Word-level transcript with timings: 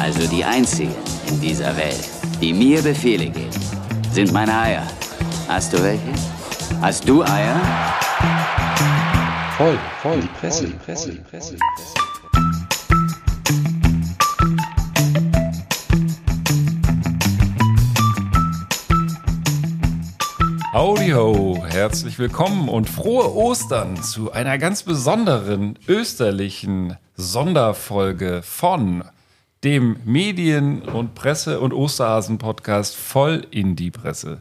also 0.00 0.26
die 0.28 0.42
einzige 0.42 0.94
in 1.28 1.40
dieser 1.42 1.76
Welt, 1.76 2.08
die 2.40 2.54
mir 2.54 2.80
Befehle 2.80 3.26
gibt, 3.26 3.58
sind 4.12 4.32
meine 4.32 4.58
Eier. 4.58 4.86
Hast 5.46 5.74
du 5.74 5.82
welche? 5.82 6.14
Hast 6.80 7.06
du 7.06 7.22
Eier? 7.22 7.60
Voll, 9.58 9.78
voll, 10.00 10.20
die 10.20 10.26
Presse, 10.28 10.66
die 10.68 10.72
Presse, 10.72 11.10
die 11.10 11.18
Presse, 11.18 11.54
die 11.54 11.60
Presse. 11.76 11.94
Howdy 20.72 21.10
ho, 21.10 21.62
herzlich 21.68 22.18
willkommen 22.18 22.70
und 22.70 22.88
frohe 22.88 23.34
Ostern 23.34 24.02
zu 24.02 24.32
einer 24.32 24.56
ganz 24.56 24.82
besonderen 24.82 25.78
österlichen 25.86 26.96
Sonderfolge 27.16 28.40
von 28.42 29.04
dem 29.64 29.96
Medien- 30.04 30.82
und 30.82 31.14
Presse- 31.14 31.60
und 31.60 31.72
Osterhasen-Podcast 31.72 32.96
voll 32.96 33.46
in 33.50 33.76
die 33.76 33.90
Presse. 33.90 34.40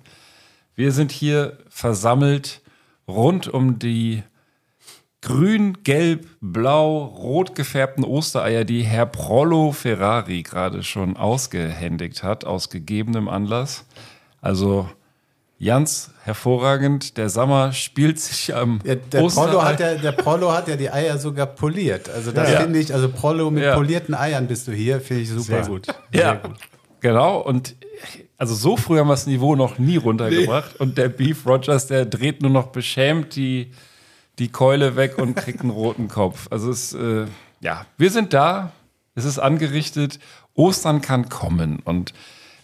Wir 0.76 0.92
sind 0.92 1.12
hier 1.12 1.58
versammelt 1.70 2.62
rund 3.08 3.48
um 3.48 3.80
die 3.80 4.24
grün, 5.22 5.80
gelb, 5.84 6.28
blau, 6.40 7.04
rot 7.04 7.56
gefärbten 7.56 8.06
Ostereier, 8.06 8.64
die 8.64 8.84
Herr 8.84 9.06
Prollo 9.06 9.74
Ferrari 9.74 10.44
gerade 10.44 10.84
schon 10.84 11.18
ausgehändigt 11.18 12.24
hat, 12.24 12.46
aus 12.46 12.70
gegebenem 12.70 13.28
Anlass. 13.28 13.86
Also 14.42 14.90
Ganz 15.64 16.12
hervorragend. 16.24 17.18
Der 17.18 17.30
Sommer 17.30 17.74
spielt 17.74 18.20
sich 18.20 18.56
am 18.56 18.80
ja, 18.86 18.96
der, 18.96 19.24
Prollo 19.24 19.62
hat 19.62 19.80
ja, 19.80 19.96
der 19.96 20.14
Prollo 20.14 20.54
hat 20.54 20.70
ja 20.70 20.78
die 20.78 20.90
Eier 20.90 21.18
sogar 21.18 21.48
poliert. 21.48 22.10
Also 22.10 22.32
das 22.32 22.52
ja. 22.52 22.62
finde 22.62 22.80
ich, 22.80 22.94
also 22.94 23.10
Prollo 23.10 23.52
mit 23.52 23.64
ja. 23.64 23.76
polierten 23.76 24.16
Eiern 24.16 24.48
bist 24.48 24.68
du 24.68 24.72
hier, 24.72 25.02
finde 25.02 25.24
ich 25.24 25.30
super. 25.30 25.44
Sehr 25.44 25.66
gut. 25.66 25.88
Sehr 26.14 26.22
ja, 26.22 26.34
gut. 26.36 26.56
genau. 27.02 27.40
Und 27.40 27.76
also 28.38 28.56
so 28.56 28.78
früh 28.78 29.00
haben 29.00 29.08
wir 29.08 29.14
das 29.14 29.28
Niveau 29.28 29.58
noch 29.58 29.80
nie 29.80 29.98
runtergebracht. 29.98 30.76
Nee. 30.76 30.84
Und 30.84 30.98
der 30.98 31.10
Beef 31.10 31.46
Rogers, 31.46 31.88
der 31.88 32.06
dreht 32.06 32.42
nur 32.42 32.52
noch 32.52 32.68
beschämt 32.68 33.36
die, 33.36 33.72
die 34.40 34.48
Keule 34.48 34.96
weg 34.96 35.18
und 35.18 35.36
kriegt 35.36 35.60
einen 35.60 35.72
roten 35.72 36.08
Kopf. 36.08 36.48
Also 36.52 36.72
es, 36.72 36.94
äh, 36.94 37.26
ja, 37.60 37.86
wir 37.98 38.12
sind 38.12 38.34
da. 38.34 38.72
Es 39.14 39.26
ist 39.26 39.40
angerichtet. 39.40 40.20
Ostern 40.54 41.02
kann 41.02 41.28
kommen. 41.28 41.80
Und 41.84 42.14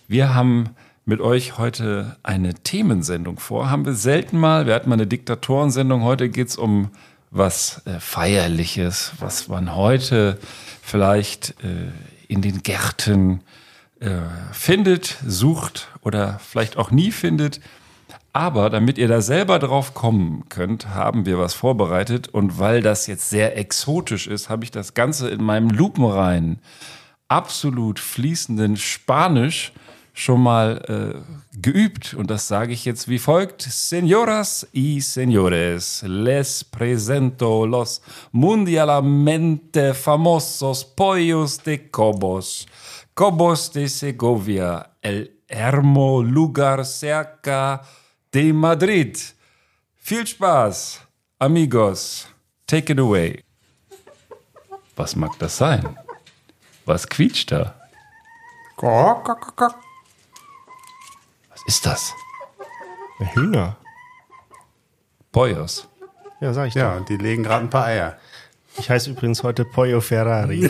wir 0.07 0.33
haben 0.33 0.69
mit 1.05 1.21
euch 1.21 1.59
heute 1.59 2.17
eine 2.23 2.55
Themensendung 2.55 3.37
vor. 3.37 3.69
Haben 3.69 3.85
wir 3.85 3.93
selten 3.93 4.39
mal. 4.39 4.65
Wir 4.65 4.73
hatten 4.73 4.89
mal 4.89 4.95
eine 4.95 5.05
Diktatorensendung. 5.05 6.01
Heute 6.01 6.29
geht 6.29 6.47
es 6.47 6.57
um 6.57 6.89
was 7.29 7.85
äh, 7.85 7.99
Feierliches, 7.99 9.13
was 9.19 9.47
man 9.47 9.75
heute 9.75 10.39
vielleicht 10.81 11.51
äh, 11.63 11.91
in 12.27 12.41
den 12.41 12.63
Gärten 12.63 13.41
äh, 13.99 14.09
findet, 14.51 15.17
sucht 15.27 15.89
oder 16.01 16.39
vielleicht 16.39 16.75
auch 16.75 16.89
nie 16.89 17.11
findet. 17.11 17.61
Aber 18.33 18.71
damit 18.71 18.97
ihr 18.97 19.07
da 19.07 19.21
selber 19.21 19.59
drauf 19.59 19.93
kommen 19.93 20.49
könnt, 20.49 20.89
haben 20.89 21.27
wir 21.27 21.37
was 21.37 21.53
vorbereitet. 21.53 22.29
Und 22.29 22.57
weil 22.57 22.81
das 22.81 23.05
jetzt 23.05 23.29
sehr 23.29 23.57
exotisch 23.57 24.25
ist, 24.25 24.49
habe 24.49 24.63
ich 24.63 24.71
das 24.71 24.95
Ganze 24.95 25.29
in 25.29 25.43
meinem 25.43 25.69
lupenreinen, 25.69 26.59
absolut 27.27 27.99
fließenden 27.99 28.75
Spanisch 28.75 29.71
schon 30.16 30.41
mal 30.41 30.81
äh, 30.88 31.59
geübt 31.59 32.13
und 32.13 32.31
das 32.31 32.47
sage 32.47 32.73
ich 32.73 32.85
jetzt 32.85 33.08
wie 33.09 33.19
folgt. 33.19 33.61
Señoras 33.61 34.66
y 34.72 35.02
señores, 35.02 36.03
les 36.07 36.63
presento 36.63 37.67
los 37.67 38.02
mundialmente 38.31 39.94
famosos 39.94 40.85
pollos 40.85 41.61
de 41.63 41.91
Cobos. 41.91 42.66
Cobos 43.13 43.72
de 43.73 43.89
Segovia, 43.89 44.91
el 45.02 45.41
hermo 45.47 46.23
lugar 46.23 46.85
cerca 46.85 47.81
de 48.31 48.53
Madrid. 48.53 49.17
Viel 49.97 50.25
Spaß, 50.25 51.01
amigos. 51.39 52.28
Take 52.66 52.94
it 52.94 53.00
away. 53.00 53.44
Was 54.95 55.16
mag 55.16 55.38
das 55.39 55.57
sein? 55.57 55.97
Was 56.85 57.06
quietscht 57.06 57.51
da? 57.51 57.75
Ist 61.66 61.85
das? 61.85 62.13
Hühner. 63.33 63.77
Poyos. 65.31 65.88
Ja, 66.41 66.53
sag 66.53 66.67
ich 66.67 66.73
doch. 66.73 66.81
Ja, 66.81 66.99
die 66.99 67.17
legen 67.17 67.43
gerade 67.43 67.66
ein 67.66 67.69
paar 67.69 67.85
Eier. 67.85 68.17
Ich 68.77 68.89
heiße 68.89 69.09
übrigens 69.11 69.43
heute 69.43 69.63
Pollo 69.63 70.01
Ferrari. 70.01 70.69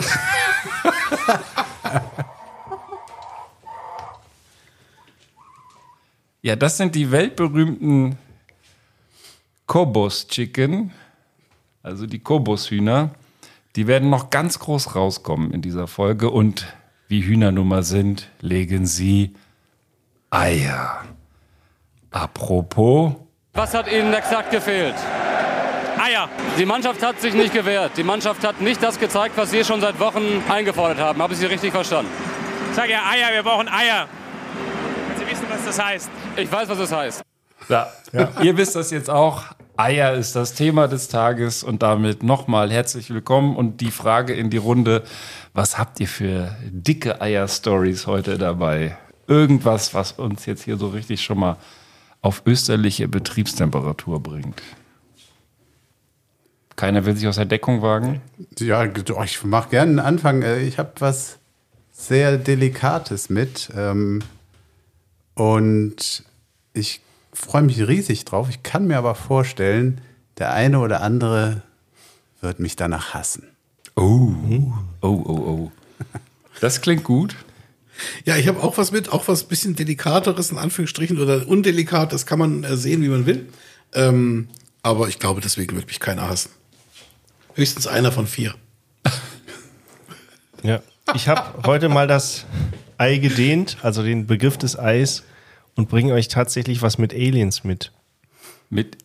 ja, 6.42 6.54
das 6.56 6.76
sind 6.76 6.94
die 6.94 7.10
weltberühmten 7.10 8.16
Kobos 9.66 10.28
Chicken, 10.28 10.92
also 11.82 12.06
die 12.06 12.20
Kobos 12.20 12.70
Hühner. 12.70 13.10
Die 13.74 13.88
werden 13.88 14.08
noch 14.08 14.30
ganz 14.30 14.60
groß 14.60 14.94
rauskommen 14.94 15.50
in 15.50 15.62
dieser 15.62 15.88
Folge 15.88 16.30
und 16.30 16.66
wie 17.08 17.22
Hühner 17.22 17.52
nun 17.52 17.68
mal 17.68 17.82
sind, 17.82 18.30
legen 18.40 18.86
sie 18.86 19.34
Eier. 20.30 21.04
Apropos. 22.10 23.12
Was 23.54 23.74
hat 23.74 23.90
Ihnen 23.90 24.12
exakt 24.12 24.50
gefehlt? 24.50 24.94
Eier. 25.98 26.28
Die 26.58 26.66
Mannschaft 26.66 27.02
hat 27.02 27.20
sich 27.20 27.32
nicht 27.32 27.52
gewehrt. 27.52 27.92
Die 27.96 28.02
Mannschaft 28.02 28.44
hat 28.44 28.60
nicht 28.60 28.82
das 28.82 28.98
gezeigt, 28.98 29.36
was 29.36 29.50
Sie 29.50 29.64
schon 29.64 29.80
seit 29.80 29.98
Wochen 30.00 30.42
eingefordert 30.48 30.98
haben. 30.98 31.22
Habe 31.22 31.32
ich 31.32 31.38
Sie 31.38 31.46
richtig 31.46 31.72
verstanden? 31.72 32.10
Ich 32.70 32.76
sage 32.76 32.92
ja 32.92 33.00
Eier, 33.08 33.32
wir 33.32 33.42
brauchen 33.42 33.68
Eier. 33.68 34.08
Wenn 35.08 35.18
Sie 35.18 35.30
wissen, 35.30 35.46
was 35.48 35.64
das 35.64 35.82
heißt. 35.82 36.10
Ich 36.36 36.50
weiß, 36.50 36.68
was 36.68 36.78
das 36.78 36.92
heißt. 36.92 37.22
Ja, 37.68 37.88
ja. 38.12 38.28
Ihr 38.42 38.56
wisst 38.56 38.76
das 38.76 38.90
jetzt 38.90 39.08
auch. 39.08 39.44
Eier 39.76 40.14
ist 40.14 40.36
das 40.36 40.54
Thema 40.54 40.88
des 40.88 41.08
Tages 41.08 41.62
und 41.62 41.82
damit 41.82 42.22
nochmal 42.22 42.70
herzlich 42.70 43.10
willkommen 43.10 43.56
und 43.56 43.80
die 43.80 43.90
Frage 43.90 44.34
in 44.34 44.50
die 44.50 44.56
Runde. 44.56 45.02
Was 45.54 45.78
habt 45.78 46.00
ihr 46.00 46.08
für 46.08 46.56
dicke 46.62 47.20
Eier-Stories 47.20 48.06
heute 48.06 48.38
dabei? 48.38 48.96
Irgendwas, 49.28 49.94
was 49.94 50.12
uns 50.12 50.46
jetzt 50.46 50.62
hier 50.62 50.76
so 50.76 50.88
richtig 50.88 51.22
schon 51.22 51.38
mal 51.38 51.56
auf 52.22 52.42
österliche 52.46 53.08
Betriebstemperatur 53.08 54.20
bringt. 54.20 54.62
Keiner 56.76 57.06
will 57.06 57.16
sich 57.16 57.26
aus 57.26 57.36
der 57.36 57.46
Deckung 57.46 57.80
wagen? 57.80 58.20
Ja, 58.58 58.84
ich 59.24 59.44
mache 59.44 59.70
gerne 59.70 59.90
einen 59.90 59.98
Anfang. 60.00 60.42
Äh, 60.42 60.60
ich 60.60 60.78
habe 60.78 60.92
was 60.98 61.38
sehr 61.90 62.36
Delikates 62.36 63.30
mit. 63.30 63.70
Ähm, 63.74 64.22
und 65.34 66.24
ich 66.74 67.00
freue 67.32 67.62
mich 67.62 67.86
riesig 67.86 68.24
drauf. 68.24 68.48
Ich 68.50 68.62
kann 68.62 68.86
mir 68.86 68.98
aber 68.98 69.14
vorstellen, 69.14 70.00
der 70.38 70.52
eine 70.52 70.80
oder 70.80 71.00
andere 71.00 71.62
wird 72.40 72.60
mich 72.60 72.76
danach 72.76 73.14
hassen. 73.14 73.48
Oh, 73.96 74.34
oh, 75.00 75.22
oh, 75.24 75.32
oh. 75.32 75.72
Das 76.60 76.80
klingt 76.82 77.04
gut. 77.04 77.36
Ja, 78.24 78.36
ich 78.36 78.48
habe 78.48 78.62
auch 78.62 78.78
was 78.78 78.92
mit, 78.92 79.10
auch 79.10 79.28
was 79.28 79.44
bisschen 79.44 79.74
delikateres 79.74 80.50
in 80.50 80.58
Anführungsstrichen 80.58 81.20
oder 81.20 81.46
undelikat, 81.48 82.12
das 82.12 82.26
kann 82.26 82.38
man 82.38 82.64
äh, 82.64 82.76
sehen, 82.76 83.02
wie 83.02 83.08
man 83.08 83.26
will. 83.26 83.48
Ähm, 83.94 84.48
aber 84.82 85.08
ich 85.08 85.18
glaube, 85.18 85.40
deswegen 85.40 85.76
wird 85.76 85.86
mich 85.86 86.00
keiner 86.00 86.28
hassen. 86.28 86.50
Höchstens 87.54 87.86
einer 87.86 88.12
von 88.12 88.26
vier. 88.26 88.54
Ja, 90.62 90.80
ich 91.14 91.28
habe 91.28 91.62
heute 91.64 91.88
mal 91.88 92.08
das 92.08 92.44
Ei 92.98 93.18
gedehnt, 93.18 93.76
also 93.82 94.02
den 94.02 94.26
Begriff 94.26 94.56
des 94.56 94.76
Eis, 94.76 95.22
und 95.76 95.88
bringe 95.88 96.14
euch 96.14 96.26
tatsächlich 96.26 96.82
was 96.82 96.98
mit 96.98 97.12
Aliens 97.12 97.62
mit. 97.62 97.92
Mit 98.70 98.96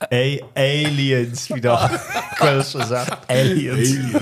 A 0.00 0.36
Aliens, 0.54 1.48
wie 1.54 1.60
der 1.60 1.78
Aliens. 2.38 2.74
Aliens. 3.28 4.14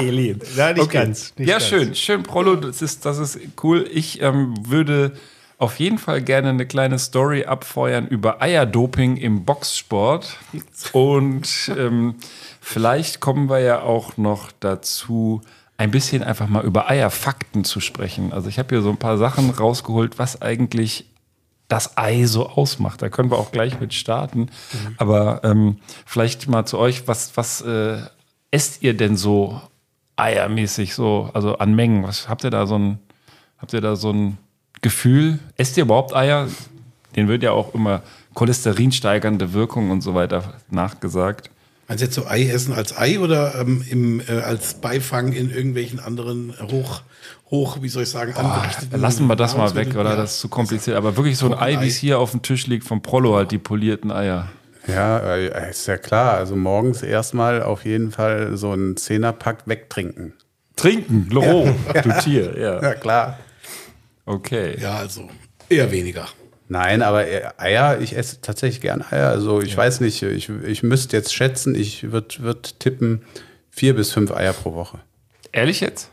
Alien. 0.00 0.40
Nein, 0.56 0.74
nicht 0.74 0.84
okay. 0.84 0.98
ganz. 0.98 1.32
Nicht 1.36 1.48
ja, 1.48 1.58
ganz. 1.58 1.68
schön. 1.68 1.94
Schön, 1.94 2.22
Prollo, 2.22 2.56
das 2.56 2.82
ist, 2.82 3.04
das 3.06 3.18
ist 3.18 3.38
cool. 3.62 3.88
Ich 3.92 4.20
ähm, 4.22 4.54
würde 4.66 5.12
auf 5.58 5.78
jeden 5.78 5.98
Fall 5.98 6.22
gerne 6.22 6.48
eine 6.48 6.66
kleine 6.66 6.98
Story 6.98 7.44
abfeuern 7.44 8.06
über 8.08 8.40
Eierdoping 8.40 9.18
im 9.18 9.44
Boxsport. 9.44 10.38
Und 10.92 11.70
ähm, 11.76 12.14
vielleicht 12.60 13.20
kommen 13.20 13.50
wir 13.50 13.60
ja 13.60 13.82
auch 13.82 14.16
noch 14.16 14.52
dazu, 14.58 15.42
ein 15.76 15.90
bisschen 15.90 16.22
einfach 16.22 16.48
mal 16.48 16.64
über 16.64 16.88
Eierfakten 16.90 17.64
zu 17.64 17.80
sprechen. 17.80 18.32
Also 18.32 18.48
ich 18.48 18.58
habe 18.58 18.68
hier 18.74 18.82
so 18.82 18.90
ein 18.90 18.96
paar 18.96 19.18
Sachen 19.18 19.50
rausgeholt, 19.50 20.18
was 20.18 20.40
eigentlich 20.40 21.06
das 21.68 21.96
Ei 21.96 22.24
so 22.24 22.48
ausmacht. 22.48 23.00
Da 23.00 23.08
können 23.08 23.30
wir 23.30 23.38
auch 23.38 23.52
gleich 23.52 23.80
mit 23.80 23.94
starten. 23.94 24.40
Mhm. 24.40 24.94
Aber 24.98 25.40
ähm, 25.44 25.78
vielleicht 26.04 26.48
mal 26.48 26.66
zu 26.66 26.78
euch, 26.78 27.06
was, 27.06 27.36
was 27.36 27.60
äh, 27.62 27.98
esst 28.50 28.82
ihr 28.82 28.94
denn 28.94 29.16
so 29.16 29.60
eiermäßig 30.20 30.94
so, 30.94 31.30
also 31.34 31.58
an 31.58 31.74
Mengen? 31.74 32.02
Was 32.04 32.28
habt 32.28 32.44
ihr 32.44 32.50
da 32.50 32.66
so 32.66 32.76
ein, 32.76 32.98
habt 33.58 33.72
ihr 33.72 33.80
da 33.80 33.96
so 33.96 34.12
ein 34.12 34.38
Gefühl? 34.82 35.38
Esst 35.56 35.76
ihr 35.76 35.84
überhaupt 35.84 36.14
Eier? 36.14 36.48
Den 37.16 37.28
wird 37.28 37.42
ja 37.42 37.52
auch 37.52 37.74
immer 37.74 38.02
cholesterinsteigernde 38.34 39.52
Wirkung 39.52 39.90
und 39.90 40.00
so 40.02 40.14
weiter 40.14 40.54
nachgesagt. 40.70 41.50
Meinst 41.88 42.02
du 42.02 42.06
jetzt 42.06 42.14
so 42.14 42.26
Ei 42.26 42.48
essen 42.48 42.72
als 42.72 42.96
Ei 42.96 43.18
oder 43.18 43.56
ähm, 43.56 43.84
im, 43.90 44.20
äh, 44.20 44.40
als 44.42 44.74
Beifang 44.74 45.32
in 45.32 45.50
irgendwelchen 45.50 45.98
anderen 45.98 46.54
hoch, 46.70 47.02
hoch, 47.50 47.78
wie 47.80 47.88
soll 47.88 48.04
ich 48.04 48.10
sagen, 48.10 48.32
angerichteten 48.34 49.00
Lassen 49.00 49.26
wir 49.26 49.34
das 49.34 49.56
mal 49.56 49.74
weg, 49.74 49.96
oder? 49.96 50.10
Ja. 50.10 50.16
Das 50.16 50.34
ist 50.34 50.40
zu 50.40 50.48
kompliziert. 50.48 50.96
Aber 50.96 51.16
wirklich 51.16 51.36
so 51.36 51.46
ein 51.46 51.54
Ei, 51.58 51.80
wie 51.80 51.88
es 51.88 51.96
hier 51.96 52.20
auf 52.20 52.30
dem 52.30 52.42
Tisch 52.42 52.68
liegt, 52.68 52.86
vom 52.86 53.02
Prollo 53.02 53.34
halt, 53.34 53.50
die 53.50 53.58
polierten 53.58 54.12
Eier. 54.12 54.46
Ja, 54.86 55.18
äh, 55.36 55.70
ist 55.70 55.86
ja 55.86 55.98
klar. 55.98 56.34
Also 56.34 56.56
morgens 56.56 57.02
erstmal 57.02 57.62
auf 57.62 57.84
jeden 57.84 58.10
Fall 58.12 58.56
so 58.56 58.72
einen 58.72 58.96
Zehnerpack 58.96 59.66
wegtrinken. 59.66 60.34
Trinken, 60.76 61.28
Loro, 61.30 61.68
du 62.02 62.18
Tier, 62.22 62.58
ja. 62.58 62.82
Ja, 62.82 62.94
klar. 62.94 63.38
Okay. 64.24 64.76
Ja, 64.80 64.96
also 64.96 65.28
eher 65.68 65.90
weniger. 65.90 66.26
Nein, 66.68 67.02
aber 67.02 67.24
Eier, 67.58 68.00
ich 68.00 68.16
esse 68.16 68.40
tatsächlich 68.40 68.80
gern 68.80 69.02
Eier. 69.10 69.28
Also 69.28 69.60
ich 69.60 69.76
weiß 69.76 70.00
nicht, 70.00 70.22
ich, 70.22 70.48
ich 70.48 70.82
müsste 70.82 71.16
jetzt 71.16 71.34
schätzen, 71.34 71.74
ich 71.74 72.12
würde 72.12 72.36
würd 72.38 72.78
tippen 72.78 73.22
vier 73.70 73.94
bis 73.94 74.12
fünf 74.12 74.30
Eier 74.30 74.52
pro 74.52 74.72
Woche. 74.74 75.00
Ehrlich 75.52 75.80
jetzt? 75.80 76.10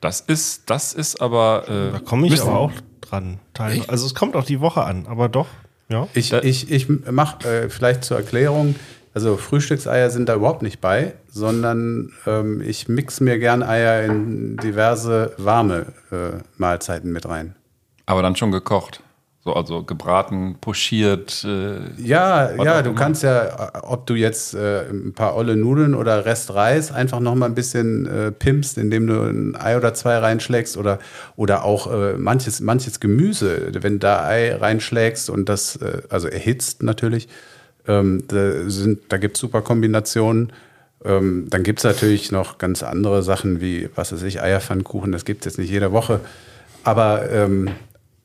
Das 0.00 0.20
ist, 0.22 0.70
das 0.70 0.94
ist 0.94 1.20
aber. 1.20 1.64
Äh, 1.68 1.92
Da 1.92 1.98
komme 2.00 2.26
ich 2.26 2.40
aber 2.40 2.56
auch 2.58 2.72
dran. 3.02 3.38
teilweise. 3.54 3.88
Also 3.90 4.06
es 4.06 4.14
kommt 4.14 4.34
auf 4.34 4.46
die 4.46 4.60
Woche 4.60 4.82
an, 4.82 5.06
aber 5.06 5.28
doch. 5.28 5.46
Ja. 5.88 6.08
Ich, 6.14 6.32
ich, 6.32 6.70
ich 6.70 6.88
mache 6.88 7.48
äh, 7.48 7.68
vielleicht 7.68 8.04
zur 8.04 8.16
Erklärung, 8.16 8.74
also 9.14 9.36
Frühstückseier 9.36 10.10
sind 10.10 10.28
da 10.28 10.34
überhaupt 10.34 10.62
nicht 10.62 10.80
bei, 10.80 11.14
sondern 11.30 12.12
ähm, 12.26 12.60
ich 12.60 12.88
mix 12.88 13.20
mir 13.20 13.38
gern 13.38 13.62
Eier 13.62 14.04
in 14.04 14.58
diverse 14.58 15.32
warme 15.38 15.86
äh, 16.10 16.42
Mahlzeiten 16.58 17.12
mit 17.12 17.26
rein. 17.26 17.54
Aber 18.04 18.22
dann 18.22 18.36
schon 18.36 18.52
gekocht. 18.52 19.00
So, 19.46 19.52
also 19.52 19.84
gebraten, 19.84 20.56
pochiert. 20.60 21.44
Äh, 21.44 21.78
Ja, 22.02 22.50
ja, 22.52 22.82
du 22.82 22.90
immer. 22.90 22.98
kannst 22.98 23.22
ja, 23.22 23.44
äh, 23.44 23.78
ob 23.82 24.04
du 24.06 24.14
jetzt 24.14 24.54
äh, 24.54 24.88
ein 24.90 25.12
paar 25.12 25.36
olle 25.36 25.54
Nudeln 25.54 25.94
oder 25.94 26.24
Rest 26.24 26.52
Reis 26.52 26.90
einfach 26.90 27.20
noch 27.20 27.36
mal 27.36 27.46
ein 27.46 27.54
bisschen 27.54 28.06
äh, 28.06 28.32
pimpst, 28.32 28.76
indem 28.76 29.06
du 29.06 29.20
ein 29.22 29.54
Ei 29.54 29.76
oder 29.76 29.94
zwei 29.94 30.18
reinschlägst 30.18 30.76
oder, 30.76 30.98
oder 31.36 31.64
auch 31.64 31.92
äh, 31.92 32.14
manches, 32.14 32.60
manches 32.60 32.98
Gemüse, 32.98 33.70
wenn 33.82 34.00
da 34.00 34.26
Ei 34.26 34.52
reinschlägst 34.52 35.30
und 35.30 35.48
das, 35.48 35.76
äh, 35.76 36.02
also 36.08 36.26
erhitzt 36.26 36.82
natürlich, 36.82 37.28
ähm, 37.86 38.24
da, 38.26 38.68
sind, 38.68 39.12
da 39.12 39.16
gibt 39.16 39.36
es 39.36 39.40
super 39.40 39.62
Kombinationen. 39.62 40.52
Ähm, 41.04 41.46
dann 41.50 41.62
gibt 41.62 41.78
es 41.78 41.84
natürlich 41.84 42.32
noch 42.32 42.58
ganz 42.58 42.82
andere 42.82 43.22
Sachen 43.22 43.60
wie, 43.60 43.90
was 43.94 44.12
weiß 44.12 44.24
ich, 44.24 44.42
Eierpfannkuchen, 44.42 45.12
das 45.12 45.24
gibt 45.24 45.46
es 45.46 45.52
jetzt 45.52 45.58
nicht 45.60 45.70
jede 45.70 45.92
Woche. 45.92 46.18
Aber 46.82 47.30
ähm, 47.30 47.70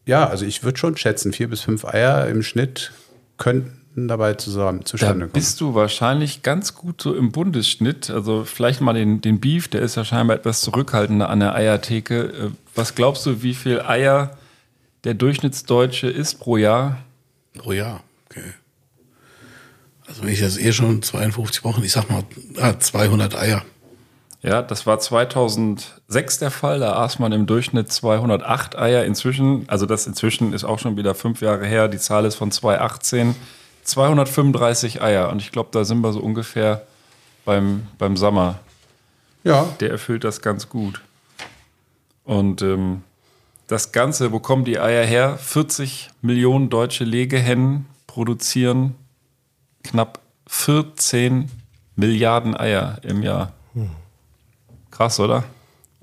ja, 0.06 0.27
also 0.27 0.45
ich 0.45 0.63
würde 0.63 0.77
schon 0.77 0.98
schätzen, 0.98 1.33
vier 1.33 1.50
bis 1.50 1.62
fünf 1.62 1.86
Eier 1.86 2.27
im 2.27 2.44
Schnitt 2.44 2.92
könnten 3.38 4.07
dabei 4.07 4.36
zusammen 4.36 4.80
da 4.80 4.86
zustande 4.86 5.25
kommen. 5.25 5.33
bist 5.33 5.59
du 5.62 5.74
wahrscheinlich 5.75 6.44
ganz 6.44 6.75
gut 6.75 7.01
so 7.01 7.15
im 7.15 7.31
Bundesschnitt. 7.31 8.09
Also 8.09 8.45
vielleicht 8.45 8.81
mal 8.81 8.94
den, 8.94 9.21
den 9.21 9.39
Beef, 9.39 9.68
der 9.68 9.81
ist 9.81 9.95
ja 9.95 10.06
scheinbar 10.06 10.38
etwas 10.38 10.62
zurückhaltender 10.62 11.30
an 11.30 11.39
der 11.39 11.56
Eiertheke. 11.56 12.21
Äh, 12.21 12.50
Was 12.75 12.95
glaubst 12.95 13.25
du, 13.25 13.44
wie 13.44 13.53
viel 13.53 13.81
Eier 13.81 14.38
der 15.03 15.13
Durchschnittsdeutsche 15.13 16.07
isst 16.07 16.39
pro 16.39 16.57
Jahr? 16.57 17.00
Pro 17.57 17.74
Jahr. 17.74 18.03
Okay. 18.30 18.53
Also 20.07 20.24
wenn 20.24 20.30
ich 20.30 20.42
das 20.42 20.57
eh 20.57 20.74
schon 20.74 21.01
52 21.01 21.63
Wochen, 21.63 21.83
ich 21.83 21.92
sag 21.92 22.09
mal 22.09 22.24
ah, 22.57 22.77
200 22.77 23.36
Eier. 23.36 23.63
Ja, 24.44 24.62
das 24.64 24.88
war 24.88 25.00
2006 25.00 26.40
der 26.40 26.50
Fall. 26.50 26.80
Da 26.80 26.94
aß 26.94 27.20
man 27.20 27.32
im 27.32 27.46
Durchschnitt 27.46 27.92
208 27.92 28.78
Eier. 28.78 29.06
Inzwischen, 29.06 29.66
also 29.68 29.86
das 29.86 30.08
inzwischen 30.08 30.54
ist 30.54 30.64
auch 30.64 30.80
schon 30.80 30.98
wieder 30.98 31.14
fünf 31.14 31.42
Jahre 31.42 31.66
her. 31.66 31.88
Die 31.88 32.00
Zahl 32.00 32.26
ist 32.26 32.36
von 32.36 32.52
2018. 32.52 33.36
235 33.84 35.02
Eier. 35.02 35.30
Und 35.30 35.42
ich 35.42 35.52
glaube, 35.52 35.70
da 35.72 35.84
sind 35.84 36.02
wir 36.02 36.14
so 36.14 36.20
ungefähr 36.20 36.84
beim, 37.46 37.88
beim 37.98 38.18
Sommer. 38.18 38.60
Ja, 39.44 39.68
Der 39.80 39.92
erfüllt 39.92 40.24
das 40.24 40.42
ganz 40.42 40.70
gut. 40.70 41.02
Und 42.24 42.62
ähm, 42.62 43.04
das 43.68 43.92
Ganze, 43.92 44.32
wo 44.32 44.40
kommen 44.40 44.66
die 44.66 44.80
Eier 44.80 45.06
her? 45.06 45.38
40 45.38 46.10
Millionen 46.22 46.70
deutsche 46.70 47.04
Legehennen 47.04 47.86
produzieren 48.06 48.96
knapp 49.84 50.20
14 50.48 51.50
Milliarden 51.96 52.56
Eier 52.56 53.00
im 53.04 53.24
Jahr. 53.24 53.54
Krass, 54.92 55.20
oder? 55.20 55.44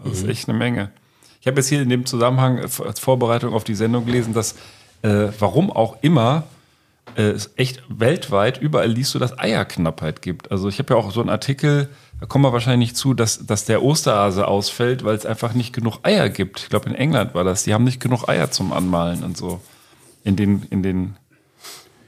Das 0.02 0.18
ist 0.18 0.28
echt 0.28 0.48
eine 0.48 0.56
Menge. 0.58 0.90
Ich 1.40 1.46
habe 1.46 1.58
jetzt 1.58 1.68
hier 1.68 1.82
in 1.82 1.88
dem 1.88 2.06
Zusammenhang 2.06 2.58
äh, 2.58 2.68
als 2.84 3.00
Vorbereitung 3.00 3.54
auf 3.54 3.64
die 3.64 3.74
Sendung 3.74 4.06
gelesen, 4.06 4.34
dass 4.34 4.54
äh, 5.02 5.28
warum 5.38 5.70
auch 5.70 5.96
immer 6.02 6.44
äh, 7.16 7.22
es 7.30 7.50
echt 7.56 7.82
weltweit 7.88 8.58
überall 8.60 8.88
liest 8.90 9.14
du, 9.14 9.18
dass 9.18 9.38
Eierknappheit 9.38 10.22
gibt. 10.22 10.50
Also 10.50 10.68
ich 10.68 10.78
habe 10.78 10.94
ja 10.94 11.00
auch 11.00 11.10
so 11.10 11.20
einen 11.20 11.30
Artikel, 11.30 11.88
da 12.20 12.26
kommen 12.26 12.44
wir 12.44 12.52
wahrscheinlich 12.52 12.90
nicht 12.90 12.96
zu, 12.96 13.14
dass, 13.14 13.46
dass 13.46 13.64
der 13.64 13.82
Osterhase 13.82 14.46
ausfällt, 14.48 15.04
weil 15.04 15.14
es 15.16 15.26
einfach 15.26 15.52
nicht 15.54 15.72
genug 15.72 15.98
Eier 16.02 16.28
gibt. 16.28 16.60
Ich 16.60 16.68
glaube, 16.68 16.88
in 16.88 16.94
England 16.94 17.34
war 17.34 17.44
das. 17.44 17.62
Die 17.64 17.74
haben 17.74 17.84
nicht 17.84 18.00
genug 18.00 18.28
Eier 18.28 18.50
zum 18.50 18.72
Anmalen 18.72 19.22
und 19.22 19.36
so. 19.36 19.60
In 20.24 20.36
den, 20.36 20.64
in 20.70 20.82
den 20.82 21.16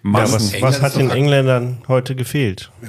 Ja, 0.03 0.11
Massen. 0.11 0.35
was, 0.35 0.53
England 0.53 0.62
was 0.62 0.76
ist 0.76 0.83
hat 0.83 0.97
den 0.97 1.11
Engländern 1.11 1.83
heute 1.88 2.15
gefehlt? 2.17 2.71
ja 2.83 2.88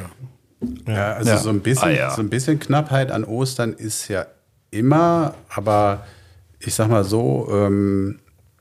also 0.85 1.29
Ja. 1.29 1.37
So, 1.37 1.49
ein 1.49 1.61
bisschen, 1.61 1.89
Eier. 1.89 2.11
so 2.11 2.21
ein 2.21 2.29
bisschen 2.29 2.59
Knappheit 2.59 3.11
an 3.11 3.23
Ostern 3.23 3.73
ist 3.73 4.07
ja 4.07 4.25
immer, 4.69 5.35
aber 5.49 6.05
ich 6.59 6.73
sag 6.75 6.89
mal 6.89 7.03
so, 7.03 7.47
ähm, 7.51 8.19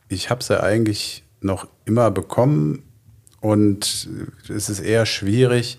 ich 0.09 0.31
habe 0.31 0.41
es 0.41 0.49
ja 0.49 0.61
eigentlich 0.61 1.25
noch 1.41 1.69
immer 1.85 2.11
bekommen 2.11 2.83
und 3.41 4.09
es 4.49 4.69
ist 4.69 4.81
eher 4.81 5.07
schwierig, 5.07 5.79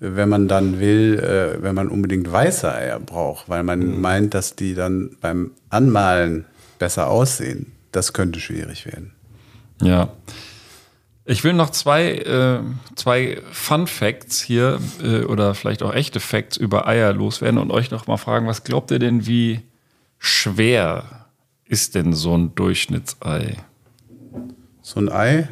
wenn 0.00 0.28
man 0.28 0.48
dann 0.48 0.80
will, 0.80 1.18
äh, 1.20 1.62
wenn 1.62 1.74
man 1.74 1.88
unbedingt 1.88 2.30
weiße 2.30 2.72
Eier 2.72 2.98
braucht, 2.98 3.48
weil 3.48 3.62
man 3.62 4.00
meint, 4.00 4.34
dass 4.34 4.56
die 4.56 4.74
dann 4.74 5.16
beim 5.20 5.52
Anmalen 5.70 6.44
besser 6.78 7.08
aussehen. 7.08 7.72
Das 7.92 8.12
könnte 8.12 8.40
schwierig 8.40 8.86
werden. 8.86 9.12
Ja. 9.80 10.12
Ich 11.24 11.44
will 11.44 11.52
noch 11.52 11.70
zwei, 11.70 12.14
äh, 12.16 12.60
zwei 12.96 13.38
Fun 13.52 13.86
Facts 13.86 14.40
hier 14.42 14.80
äh, 15.02 15.22
oder 15.24 15.54
vielleicht 15.54 15.82
auch 15.82 15.94
echte 15.94 16.18
Facts 16.18 16.56
über 16.56 16.88
Eier 16.88 17.12
loswerden 17.12 17.58
und 17.58 17.70
euch 17.70 17.90
noch 17.92 18.06
mal 18.08 18.16
fragen, 18.16 18.46
was 18.48 18.64
glaubt 18.64 18.90
ihr 18.90 18.98
denn, 18.98 19.24
wie 19.26 19.60
schwer 20.18 21.26
ist 21.64 21.94
denn 21.94 22.12
so 22.12 22.36
ein 22.36 22.54
Durchschnittsei? 22.54 23.56
So 24.82 24.98
ein 25.00 25.08
Ei, 25.12 25.48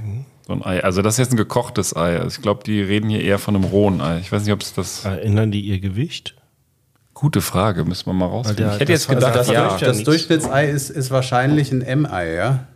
So 0.46 0.54
ein 0.54 0.64
Ei. 0.64 0.82
Also 0.82 1.02
das 1.02 1.14
ist 1.14 1.18
jetzt 1.18 1.32
ein 1.32 1.36
gekochtes 1.36 1.94
Ei. 1.96 2.16
Also 2.18 2.36
ich 2.38 2.42
glaube, 2.42 2.64
die 2.64 2.80
reden 2.82 3.08
hier 3.08 3.22
eher 3.22 3.38
von 3.38 3.54
einem 3.54 3.64
rohen 3.64 4.00
Ei. 4.00 4.18
Ich 4.18 4.32
weiß 4.32 4.42
nicht, 4.44 4.52
ob 4.52 4.62
es 4.62 4.74
das. 4.74 5.04
Erinnern 5.04 5.52
die 5.52 5.60
ihr 5.60 5.78
Gewicht? 5.78 6.34
Gute 7.14 7.40
Frage, 7.42 7.84
müssen 7.84 8.06
wir 8.06 8.12
mal 8.14 8.26
rausfinden. 8.26 8.64
der- 8.64 8.74
ich 8.74 8.80
hätte 8.80 8.92
jetzt 8.92 9.08
gedacht, 9.08 9.36
das 9.36 9.48
ja. 9.48 9.76
das. 9.78 10.02
Durchschnittsei 10.02 10.68
ist, 10.68 10.90
ist 10.90 11.10
wahrscheinlich 11.12 11.70
ein 11.70 11.82
M-Ei, 11.82 12.34
ja? 12.34 12.66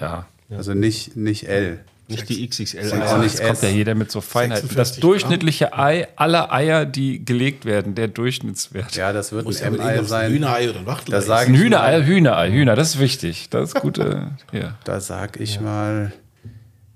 ja. 0.00 0.26
Also 0.50 0.72
nicht, 0.72 1.16
nicht 1.16 1.46
L. 1.48 1.80
Nicht 2.08 2.28
die 2.28 2.48
XXL. 2.48 2.88
Ja, 2.88 3.18
nicht 3.18 3.34
jetzt 3.34 3.44
kommt 3.44 3.62
ja 3.62 3.68
jeder 3.68 3.96
mit 3.96 4.12
so 4.12 4.20
Feinheiten. 4.20 4.68
Das 4.68 4.90
46 4.94 5.00
durchschnittliche 5.00 5.76
Ei 5.76 6.06
aller 6.14 6.52
Eier, 6.52 6.86
die 6.86 7.24
gelegt 7.24 7.64
werden, 7.64 7.96
der 7.96 8.06
Durchschnittswert. 8.06 8.94
Ja, 8.94 9.12
das 9.12 9.32
wird 9.32 9.44
Muss 9.44 9.60
ja 9.60 9.66
ein 9.66 9.74
M-Ei 9.74 10.02
sein. 10.04 10.30
Hühnerei 10.30 10.70
oder 10.70 10.78
ein 10.80 10.86
Wachtelei 10.86 11.18
Ein 11.18 11.54
Hühnerei, 11.54 12.04
Hühnerei, 12.04 12.52
Hühner, 12.52 12.76
das 12.76 12.94
ist 12.94 13.00
wichtig. 13.00 13.50
Das 13.50 13.70
ist 13.70 13.80
gute. 13.80 14.30
Ja. 14.52 14.78
da 14.84 15.00
sag 15.00 15.40
ich 15.40 15.60
mal, 15.60 16.12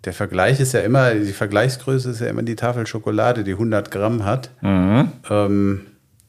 der 0.05 0.12
Vergleich 0.12 0.61
ist 0.61 0.73
ja 0.73 0.81
immer, 0.81 1.14
die 1.14 1.33
Vergleichsgröße 1.33 2.11
ist 2.11 2.21
ja 2.21 2.29
immer 2.29 2.43
die 2.43 2.57
Tafel 2.57 2.87
Schokolade, 2.87 3.45
die 3.45 3.52
100 3.52 3.90
Gramm 3.90 4.25
hat. 4.25 4.50
Ähm, 4.62 5.81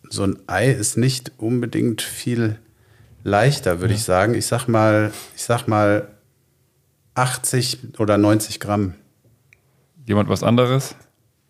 so 0.09 0.23
ein 0.23 0.37
Ei 0.47 0.71
ist 0.71 0.97
nicht 0.97 1.31
unbedingt 1.37 2.01
viel 2.01 2.57
leichter, 3.23 3.79
würde 3.79 3.93
ich 3.93 4.03
sagen. 4.03 4.33
Ich 4.33 4.47
sag 4.47 4.67
mal, 4.67 5.11
ich 5.35 5.43
sag 5.43 5.67
mal 5.67 6.07
80 7.15 7.99
oder 7.99 8.17
90 8.17 8.59
Gramm. 8.59 8.95
Jemand 10.05 10.29
was 10.29 10.43
anderes? 10.43 10.95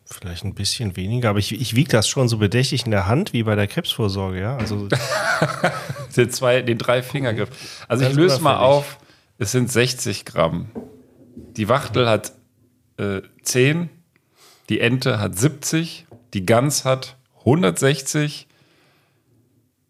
Vielleicht 0.05 0.43
ein 0.43 0.55
bisschen 0.55 0.97
weniger, 0.97 1.29
aber 1.29 1.39
ich, 1.39 1.53
ich 1.53 1.75
wiege 1.75 1.89
das 1.89 2.07
schon 2.07 2.27
so 2.27 2.37
bedächtig 2.37 2.85
in 2.85 2.91
der 2.91 3.07
Hand 3.07 3.31
wie 3.31 3.43
bei 3.43 3.55
der 3.55 3.67
Krebsvorsorge, 3.67 4.41
ja. 4.41 4.57
Also 4.57 4.89
Den, 6.15 6.29
zwei, 6.29 6.61
den 6.61 6.77
drei 6.77 7.01
Fingergriff. 7.01 7.49
Also 7.87 8.05
ich 8.05 8.13
löse 8.13 8.41
mal 8.41 8.57
auf. 8.57 8.97
Es 9.37 9.51
sind 9.51 9.71
60 9.71 10.25
Gramm. 10.25 10.69
Die 11.35 11.69
Wachtel 11.69 12.07
hat 12.07 12.33
äh, 12.97 13.21
10, 13.41 13.89
die 14.69 14.79
Ente 14.79 15.19
hat 15.19 15.37
70, 15.37 16.05
die 16.33 16.45
Gans 16.45 16.85
hat 16.85 17.17
160, 17.39 18.47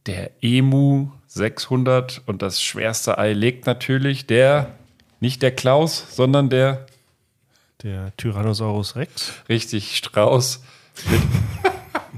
der 0.05 0.31
Emu 0.41 1.09
600 1.27 2.21
und 2.25 2.41
das 2.41 2.61
schwerste 2.61 3.17
Ei 3.17 3.33
legt 3.33 3.65
natürlich 3.65 4.25
der, 4.25 4.75
nicht 5.21 5.41
der 5.41 5.51
Klaus, 5.51 6.05
sondern 6.11 6.49
der 6.49 6.85
der 7.83 8.15
Tyrannosaurus 8.17 8.95
Rex. 8.95 9.33
richtig 9.49 9.97
Strauß 9.97 10.61
mit 11.09 11.21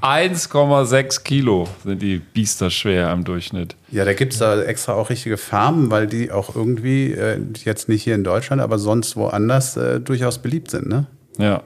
1,6 0.01 1.23
Kilo 1.23 1.69
sind 1.85 2.01
die 2.01 2.17
Biester 2.17 2.69
schwer 2.69 3.11
im 3.13 3.23
Durchschnitt. 3.23 3.77
Ja, 3.89 4.03
da 4.03 4.13
gibt 4.13 4.33
es 4.33 4.39
da 4.39 4.61
extra 4.61 4.95
auch 4.95 5.09
richtige 5.09 5.37
Farmen, 5.37 5.91
weil 5.91 6.07
die 6.07 6.31
auch 6.31 6.53
irgendwie, 6.55 7.13
äh, 7.13 7.39
jetzt 7.63 7.87
nicht 7.87 8.03
hier 8.03 8.15
in 8.15 8.25
Deutschland, 8.25 8.61
aber 8.61 8.79
sonst 8.79 9.15
woanders 9.15 9.77
äh, 9.77 10.01
durchaus 10.01 10.39
beliebt 10.39 10.71
sind, 10.71 10.87
ne? 10.87 11.05
Ja, 11.37 11.63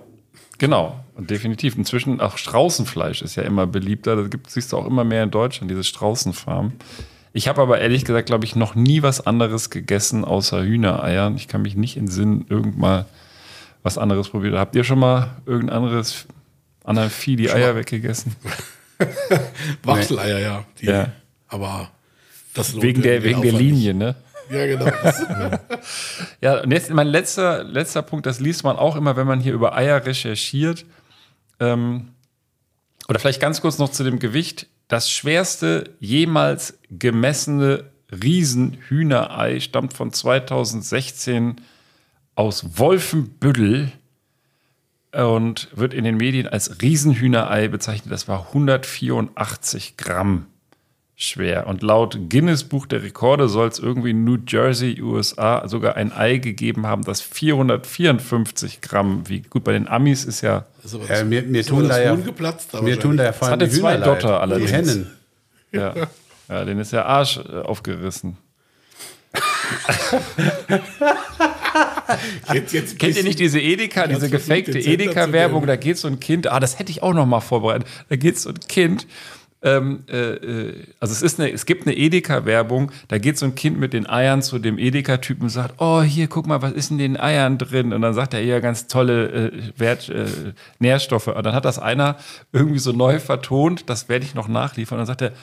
genau. 0.59 1.03
Und 1.15 1.31
definitiv. 1.31 1.75
Inzwischen 1.77 2.21
auch 2.21 2.37
Straußenfleisch 2.37 3.23
ist 3.23 3.35
ja 3.35 3.43
immer 3.43 3.65
beliebter. 3.65 4.15
Da 4.15 4.27
gibt, 4.27 4.51
siehst 4.51 4.71
du 4.71 4.77
auch 4.77 4.85
immer 4.85 5.03
mehr 5.03 5.23
in 5.23 5.31
Deutschland, 5.31 5.71
diese 5.71 5.83
Straußenfarmen. 5.83 6.73
Ich 7.37 7.47
habe 7.47 7.61
aber 7.61 7.79
ehrlich 7.79 8.03
gesagt, 8.03 8.25
glaube 8.25 8.45
ich, 8.45 8.55
noch 8.55 8.73
nie 8.73 9.03
was 9.03 9.27
anderes 9.27 9.69
gegessen 9.69 10.25
außer 10.25 10.63
Hühnereiern. 10.63 11.35
Ich 11.35 11.47
kann 11.47 11.61
mich 11.61 11.75
nicht 11.75 11.95
in 11.95 12.07
Sinn 12.07 12.47
irgend 12.49 12.79
mal 12.79 13.05
was 13.83 13.99
anderes 13.99 14.29
probiert. 14.29 14.55
Habt 14.55 14.75
ihr 14.75 14.83
schon 14.83 14.97
mal 14.97 15.37
irgendein 15.45 15.77
anderes, 15.77 16.25
anderen 16.83 17.11
Vieh 17.11 17.35
die 17.35 17.51
Eier 17.51 17.75
weggegessen? 17.75 18.35
Wachteleier, 19.83 20.39
ja. 20.39 20.65
Die, 20.81 20.87
Ja. 20.87 21.11
Aber 21.47 21.91
das 22.55 22.73
lohnt 22.73 22.81
Wegen 22.81 23.03
der, 23.03 23.23
wegen 23.23 23.43
der 23.43 23.51
Linie, 23.51 23.93
ne? 23.93 24.15
nicht. 24.49 24.57
Ja, 24.57 24.65
genau. 24.65 24.91
Ja, 26.41 26.61
und 26.61 26.71
jetzt 26.71 26.89
mein 26.89 27.07
letzter, 27.07 27.63
letzter 27.63 28.01
Punkt, 28.01 28.25
das 28.25 28.39
liest 28.39 28.63
man 28.63 28.77
auch 28.77 28.95
immer, 28.95 29.15
wenn 29.15 29.27
man 29.27 29.41
hier 29.41 29.53
über 29.53 29.75
Eier 29.75 30.03
recherchiert. 30.03 30.85
Ähm, 31.59 32.07
oder 33.07 33.19
vielleicht 33.19 33.41
ganz 33.41 33.61
kurz 33.61 33.77
noch 33.77 33.91
zu 33.91 34.03
dem 34.03 34.17
Gewicht. 34.17 34.65
Das 34.87 35.11
schwerste 35.11 35.95
jemals 35.99 36.79
gemessene 36.89 37.91
Riesenhühnerei 38.11 39.59
stammt 39.59 39.93
von 39.93 40.13
2016 40.13 41.61
aus 42.35 42.77
Wolfenbüttel 42.77 43.91
und 45.11 45.69
wird 45.75 45.93
in 45.93 46.03
den 46.03 46.17
Medien 46.17 46.47
als 46.47 46.81
Riesenhühnerei 46.81 47.67
bezeichnet. 47.67 48.13
Das 48.13 48.27
war 48.27 48.47
184 48.47 49.97
Gramm 49.97 50.47
schwer. 51.19 51.65
Und 51.65 51.81
laut 51.81 52.29
Guinness 52.29 52.63
Buch 52.63 52.85
der 52.85 53.01
Rekorde 53.01 53.49
soll 53.49 53.67
es 53.67 53.79
irgendwie 53.79 54.11
in 54.11 54.23
New 54.23 54.37
Jersey, 54.47 55.01
USA, 55.01 55.67
sogar 55.67 55.95
ein 55.95 56.13
Ei 56.13 56.37
gegeben 56.37 56.85
haben, 56.85 57.03
das 57.03 57.21
454 57.21 58.81
Gramm 58.81 59.27
wiegt. 59.27 59.49
Gut, 59.49 59.63
bei 59.63 59.73
den 59.73 59.87
Amis 59.87 60.23
ist 60.23 60.41
ja 60.41 60.67
Ist 60.83 60.93
aber 60.93 61.09
Ja, 61.09 61.23
mir, 61.23 61.41
mir 61.41 61.61
ist 61.61 61.69
tun 61.69 61.89
da 61.89 61.99
ja, 61.99 62.15
geplatzt, 62.15 62.79
mir 62.81 62.99
tun 62.99 63.17
da 63.17 63.25
ja 63.25 63.33
vor 63.33 63.47
allem 63.47 63.59
hatte 63.59 63.67
die 63.67 63.79
zwei 63.79 63.97
Dotter 63.97 64.39
allerdings. 64.39 64.69
Die 64.69 64.75
Hennen. 64.75 65.11
Ja. 65.71 65.95
ja, 66.47 66.65
denen 66.65 66.79
ist 66.79 66.93
der 66.93 67.07
Arsch 67.07 67.37
äh, 67.37 67.61
aufgerissen. 67.61 68.37
Jetzt, 72.53 72.73
jetzt 72.73 72.99
Kennt 72.99 73.17
ihr 73.17 73.23
nicht 73.23 73.39
diese 73.39 73.59
Edeka, 73.59 74.07
diese 74.07 74.29
gefakte 74.29 74.71
den 74.71 74.81
Edeka-Werbung? 74.81 75.67
Da 75.67 75.75
geht 75.75 75.97
so 75.97 76.07
ein 76.07 76.19
Kind, 76.19 76.47
ah, 76.47 76.59
das 76.59 76.79
hätte 76.79 76.91
ich 76.91 77.03
auch 77.03 77.13
noch 77.13 77.25
mal 77.25 77.41
vorbereitet. 77.41 77.87
Da 78.09 78.15
geht 78.15 78.39
so 78.39 78.49
ein 78.49 78.59
Kind, 78.67 79.07
ähm, 79.63 80.03
äh, 80.09 80.33
äh, 80.33 80.83
also 80.99 81.13
es, 81.13 81.21
ist 81.21 81.39
eine, 81.39 81.51
es 81.51 81.65
gibt 81.65 81.87
eine 81.87 81.97
Edeka-Werbung, 81.97 82.91
da 83.07 83.17
geht 83.17 83.37
so 83.37 83.45
ein 83.45 83.55
Kind 83.55 83.79
mit 83.79 83.93
den 83.93 84.07
Eiern 84.07 84.41
zu 84.41 84.59
dem 84.59 84.77
Edeka-Typen 84.77 85.43
und 85.43 85.49
sagt, 85.49 85.75
oh, 85.79 86.01
hier, 86.01 86.27
guck 86.27 86.45
mal, 86.45 86.61
was 86.61 86.73
ist 86.73 86.91
in 86.91 86.99
den 86.99 87.19
Eiern 87.19 87.57
drin? 87.57 87.91
Und 87.91 88.03
dann 88.03 88.13
sagt 88.13 88.33
er, 88.35 88.41
ja, 88.41 88.59
ganz 88.59 88.87
tolle 88.87 89.51
äh, 89.51 89.51
Wert, 89.77 90.09
äh, 90.09 90.25
Nährstoffe. 90.79 91.27
Und 91.27 91.43
dann 91.43 91.55
hat 91.55 91.65
das 91.65 91.79
einer 91.79 92.17
irgendwie 92.53 92.79
so 92.79 92.91
neu 92.91 93.19
vertont, 93.19 93.89
das 93.89 94.09
werde 94.09 94.25
ich 94.25 94.35
noch 94.35 94.47
nachliefern. 94.47 94.99
Und 94.99 95.07
dann 95.07 95.07
sagt 95.07 95.21
er, 95.21 95.33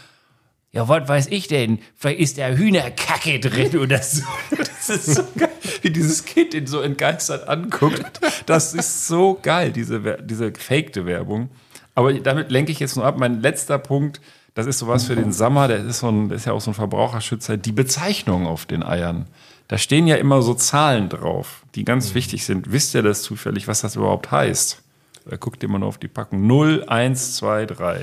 ja, 0.71 0.89
was 0.89 1.09
weiß 1.09 1.27
ich 1.29 1.47
denn? 1.47 1.79
Vielleicht 1.95 2.21
ist 2.21 2.39
da 2.39 2.49
Hühnerkacke 2.49 3.39
drin 3.41 3.77
oder 3.79 4.03
so. 4.03 4.23
Das 4.57 4.91
ist 4.91 5.15
so 5.15 5.25
geil, 5.37 5.51
wie 5.83 5.91
dieses 5.91 6.25
Kind 6.25 6.55
ihn 6.55 6.67
so 6.67 6.81
entgeistert 6.81 7.49
anguckt. 7.49 8.21
Das 8.47 8.75
ist 8.75 9.07
so 9.07 9.39
geil, 9.41 9.73
diese, 9.73 10.19
diese 10.23 10.53
gefakte 10.53 11.07
Werbung. 11.07 11.49
Aber 11.95 12.13
damit 12.15 12.51
lenke 12.51 12.73
ich 12.73 12.81
jetzt 12.81 12.97
nur 12.97 13.05
ab. 13.05 13.17
Mein 13.19 13.41
letzter 13.41 13.79
Punkt, 13.79 14.21
das 14.55 14.67
ist 14.67 14.79
sowas 14.79 15.05
für 15.05 15.15
den 15.17 15.33
Sommer, 15.33 15.69
der 15.69 15.79
ist, 15.85 16.01
so 16.01 16.09
ein, 16.09 16.29
der 16.29 16.37
ist 16.37 16.47
ja 16.47 16.53
auch 16.53 16.61
so 16.61 16.71
ein 16.71 16.75
Verbraucherschützer, 16.75 17.57
die 17.57 17.73
Bezeichnung 17.73 18.47
auf 18.47 18.67
den 18.67 18.83
Eiern. 18.83 19.27
Da 19.69 19.79
stehen 19.79 20.07
ja 20.07 20.17
immer 20.17 20.43
so 20.43 20.55
Zahlen 20.55 21.09
drauf, 21.09 21.63
die 21.75 21.85
ganz 21.85 22.15
wichtig 22.15 22.45
sind. 22.45 22.71
Wisst 22.73 22.95
ihr 22.95 23.03
das 23.03 23.23
zufällig, 23.23 23.67
was 23.69 23.81
das 23.81 23.97
überhaupt 23.97 24.31
heißt? 24.31 24.83
Da 25.29 25.37
guckt 25.37 25.63
ihr 25.63 25.69
mal 25.71 25.79
nur 25.79 25.89
auf 25.89 25.99
die 25.99 26.09
Packung. 26.09 26.47
0, 26.47 26.85
1, 26.87 27.37
2, 27.37 27.67
3. 27.67 28.01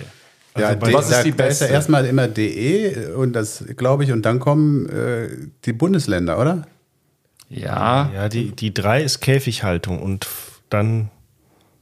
Ja, 0.57 0.74
bei- 0.75 0.88
D- 0.89 0.93
was 0.93 1.05
ist 1.05 1.12
da, 1.17 1.24
die 1.24 1.31
da 1.33 1.45
ist 1.45 1.62
ja 1.62 1.65
beste? 1.67 1.74
erstmal 1.74 2.05
immer 2.05 2.27
DE 2.27 3.13
und 3.15 3.33
das 3.33 3.63
glaube 3.77 4.03
ich, 4.03 4.12
und 4.12 4.24
dann 4.24 4.39
kommen 4.39 4.89
äh, 4.89 5.29
die 5.65 5.71
Bundesländer, 5.74 6.39
oder? 6.39 6.65
Ja, 7.50 8.10
Ja, 8.13 8.27
die, 8.29 8.51
die 8.51 8.74
drei 8.74 9.01
ist 9.03 9.19
Käfighaltung 9.21 10.01
und 10.01 10.27
dann 10.69 11.10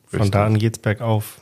von 0.07 0.19
Richtig. 0.21 0.31
da 0.31 0.45
an 0.45 0.57
geht's 0.57 0.79
bergauf. 0.79 1.41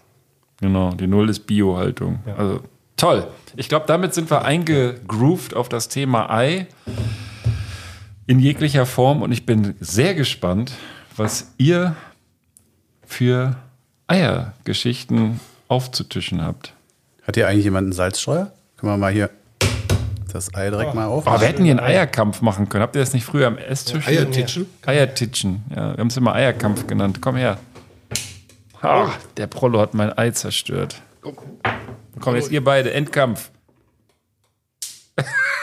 Genau, 0.59 0.91
die 0.91 1.07
Null 1.07 1.29
ist 1.29 1.47
Biohaltung. 1.47 2.19
Also 2.37 2.61
toll. 2.95 3.27
Ich 3.55 3.69
glaube, 3.69 3.85
damit 3.87 4.13
sind 4.13 4.29
wir 4.31 4.43
eingegroovt 4.43 5.55
auf 5.55 5.69
das 5.69 5.87
Thema 5.87 6.29
Ei 6.31 6.67
in 8.25 8.39
jeglicher 8.39 8.85
Form 8.85 9.21
und 9.21 9.31
ich 9.31 9.45
bin 9.45 9.75
sehr 9.79 10.15
gespannt, 10.15 10.73
was 11.15 11.53
ihr 11.57 11.95
für 13.05 13.55
Eiergeschichten 14.07 15.39
aufzutischen 15.67 16.43
habt. 16.43 16.73
Hat 17.23 17.35
hier 17.35 17.47
eigentlich 17.47 17.65
jemand 17.65 17.85
einen 17.85 17.93
Salzstreuer? 17.93 18.51
Können 18.77 18.93
wir 18.93 18.97
mal 18.97 19.11
hier 19.11 19.29
das 20.31 20.53
Ei 20.53 20.69
direkt 20.69 20.93
mal 20.93 21.05
auf. 21.05 21.25
Oh, 21.25 21.39
wir 21.39 21.47
hätten 21.47 21.63
hier 21.63 21.71
einen 21.71 21.79
Eierkampf 21.79 22.41
machen 22.41 22.69
können. 22.69 22.83
Habt 22.83 22.95
ihr 22.95 23.01
das 23.01 23.13
nicht 23.13 23.25
früher 23.25 23.47
am 23.47 23.57
Esstisch? 23.57 24.07
Eiertitschen? 24.07 24.65
Eiertitschen. 24.85 25.63
Ja, 25.69 25.93
wir 25.93 25.97
haben 25.97 26.07
es 26.07 26.17
immer 26.17 26.33
Eierkampf 26.33 26.85
genannt. 26.85 27.19
Komm 27.21 27.37
her. 27.37 27.57
Ah, 28.81 29.10
der 29.38 29.48
Prollo 29.48 29.79
hat 29.79 29.93
mein 29.93 30.17
Ei 30.17 30.31
zerstört. 30.31 31.01
Komm, 32.19 32.36
jetzt 32.36 32.51
ihr 32.51 32.63
beide, 32.63 32.93
Endkampf. 32.93 33.51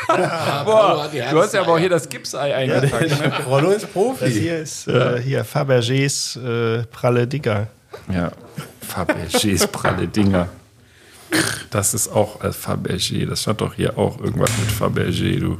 Boah, 0.06 1.10
du 1.12 1.42
hast 1.42 1.54
ja 1.54 1.62
aber 1.62 1.74
auch 1.74 1.78
hier 1.78 1.88
das 1.88 2.08
Gipsei 2.08 2.54
eingepackt. 2.54 3.20
ne? 3.20 3.32
Rollo 3.46 3.70
ist 3.70 3.92
Profi. 3.92 4.24
Das 4.24 4.34
hier 4.34 4.58
ist 4.58 4.86
äh, 4.88 5.20
hier 5.20 5.44
Fabergés 5.44 6.36
äh, 6.38 6.84
pralle 6.84 7.26
Digger. 7.26 7.68
Ja, 8.12 8.32
Fabergés 8.86 9.66
pralle 9.66 10.08
Dinger. 10.08 10.48
Das 11.70 11.94
ist 11.94 12.08
auch 12.08 12.42
äh, 12.44 12.48
Fabergé. 12.48 13.26
Das 13.26 13.42
stand 13.42 13.60
doch 13.60 13.74
hier 13.74 13.96
auch 13.98 14.20
irgendwas 14.20 14.50
mit 14.58 14.70
Fabergé, 14.70 15.40
du. 15.40 15.58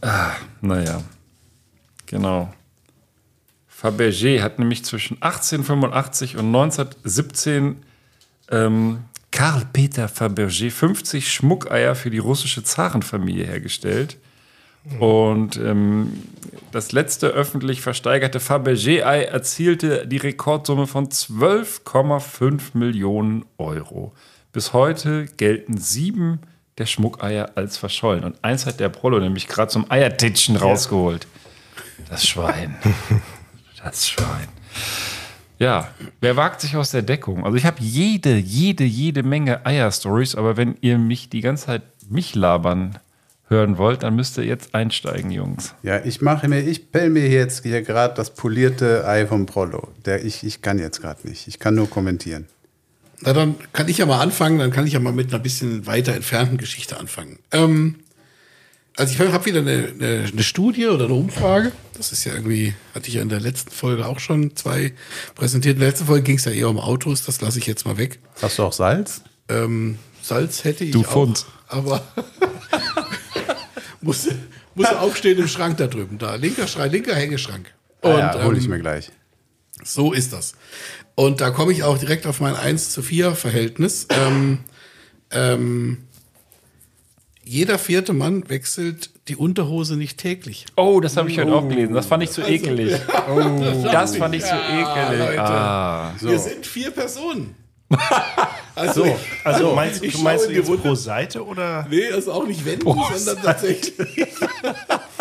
Ah, 0.00 0.32
naja. 0.60 1.02
Genau. 2.06 2.52
Fabergé 3.80 4.42
hat 4.42 4.58
nämlich 4.58 4.84
zwischen 4.84 5.22
1885 5.22 6.36
und 6.36 6.46
1917 6.46 7.76
ähm, 8.50 9.04
Karl 9.30 9.66
Peter 9.72 10.08
Fabergé 10.08 10.70
50 10.70 11.32
Schmuckeier 11.32 11.94
für 11.94 12.10
die 12.10 12.18
russische 12.18 12.64
Zarenfamilie 12.64 13.46
hergestellt. 13.46 14.16
Und 14.98 15.58
ähm, 15.58 16.24
das 16.72 16.92
letzte 16.92 17.28
öffentlich 17.28 17.80
versteigerte 17.80 18.40
Fabergé-Ei 18.40 19.24
erzielte 19.24 20.06
die 20.06 20.16
Rekordsumme 20.16 20.86
von 20.86 21.08
12,5 21.08 22.76
Millionen 22.76 23.44
Euro. 23.58 24.12
Bis 24.52 24.72
heute 24.72 25.26
gelten 25.36 25.76
sieben 25.76 26.40
der 26.78 26.86
Schmuckeier 26.86 27.52
als 27.54 27.76
verschollen. 27.76 28.24
Und 28.24 28.42
eins 28.42 28.66
hat 28.66 28.80
der 28.80 28.88
Prollo 28.88 29.20
nämlich 29.20 29.46
gerade 29.46 29.70
zum 29.70 29.88
Eiertitschen 29.90 30.56
rausgeholt. 30.56 31.26
Das 32.08 32.26
Schwein. 32.26 32.76
Das 33.82 34.08
Schwein. 34.08 34.48
Ja, 35.58 35.88
wer 36.20 36.36
wagt 36.36 36.60
sich 36.60 36.76
aus 36.76 36.90
der 36.90 37.02
Deckung? 37.02 37.44
Also 37.44 37.56
ich 37.56 37.64
habe 37.64 37.78
jede, 37.80 38.36
jede, 38.36 38.84
jede 38.84 39.22
Menge 39.22 39.66
Eier-Stories, 39.66 40.36
aber 40.36 40.56
wenn 40.56 40.76
ihr 40.80 40.98
mich 40.98 41.30
die 41.30 41.40
ganze 41.40 41.66
Zeit 41.66 41.82
mich 42.08 42.34
labern 42.34 42.98
hören 43.48 43.78
wollt, 43.78 44.02
dann 44.02 44.14
müsst 44.14 44.38
ihr 44.38 44.44
jetzt 44.44 44.74
einsteigen, 44.74 45.30
Jungs. 45.30 45.74
Ja, 45.82 46.04
ich 46.04 46.20
mache 46.20 46.48
mir, 46.48 46.60
ich 46.60 46.92
pell 46.92 47.10
mir 47.10 47.28
jetzt 47.28 47.64
hier 47.64 47.82
gerade 47.82 48.14
das 48.14 48.34
polierte 48.34 49.06
Ei 49.06 49.26
vom 49.26 49.46
Prollo. 49.46 49.88
Der, 50.04 50.24
ich, 50.24 50.44
ich 50.44 50.62
kann 50.62 50.78
jetzt 50.78 51.00
gerade 51.00 51.26
nicht. 51.26 51.48
Ich 51.48 51.58
kann 51.58 51.74
nur 51.74 51.88
kommentieren. 51.88 52.46
Na, 53.20 53.32
dann 53.32 53.56
kann 53.72 53.88
ich 53.88 53.98
ja 53.98 54.06
mal 54.06 54.20
anfangen, 54.20 54.58
dann 54.58 54.70
kann 54.70 54.86
ich 54.86 54.92
ja 54.92 55.00
mal 55.00 55.12
mit 55.12 55.32
einer 55.32 55.42
bisschen 55.42 55.86
weiter 55.86 56.14
entfernten 56.14 56.56
Geschichte 56.56 56.98
anfangen. 57.00 57.40
Ähm, 57.50 57.96
also 58.98 59.12
ich 59.14 59.32
habe 59.32 59.46
wieder 59.46 59.60
eine, 59.60 59.92
eine, 59.98 60.28
eine 60.32 60.42
Studie 60.42 60.86
oder 60.88 61.04
eine 61.04 61.14
Umfrage. 61.14 61.72
Das 61.94 62.10
ist 62.12 62.24
ja 62.24 62.34
irgendwie, 62.34 62.74
hatte 62.94 63.08
ich 63.08 63.14
ja 63.14 63.22
in 63.22 63.28
der 63.28 63.40
letzten 63.40 63.70
Folge 63.70 64.06
auch 64.06 64.18
schon 64.18 64.56
zwei 64.56 64.92
präsentiert. 65.36 65.74
In 65.74 65.80
der 65.80 65.90
letzten 65.90 66.06
Folge 66.06 66.24
ging 66.24 66.36
es 66.36 66.44
ja 66.44 66.52
eher 66.52 66.68
um 66.68 66.78
Autos, 66.78 67.24
das 67.24 67.40
lasse 67.40 67.58
ich 67.60 67.66
jetzt 67.66 67.86
mal 67.86 67.96
weg. 67.96 68.18
Hast 68.42 68.58
du 68.58 68.64
auch 68.64 68.72
Salz? 68.72 69.22
Ähm, 69.48 69.98
Salz 70.20 70.64
hätte 70.64 70.84
ich 70.84 70.90
Du 70.90 71.02
auch, 71.02 71.12
Fund. 71.12 71.46
aber 71.68 72.02
muss, 74.00 74.28
muss 74.74 74.88
aufstehen 74.88 75.38
im 75.38 75.48
Schrank 75.48 75.76
da 75.78 75.86
drüben. 75.86 76.18
Da, 76.18 76.34
linker 76.34 76.66
Schrank, 76.66 76.92
linker 76.92 77.14
Hängeschrank. 77.14 77.72
Und, 78.00 78.12
Und, 78.12 78.18
ja, 78.18 78.42
hol 78.42 78.56
ich 78.56 78.64
ähm, 78.64 78.70
mir 78.70 78.78
gleich. 78.80 79.10
so 79.84 80.12
ist 80.12 80.32
das. 80.32 80.54
Und 81.14 81.40
da 81.40 81.50
komme 81.50 81.72
ich 81.72 81.82
auch 81.84 81.98
direkt 81.98 82.26
auf 82.26 82.40
mein 82.40 82.54
1 82.56 82.90
zu 82.90 83.02
4 83.02 83.34
Verhältnis. 83.34 84.06
Ähm, 84.10 84.58
ähm, 85.30 85.98
jeder 87.48 87.78
vierte 87.78 88.12
Mann 88.12 88.48
wechselt 88.50 89.10
die 89.28 89.36
Unterhose 89.36 89.96
nicht 89.96 90.18
täglich. 90.18 90.66
Oh, 90.76 91.00
das 91.00 91.16
habe 91.16 91.30
ich 91.30 91.38
heute 91.38 91.54
auch 91.54 91.66
gelesen. 91.66 91.94
Das 91.94 92.06
fand 92.06 92.22
ich 92.22 92.30
zu 92.30 92.42
ekelig. 92.42 92.92
Oh, 93.30 93.40
das 93.90 94.16
fand 94.16 94.34
ich 94.34 94.42
zu 94.44 94.54
ekelig. 94.54 95.18
Leute. 95.18 95.40
Ah. 95.40 96.12
Wir 96.20 96.38
sind 96.38 96.66
vier 96.66 96.90
Personen. 96.90 97.54
Also, 98.74 99.04
Also 99.42 99.74
meinst, 99.74 100.04
ich 100.04 100.12
du 100.14 100.22
meinst 100.22 100.46
du 100.48 100.52
jetzt 100.52 100.70
pro 100.82 100.94
Seite 100.94 101.44
oder? 101.44 101.84
nee, 101.90 102.12
also 102.12 102.30
auch 102.30 102.46
nicht 102.46 102.64
wenden, 102.64 102.84
sondern 103.16 103.42
tatsächlich. 103.44 103.92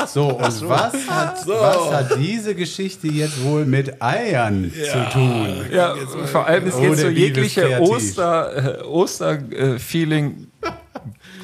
So, 0.05 0.27
und 0.27 0.69
Was, 0.69 0.93
hat, 1.09 1.47
was 1.47 1.91
hat 1.91 2.19
diese 2.19 2.53
Geschichte 2.53 3.07
jetzt 3.07 3.43
wohl 3.43 3.65
mit 3.65 3.99
Eiern 4.01 4.71
zu 4.71 5.09
tun? 5.11 5.65
Ja, 5.73 5.95
vor 6.31 6.45
allem 6.45 6.67
ist 6.67 6.75
Oh, 6.75 6.83
jetzt 6.83 6.99
so 7.01 7.07
Beef 7.07 7.15
ist 7.17 7.19
jegliche 7.19 7.61
kreativ. 7.61 7.89
Oster, 7.89 8.79
äh, 8.79 8.83
Oster-Feeling 8.83 10.46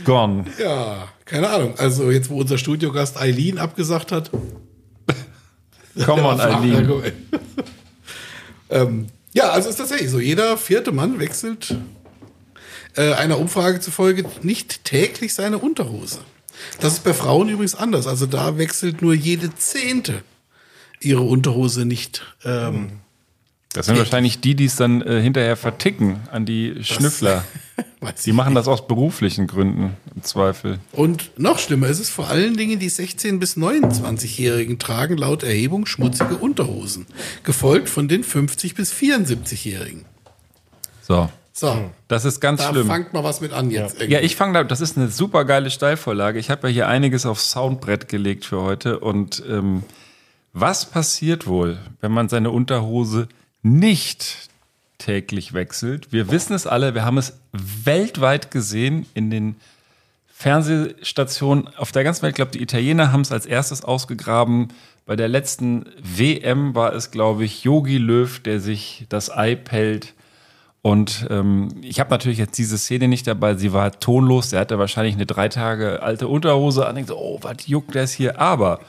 gone. 0.03 0.45
Ja, 0.59 1.07
keine 1.25 1.49
Ahnung. 1.49 1.75
Also 1.77 2.11
jetzt, 2.11 2.29
wo 2.29 2.39
unser 2.39 2.57
Studiogast 2.57 3.19
Eileen 3.19 3.57
abgesagt 3.57 4.11
hat. 4.11 4.29
Come 6.05 6.23
on, 6.23 6.39
Eileen. 6.41 7.13
ähm, 8.69 9.07
ja, 9.33 9.49
also 9.49 9.69
ist 9.69 9.77
tatsächlich 9.77 10.09
so. 10.09 10.19
Jeder 10.19 10.57
vierte 10.57 10.91
Mann 10.91 11.19
wechselt 11.19 11.75
äh, 12.95 13.13
einer 13.13 13.39
Umfrage 13.39 13.79
zufolge 13.79 14.25
nicht 14.41 14.83
täglich 14.83 15.33
seine 15.33 15.57
Unterhose. 15.57 16.19
Das 16.79 16.93
ist 16.93 17.03
bei 17.03 17.13
Frauen 17.13 17.49
übrigens 17.49 17.75
anders. 17.75 18.07
Also 18.07 18.25
da 18.25 18.57
wechselt 18.57 19.01
nur 19.01 19.13
jede 19.13 19.53
Zehnte 19.55 20.23
ihre 20.99 21.21
Unterhose 21.21 21.85
nicht. 21.85 22.23
Ähm, 22.45 22.99
Das 23.73 23.87
sind 23.87 23.97
wahrscheinlich 23.97 24.39
die, 24.39 24.55
die 24.55 24.65
es 24.65 24.75
dann 24.75 25.01
äh, 25.01 25.21
hinterher 25.21 25.55
verticken 25.57 26.21
an 26.31 26.45
die 26.45 26.75
Schnüffler. 26.83 27.43
weiß 28.01 28.21
Die 28.23 28.31
machen 28.31 28.49
nicht. 28.53 28.59
das 28.59 28.67
aus 28.67 28.87
beruflichen 28.87 29.47
Gründen 29.47 29.97
im 30.15 30.21
Zweifel. 30.23 30.79
Und 30.91 31.31
noch 31.39 31.57
schlimmer 31.57 31.87
ist 31.87 31.99
es 31.99 32.09
vor 32.09 32.27
allen 32.29 32.55
Dingen, 32.55 32.77
die 32.79 32.91
16- 32.91 33.39
bis 33.39 33.57
29-Jährigen 33.57 34.77
tragen 34.77 35.17
laut 35.17 35.41
Erhebung 35.43 35.85
schmutzige 35.87 36.35
Unterhosen. 36.37 37.07
Gefolgt 37.43 37.89
von 37.89 38.07
den 38.07 38.23
50- 38.23 38.75
bis 38.75 38.93
74-Jährigen. 38.93 40.05
So, 41.01 41.29
So, 41.51 41.89
das 42.07 42.25
ist 42.25 42.39
ganz 42.39 42.61
da 42.61 42.69
schlimm. 42.69 42.87
fangt 42.87 43.13
mal 43.13 43.23
was 43.23 43.41
mit 43.41 43.53
an 43.53 43.71
jetzt. 43.71 44.01
Ja, 44.01 44.19
ich 44.19 44.35
fange 44.35 44.53
da, 44.53 44.63
das 44.63 44.81
ist 44.81 44.97
eine 44.97 45.07
super 45.09 45.45
geile 45.45 45.69
Steilvorlage. 45.71 46.37
Ich 46.39 46.49
habe 46.49 46.67
ja 46.67 46.73
hier 46.73 46.87
einiges 46.87 47.25
aufs 47.25 47.49
Soundbrett 47.51 48.07
gelegt 48.07 48.45
für 48.45 48.61
heute. 48.61 48.99
Und 48.99 49.41
ähm, 49.49 49.83
was 50.53 50.85
passiert 50.89 51.47
wohl, 51.47 51.79
wenn 52.01 52.11
man 52.11 52.29
seine 52.29 52.51
Unterhose 52.51 53.27
nicht 53.63 54.49
täglich 54.97 55.53
wechselt? 55.53 56.11
Wir 56.11 56.31
wissen 56.31 56.53
es 56.53 56.67
alle, 56.67 56.93
wir 56.93 57.03
haben 57.03 57.17
es 57.17 57.39
weltweit 57.51 58.51
gesehen 58.51 59.05
in 59.13 59.29
den 59.29 59.55
Fernsehstationen 60.27 61.69
auf 61.77 61.91
der 61.91 62.03
ganzen 62.03 62.21
Welt. 62.23 62.31
Ich 62.31 62.35
glaube, 62.35 62.51
die 62.51 62.61
Italiener 62.61 63.11
haben 63.11 63.21
es 63.21 63.31
als 63.31 63.45
erstes 63.45 63.83
ausgegraben. 63.83 64.67
Bei 65.05 65.15
der 65.15 65.27
letzten 65.27 65.85
WM 66.01 66.75
war 66.75 66.93
es, 66.93 67.11
glaube 67.11 67.45
ich, 67.45 67.63
Yogi 67.63 67.97
Löw, 67.97 68.39
der 68.39 68.59
sich 68.59 69.05
das 69.09 69.29
Ei 69.29 69.55
pellt. 69.55 70.13
Und 70.81 71.27
ähm, 71.29 71.69
ich 71.81 72.01
habe 72.01 72.09
natürlich 72.09 72.39
jetzt 72.39 72.57
diese 72.57 72.77
Szene 72.77 73.07
nicht 73.07 73.25
dabei. 73.25 73.55
Sie 73.55 73.71
war 73.71 73.99
tonlos. 73.99 74.49
Der 74.49 74.59
hatte 74.59 74.79
wahrscheinlich 74.79 75.15
eine 75.15 75.25
drei 75.25 75.47
Tage 75.47 76.01
alte 76.01 76.27
Unterhose 76.27 76.85
an. 76.85 76.95
Denkt 76.95 77.09
so, 77.09 77.17
oh, 77.17 77.39
was 77.41 77.67
juckt 77.67 77.95
das 77.95 78.11
hier? 78.11 78.39
Aber 78.39 78.81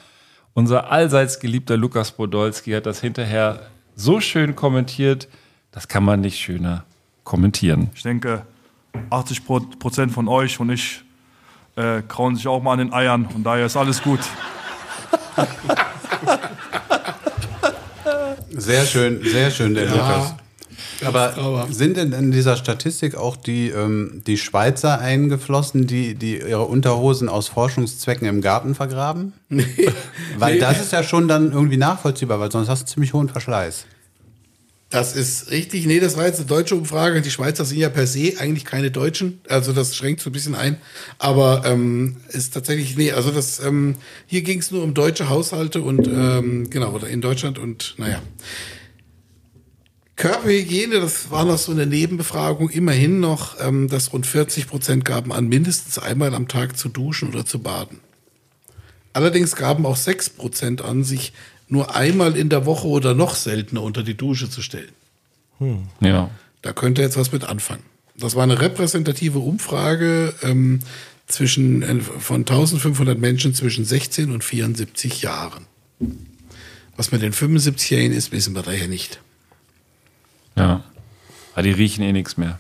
unser 0.55 0.91
allseits 0.91 1.39
geliebter 1.39 1.77
Lukas 1.77 2.11
Podolski 2.11 2.73
hat 2.73 2.87
das 2.87 3.01
hinterher 3.01 3.61
so 3.97 4.21
schön 4.21 4.55
kommentiert. 4.57 5.29
Das 5.73 5.89
kann 5.89 6.05
man 6.05 6.21
nicht 6.21 6.39
schöner 6.39 6.85
kommentieren. 7.25 7.91
Ich 7.95 8.03
denke, 8.03 8.43
80 9.11 9.45
Pro- 9.45 9.61
Prozent 9.61 10.13
von 10.13 10.29
euch 10.29 10.61
und 10.61 10.71
ich 10.71 11.03
äh, 11.77 12.03
krauen 12.03 12.37
sich 12.37 12.47
auch 12.47 12.63
mal 12.63 12.73
an 12.75 12.79
den 12.79 12.93
Eiern 12.93 13.27
und 13.35 13.43
daher 13.45 13.67
ist 13.67 13.77
alles 13.77 14.03
gut. 14.03 14.21
Sehr 18.51 18.85
schön, 18.87 19.21
sehr 19.25 19.51
schön, 19.51 19.75
der 19.75 19.87
Lukas. 19.87 20.35
Aber 21.03 21.67
sind 21.71 21.97
denn 21.97 22.13
in 22.13 22.31
dieser 22.31 22.57
Statistik 22.57 23.17
auch 23.17 23.37
die, 23.37 23.69
ähm, 23.69 24.23
die 24.27 24.37
Schweizer 24.37 24.99
eingeflossen, 25.01 25.87
die, 25.87 26.15
die 26.15 26.39
ihre 26.39 26.65
Unterhosen 26.65 27.29
aus 27.29 27.49
Forschungszwecken 27.49 28.27
im 28.29 28.41
Garten 28.41 28.75
vergraben? 28.75 29.33
Nee. 29.55 29.89
Weil 30.39 30.59
das 30.59 30.81
ist 30.81 30.93
ja 30.93 31.05
schon 31.05 31.29
dann 31.29 31.53
irgendwie 31.53 31.77
nachvollziehbar, 31.77 32.41
weil 32.41 32.51
sonst 32.51 32.69
hast 32.69 32.83
du 32.83 32.87
ziemlich 32.87 33.13
hohen 33.13 33.29
Verschleiß. 33.29 33.87
Das 34.95 35.17
ist 35.17 35.51
richtig. 35.51 35.87
Nee, 35.87 35.99
das 35.99 36.17
war 36.17 36.25
jetzt 36.25 36.39
eine 36.39 36.47
deutsche 36.47 36.77
Umfrage. 36.77 37.21
Die 37.21 37.31
Schweizer 37.31 37.65
sind 37.65 37.79
ja 37.79 37.89
per 37.89 38.07
se 38.07 38.35
eigentlich 38.39 38.65
keine 38.65 38.93
Deutschen. 38.93 39.41
Also 39.49 39.73
das 39.73 39.97
schränkt 39.97 40.21
so 40.21 40.31
ein 40.31 40.33
bisschen 40.33 40.55
ein. 40.55 40.77
Aber 41.19 41.63
ähm, 41.67 42.19
ist 42.29 42.55
tatsächlich, 42.55 42.97
nee, 42.97 43.11
also 43.11 43.33
das, 43.33 43.59
ähm, 43.59 43.97
hier 44.27 44.43
ging 44.43 44.61
es 44.61 44.71
nur 44.71 44.85
um 44.85 44.95
deutsche 44.95 45.29
Haushalte 45.29 45.83
und 45.83 46.07
ähm, 46.07 46.71
genau, 46.71 46.93
oder 46.93 47.09
in 47.09 47.21
Deutschland 47.21 47.59
und 47.59 47.95
naja. 47.99 48.23
Körperhygiene, 50.17 51.01
das 51.01 51.31
war 51.31 51.45
noch 51.45 51.59
so 51.59 51.73
eine 51.73 51.87
Nebenbefragung, 51.87 52.71
immerhin 52.71 53.19
noch, 53.21 53.57
ähm, 53.61 53.89
dass 53.89 54.13
rund 54.13 54.27
40 54.27 54.69
Prozent 54.69 55.05
gaben 55.05 55.33
an, 55.33 55.49
mindestens 55.49 55.99
einmal 55.99 56.35
am 56.35 56.47
Tag 56.47 56.79
zu 56.79 56.89
duschen 56.89 57.31
oder 57.31 57.45
zu 57.45 57.61
baden. 57.61 58.01
Allerdings 59.13 59.57
gaben 59.57 59.87
auch 59.87 59.97
6 59.97 60.31
Prozent 60.31 60.83
an, 60.83 61.05
sich 61.05 61.33
nur 61.69 61.95
einmal 61.95 62.37
in 62.37 62.49
der 62.49 62.67
Woche 62.67 62.87
oder 62.87 63.15
noch 63.15 63.35
seltener 63.35 63.83
unter 63.83 64.03
die 64.03 64.17
Dusche 64.17 64.51
zu 64.51 64.63
stellen. 64.63 64.93
Ja. 66.01 66.31
Da 66.63 66.73
könnte 66.73 67.03
jetzt 67.03 67.17
was 67.17 67.33
mit 67.33 67.45
anfangen. 67.45 67.83
Das 68.17 68.37
war 68.37 68.45
eine 68.45 68.61
repräsentative 68.61 69.39
Umfrage 69.39 70.35
ähm, 70.43 70.81
zwischen, 71.27 71.83
äh, 71.83 72.01
von 72.01 72.41
1500 72.41 73.19
Menschen 73.19 73.55
zwischen 73.55 73.85
16 73.85 74.31
und 74.31 74.45
74 74.45 75.23
Jahren. 75.23 75.67
Was 76.97 77.11
mit 77.11 77.23
den 77.23 77.33
75-Jährigen 77.33 78.17
ist, 78.17 78.31
wissen 78.31 78.55
wir 78.55 78.63
daher 78.63 78.89
nicht. 78.89 79.21
Ja. 80.57 80.83
Aber 81.55 81.63
die 81.63 81.71
riechen 81.71 82.03
eh 82.03 82.13
nichts 82.13 82.37
mehr. 82.37 82.59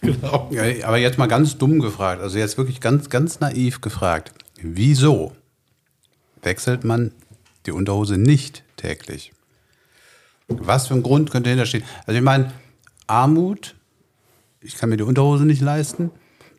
Genau. 0.00 0.48
Ja, 0.50 0.86
aber 0.86 0.98
jetzt 0.98 1.18
mal 1.18 1.26
ganz 1.26 1.58
dumm 1.58 1.80
gefragt, 1.80 2.22
also 2.22 2.38
jetzt 2.38 2.56
wirklich 2.56 2.80
ganz, 2.80 3.10
ganz 3.10 3.40
naiv 3.40 3.80
gefragt. 3.80 4.32
Wieso 4.60 5.32
wechselt 6.42 6.84
man 6.84 7.12
die 7.66 7.72
Unterhose 7.72 8.16
nicht 8.16 8.62
täglich? 8.76 9.32
Was 10.48 10.86
für 10.86 10.94
ein 10.94 11.02
Grund 11.02 11.30
könnte 11.30 11.50
hinterstehen? 11.50 11.84
Also 12.06 12.16
ich 12.16 12.24
meine, 12.24 12.52
Armut, 13.06 13.74
ich 14.60 14.76
kann 14.76 14.88
mir 14.88 14.96
die 14.96 15.02
Unterhose 15.02 15.44
nicht 15.44 15.60
leisten. 15.60 16.10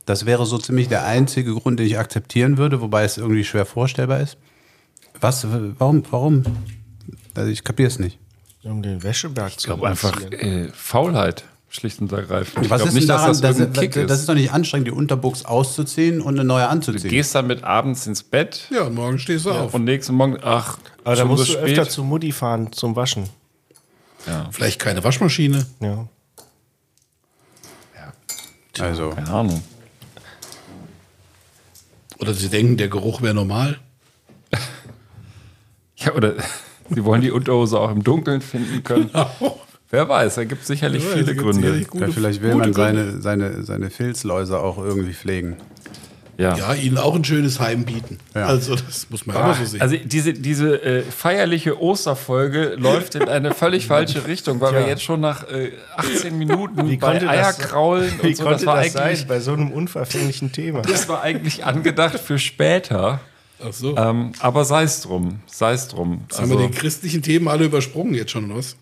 Das 0.05 0.25
wäre 0.25 0.45
so 0.45 0.57
ziemlich 0.57 0.87
der 0.87 1.05
einzige 1.05 1.53
Grund, 1.53 1.79
den 1.79 1.87
ich 1.87 1.97
akzeptieren 1.97 2.57
würde, 2.57 2.81
wobei 2.81 3.03
es 3.03 3.17
irgendwie 3.17 3.43
schwer 3.43 3.65
vorstellbar 3.65 4.21
ist. 4.21 4.37
Was, 5.19 5.47
warum, 5.77 6.03
warum? 6.09 6.43
Also 7.35 7.51
ich 7.51 7.63
kapiere 7.63 7.87
es 7.87 7.99
nicht. 7.99 8.19
Um 8.63 8.81
den 8.83 9.01
Wäscheberg 9.03 9.49
Ich 9.51 9.57
zu 9.57 9.67
glaube 9.67 9.87
einfach 9.87 10.19
äh, 10.31 10.67
Faulheit, 10.73 11.45
schlicht 11.69 12.01
und 12.01 12.11
ergreifend. 12.11 12.65
Ich 12.65 12.69
Was 12.69 12.81
glaube 12.81 12.89
ist 12.89 12.93
denn 12.93 12.99
nicht, 12.99 13.09
dass 13.09 13.21
daran, 13.21 13.41
das 13.41 13.57
das, 13.57 13.67
das, 13.71 13.79
Kick 13.79 13.93
das 13.93 14.03
ist. 14.11 14.19
ist 14.21 14.29
doch 14.29 14.33
nicht 14.33 14.51
anstrengend, 14.51 14.87
die 14.87 14.91
Unterbuchs 14.91 15.45
auszuziehen 15.45 16.19
und 16.21 16.33
eine 16.35 16.43
neue 16.43 16.63
Du 16.63 16.69
anzuziehen. 16.69 17.09
gehst 17.09 17.33
damit 17.35 17.63
abends 17.63 18.05
ins 18.07 18.21
Bett 18.23 18.67
Ja, 18.69 18.83
und 18.83 18.95
morgen 18.95 19.17
stehst 19.19 19.45
du 19.45 19.51
auf. 19.51 19.73
und 19.73 19.85
nächsten 19.85 20.13
Morgen, 20.13 20.37
ach, 20.43 20.77
Aber 21.05 21.15
da 21.15 21.25
musst 21.25 21.45
so 21.45 21.53
du 21.53 21.59
spät. 21.59 21.77
öfter 21.79 21.89
zu 21.89 22.03
Mutti 22.03 22.31
fahren 22.31 22.71
zum 22.73 22.95
Waschen. 22.95 23.29
Vielleicht 24.51 24.79
keine 24.79 25.03
Waschmaschine. 25.03 25.65
Ja. 25.79 26.07
Also, 28.79 29.09
Keine 29.09 29.29
Ahnung. 29.29 29.61
Oder 32.19 32.33
sie 32.33 32.47
denken, 32.49 32.77
der 32.77 32.87
Geruch 32.89 33.21
wäre 33.21 33.33
normal. 33.33 33.77
Ja, 35.97 36.13
oder 36.13 36.35
sie 36.93 37.03
wollen 37.05 37.21
die 37.21 37.31
Unterhose 37.31 37.79
auch 37.79 37.91
im 37.91 38.03
Dunkeln 38.03 38.41
finden 38.41 38.83
können. 38.83 39.09
Genau. 39.13 39.59
Wer 39.91 40.07
weiß, 40.07 40.35
da 40.35 40.43
gibt 40.43 40.61
es 40.61 40.67
sicherlich 40.67 41.03
Ja, 41.03 41.09
viele 41.17 41.35
Gründe. 41.35 41.61
sicherlich 41.61 41.87
gute- 41.87 42.05
ja, 42.05 42.11
vielleicht 42.11 42.41
will 42.43 42.53
man 42.55 42.73
seine, 42.73 43.21
seine, 43.21 43.63
seine 43.63 43.89
Filzläuse 43.89 44.59
auch 44.59 44.77
irgendwie 44.77 45.13
pflegen. 45.13 45.57
Ja. 46.37 46.55
Ja, 46.55 46.73
ihnen 46.73 46.97
auch 46.97 47.15
ein 47.15 47.25
schönes 47.25 47.59
Heim 47.59 47.83
bieten. 47.83 48.17
Ja. 48.33 48.45
Also, 48.45 48.73
das 48.75 49.07
muss 49.09 49.25
man 49.25 49.35
immer 49.35 49.53
so 49.55 49.65
sehen. 49.65 49.81
Also 49.81 49.97
diese, 50.05 50.31
diese 50.31 50.81
äh, 50.83 51.01
feierliche 51.01 51.81
Osterfolge 51.81 52.75
läuft 52.77 53.15
in 53.15 53.27
eine 53.27 53.53
völlig 53.53 53.87
falsche 53.87 54.25
Richtung, 54.25 54.61
weil 54.61 54.73
wir 54.73 54.87
jetzt 54.87 55.03
schon 55.03 55.19
nach 55.19 55.43
äh, 55.51 55.71
18 55.97 56.37
Minuten 56.37 56.87
Wie 56.87 56.95
bei 56.95 57.07
konnte 57.19 57.25
das- 57.25 57.59
Eierkraulen 57.59 58.11
Wie 58.21 58.27
und 58.27 58.37
so, 58.37 58.43
konnte 58.43 58.57
das 58.59 58.65
war 58.67 58.81
das 58.81 58.95
eigentlich 58.95 59.19
sein 59.19 59.27
bei 59.27 59.39
so 59.41 59.51
einem 59.51 59.71
unverfänglichen 59.71 60.51
Thema? 60.53 60.81
das 60.83 61.09
war 61.09 61.23
eigentlich 61.23 61.65
angedacht 61.65 62.17
für 62.19 62.39
später. 62.39 63.19
Ach 63.63 63.73
so. 63.73 63.95
Ähm, 63.97 64.31
aber 64.39 64.65
sei 64.65 64.83
es 64.83 65.01
drum, 65.01 65.39
sei 65.47 65.73
es 65.73 65.87
drum. 65.87 66.21
Jetzt 66.29 66.41
haben 66.41 66.49
wir 66.49 66.67
die 66.67 66.73
christlichen 66.73 67.21
Themen 67.21 67.47
alle 67.47 67.65
übersprungen 67.65 68.13
jetzt 68.13 68.31
schon, 68.31 68.45
oder 68.45 68.59
was? 68.59 68.75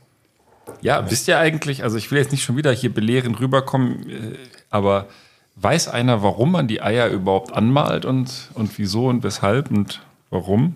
Ja, 0.82 1.10
wisst 1.10 1.28
ihr 1.28 1.40
eigentlich, 1.40 1.84
also 1.84 1.98
ich 1.98 2.12
will 2.12 2.20
jetzt 2.20 2.32
nicht 2.32 2.44
schon 2.44 2.58
wieder 2.58 2.72
hier 2.72 2.94
belehrend 2.94 3.40
rüberkommen, 3.40 4.10
äh, 4.10 4.36
aber 4.70 5.08
weiß 5.56 5.88
einer, 5.88 6.22
warum 6.24 6.52
man 6.52 6.68
die 6.68 6.82
Eier 6.82 7.08
überhaupt 7.10 7.54
anmalt 7.54 8.06
und, 8.06 8.50
und 8.54 8.78
wieso 8.78 9.08
und 9.08 9.24
weshalb 9.24 9.72
und 9.72 10.02
warum? 10.30 10.76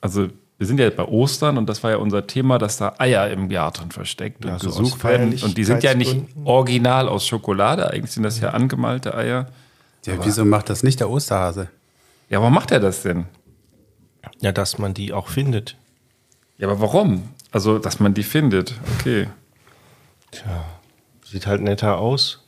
Also 0.00 0.28
wir 0.58 0.66
sind 0.66 0.78
ja 0.78 0.88
bei 0.90 1.04
Ostern 1.04 1.58
und 1.58 1.68
das 1.68 1.82
war 1.82 1.90
ja 1.90 1.96
unser 1.96 2.26
Thema, 2.26 2.58
dass 2.58 2.76
da 2.76 2.94
Eier 2.98 3.28
im 3.30 3.48
Garten 3.48 3.90
versteckt 3.90 4.44
Ja, 4.44 4.52
und 4.52 4.60
so 4.60 4.68
gesucht 4.68 5.02
werden. 5.02 5.36
Und 5.42 5.56
die 5.56 5.64
sind 5.64 5.82
ja 5.82 5.94
nicht 5.94 6.16
original 6.44 7.08
aus 7.08 7.26
Schokolade, 7.26 7.90
eigentlich 7.90 8.12
sind 8.12 8.22
das 8.22 8.38
ja 8.38 8.50
angemalte 8.50 9.14
Eier. 9.14 9.48
Ja, 10.06 10.14
wieso 10.24 10.44
macht 10.44 10.70
das 10.70 10.82
nicht 10.82 11.00
der 11.00 11.10
Osterhase? 11.10 11.68
Ja, 12.32 12.40
warum 12.40 12.54
macht 12.54 12.70
er 12.70 12.80
das 12.80 13.02
denn? 13.02 13.26
Ja, 14.40 14.52
dass 14.52 14.78
man 14.78 14.94
die 14.94 15.12
auch 15.12 15.28
findet. 15.28 15.76
Ja, 16.56 16.66
aber 16.66 16.80
warum? 16.80 17.28
Also, 17.50 17.78
dass 17.78 18.00
man 18.00 18.14
die 18.14 18.22
findet, 18.22 18.74
okay. 18.94 19.28
Tja, 20.30 20.64
sieht 21.22 21.46
halt 21.46 21.60
netter 21.60 21.98
aus. 21.98 22.42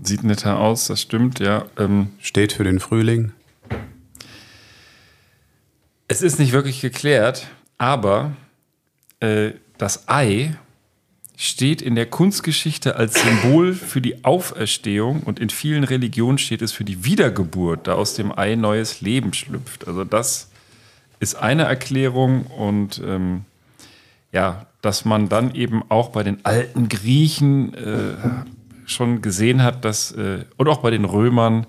Sieht 0.00 0.22
netter 0.22 0.60
aus, 0.60 0.86
das 0.86 1.02
stimmt, 1.02 1.40
ja. 1.40 1.64
Ähm, 1.76 2.12
Steht 2.20 2.52
für 2.52 2.62
den 2.62 2.78
Frühling. 2.78 3.32
Es 6.06 6.22
ist 6.22 6.38
nicht 6.38 6.52
wirklich 6.52 6.80
geklärt, 6.80 7.48
aber 7.76 8.36
äh, 9.18 9.50
das 9.78 10.08
Ei 10.08 10.56
steht 11.40 11.80
in 11.80 11.94
der 11.94 12.06
Kunstgeschichte 12.06 12.96
als 12.96 13.22
Symbol 13.22 13.72
für 13.72 14.00
die 14.00 14.24
Auferstehung 14.24 15.22
und 15.22 15.38
in 15.38 15.50
vielen 15.50 15.84
Religionen 15.84 16.36
steht 16.36 16.62
es 16.62 16.72
für 16.72 16.82
die 16.82 17.04
Wiedergeburt, 17.04 17.86
da 17.86 17.94
aus 17.94 18.14
dem 18.14 18.36
Ei 18.36 18.56
neues 18.56 19.00
Leben 19.02 19.32
schlüpft. 19.32 19.86
Also 19.86 20.02
das 20.02 20.50
ist 21.20 21.36
eine 21.36 21.62
Erklärung 21.62 22.46
und 22.46 23.00
ähm, 23.06 23.44
ja, 24.32 24.66
dass 24.82 25.04
man 25.04 25.28
dann 25.28 25.54
eben 25.54 25.84
auch 25.88 26.08
bei 26.08 26.24
den 26.24 26.44
alten 26.44 26.88
Griechen 26.88 27.72
äh, 27.74 28.14
schon 28.86 29.22
gesehen 29.22 29.62
hat, 29.62 29.84
dass 29.84 30.10
äh, 30.10 30.44
und 30.56 30.66
auch 30.66 30.78
bei 30.78 30.90
den 30.90 31.04
Römern, 31.04 31.68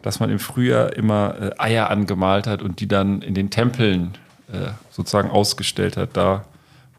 dass 0.00 0.20
man 0.20 0.30
im 0.30 0.38
Frühjahr 0.38 0.96
immer 0.96 1.34
äh, 1.38 1.50
Eier 1.58 1.90
angemalt 1.90 2.46
hat 2.46 2.62
und 2.62 2.80
die 2.80 2.88
dann 2.88 3.20
in 3.20 3.34
den 3.34 3.50
Tempeln 3.50 4.12
äh, 4.50 4.70
sozusagen 4.90 5.30
ausgestellt 5.30 5.98
hat, 5.98 6.16
da 6.16 6.46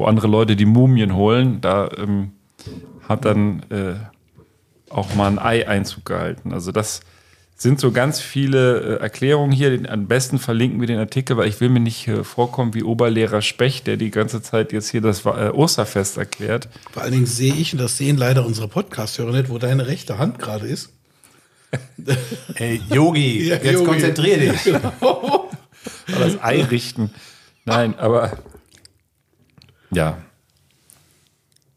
wo 0.03 0.07
andere 0.07 0.27
Leute 0.27 0.57
die 0.57 0.65
Mumien 0.65 1.15
holen, 1.15 1.61
da 1.61 1.89
ähm, 1.97 2.33
hat 3.07 3.23
dann 3.23 3.63
äh, 3.69 3.93
auch 4.89 5.15
mal 5.15 5.27
ein 5.27 5.39
Ei 5.39 5.65
Einzug 5.65 6.03
gehalten. 6.03 6.51
Also 6.51 6.73
das 6.73 6.99
sind 7.55 7.79
so 7.79 7.91
ganz 7.93 8.19
viele 8.19 8.97
äh, 8.97 9.01
Erklärungen 9.01 9.53
hier. 9.53 9.69
Den, 9.69 9.87
am 9.87 10.07
besten 10.07 10.39
verlinken 10.39 10.81
wir 10.81 10.87
den 10.87 10.99
Artikel, 10.99 11.37
weil 11.37 11.47
ich 11.47 11.61
will 11.61 11.69
mir 11.69 11.79
nicht 11.79 12.05
äh, 12.09 12.25
vorkommen 12.25 12.73
wie 12.73 12.83
Oberlehrer 12.83 13.41
Specht, 13.41 13.87
der 13.87 13.95
die 13.95 14.11
ganze 14.11 14.41
Zeit 14.41 14.73
jetzt 14.73 14.89
hier 14.89 14.99
das 14.99 15.25
äh, 15.25 15.51
Osterfest 15.53 16.17
erklärt. 16.17 16.67
Vor 16.91 17.03
allen 17.03 17.13
Dingen 17.13 17.25
sehe 17.25 17.53
ich, 17.53 17.71
und 17.71 17.79
das 17.79 17.97
sehen 17.97 18.17
leider 18.17 18.45
unsere 18.45 18.67
Podcast-Hörer 18.67 19.31
nicht, 19.31 19.49
wo 19.49 19.57
deine 19.57 19.87
rechte 19.87 20.17
Hand 20.17 20.37
gerade 20.37 20.67
ist. 20.67 20.89
Ey, 22.55 22.81
Yogi, 22.89 23.47
Ja, 23.47 23.55
jetzt 23.55 23.71
Yogi. 23.71 23.85
konzentrier 23.85 24.37
dich. 24.37 24.63
das 26.07 26.43
Ei 26.43 26.61
richten. 26.63 27.09
Nein, 27.63 27.97
aber 27.97 28.33
ja. 29.93 30.17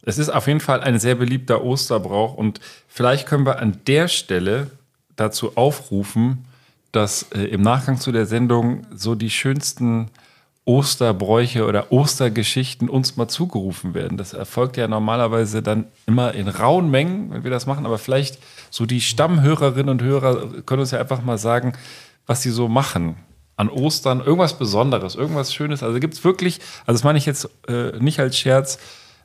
Es 0.03 0.17
ist 0.17 0.29
auf 0.29 0.47
jeden 0.47 0.61
Fall 0.61 0.81
ein 0.81 0.99
sehr 0.99 1.15
beliebter 1.15 1.63
Osterbrauch 1.63 2.33
und 2.33 2.61
vielleicht 2.87 3.27
können 3.27 3.45
wir 3.45 3.59
an 3.59 3.81
der 3.87 4.07
Stelle 4.07 4.71
dazu 5.17 5.57
aufrufen, 5.57 6.45
dass 6.93 7.23
äh, 7.33 7.43
im 7.43 7.61
Nachgang 7.61 7.99
zu 7.99 8.13
der 8.13 8.25
Sendung 8.25 8.87
so 8.95 9.15
die 9.15 9.29
schönsten 9.29 10.09
Osterbräuche 10.63 11.65
oder 11.65 11.91
Ostergeschichten 11.91 12.89
uns 12.89 13.15
mal 13.15 13.27
zugerufen 13.27 13.93
werden. 13.93 14.17
Das 14.17 14.33
erfolgt 14.33 14.77
ja 14.77 14.87
normalerweise 14.87 15.61
dann 15.61 15.85
immer 16.05 16.33
in 16.33 16.47
rauen 16.47 16.89
Mengen, 16.91 17.31
wenn 17.31 17.43
wir 17.43 17.51
das 17.51 17.65
machen, 17.65 17.85
aber 17.85 17.97
vielleicht 17.97 18.37
so 18.69 18.85
die 18.85 19.01
Stammhörerinnen 19.01 19.89
und 19.89 20.01
Hörer 20.01 20.61
können 20.65 20.81
uns 20.81 20.91
ja 20.91 20.99
einfach 20.99 21.21
mal 21.21 21.37
sagen, 21.37 21.73
was 22.25 22.41
sie 22.41 22.49
so 22.49 22.67
machen 22.67 23.15
an 23.57 23.69
Ostern, 23.69 24.21
irgendwas 24.21 24.57
Besonderes, 24.57 25.15
irgendwas 25.15 25.53
Schönes. 25.53 25.83
Also 25.83 25.99
gibt 25.99 26.13
es 26.13 26.23
wirklich, 26.23 26.59
also 26.85 26.97
das 26.97 27.03
meine 27.03 27.17
ich 27.17 27.25
jetzt 27.25 27.49
äh, 27.67 27.97
nicht 27.99 28.19
als 28.19 28.37
Scherz, 28.37 28.77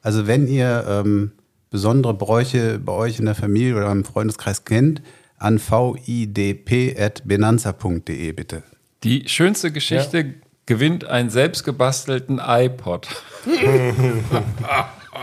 Also 0.00 0.26
wenn 0.26 0.46
ihr 0.48 0.84
ähm, 0.88 1.32
besondere 1.70 2.14
Bräuche 2.14 2.78
bei 2.78 2.92
euch 2.92 3.18
in 3.18 3.26
der 3.26 3.34
Familie 3.34 3.76
oder 3.76 3.90
im 3.92 4.04
Freundeskreis 4.04 4.64
kennt, 4.64 5.02
an 5.38 5.58
vidp.benanza.de 5.58 8.32
bitte. 8.32 8.62
Die 9.04 9.28
schönste 9.28 9.70
Geschichte 9.72 10.34
gewinnt 10.66 11.04
einen 11.04 11.30
selbstgebastelten 11.30 12.40
iPod. 12.44 13.08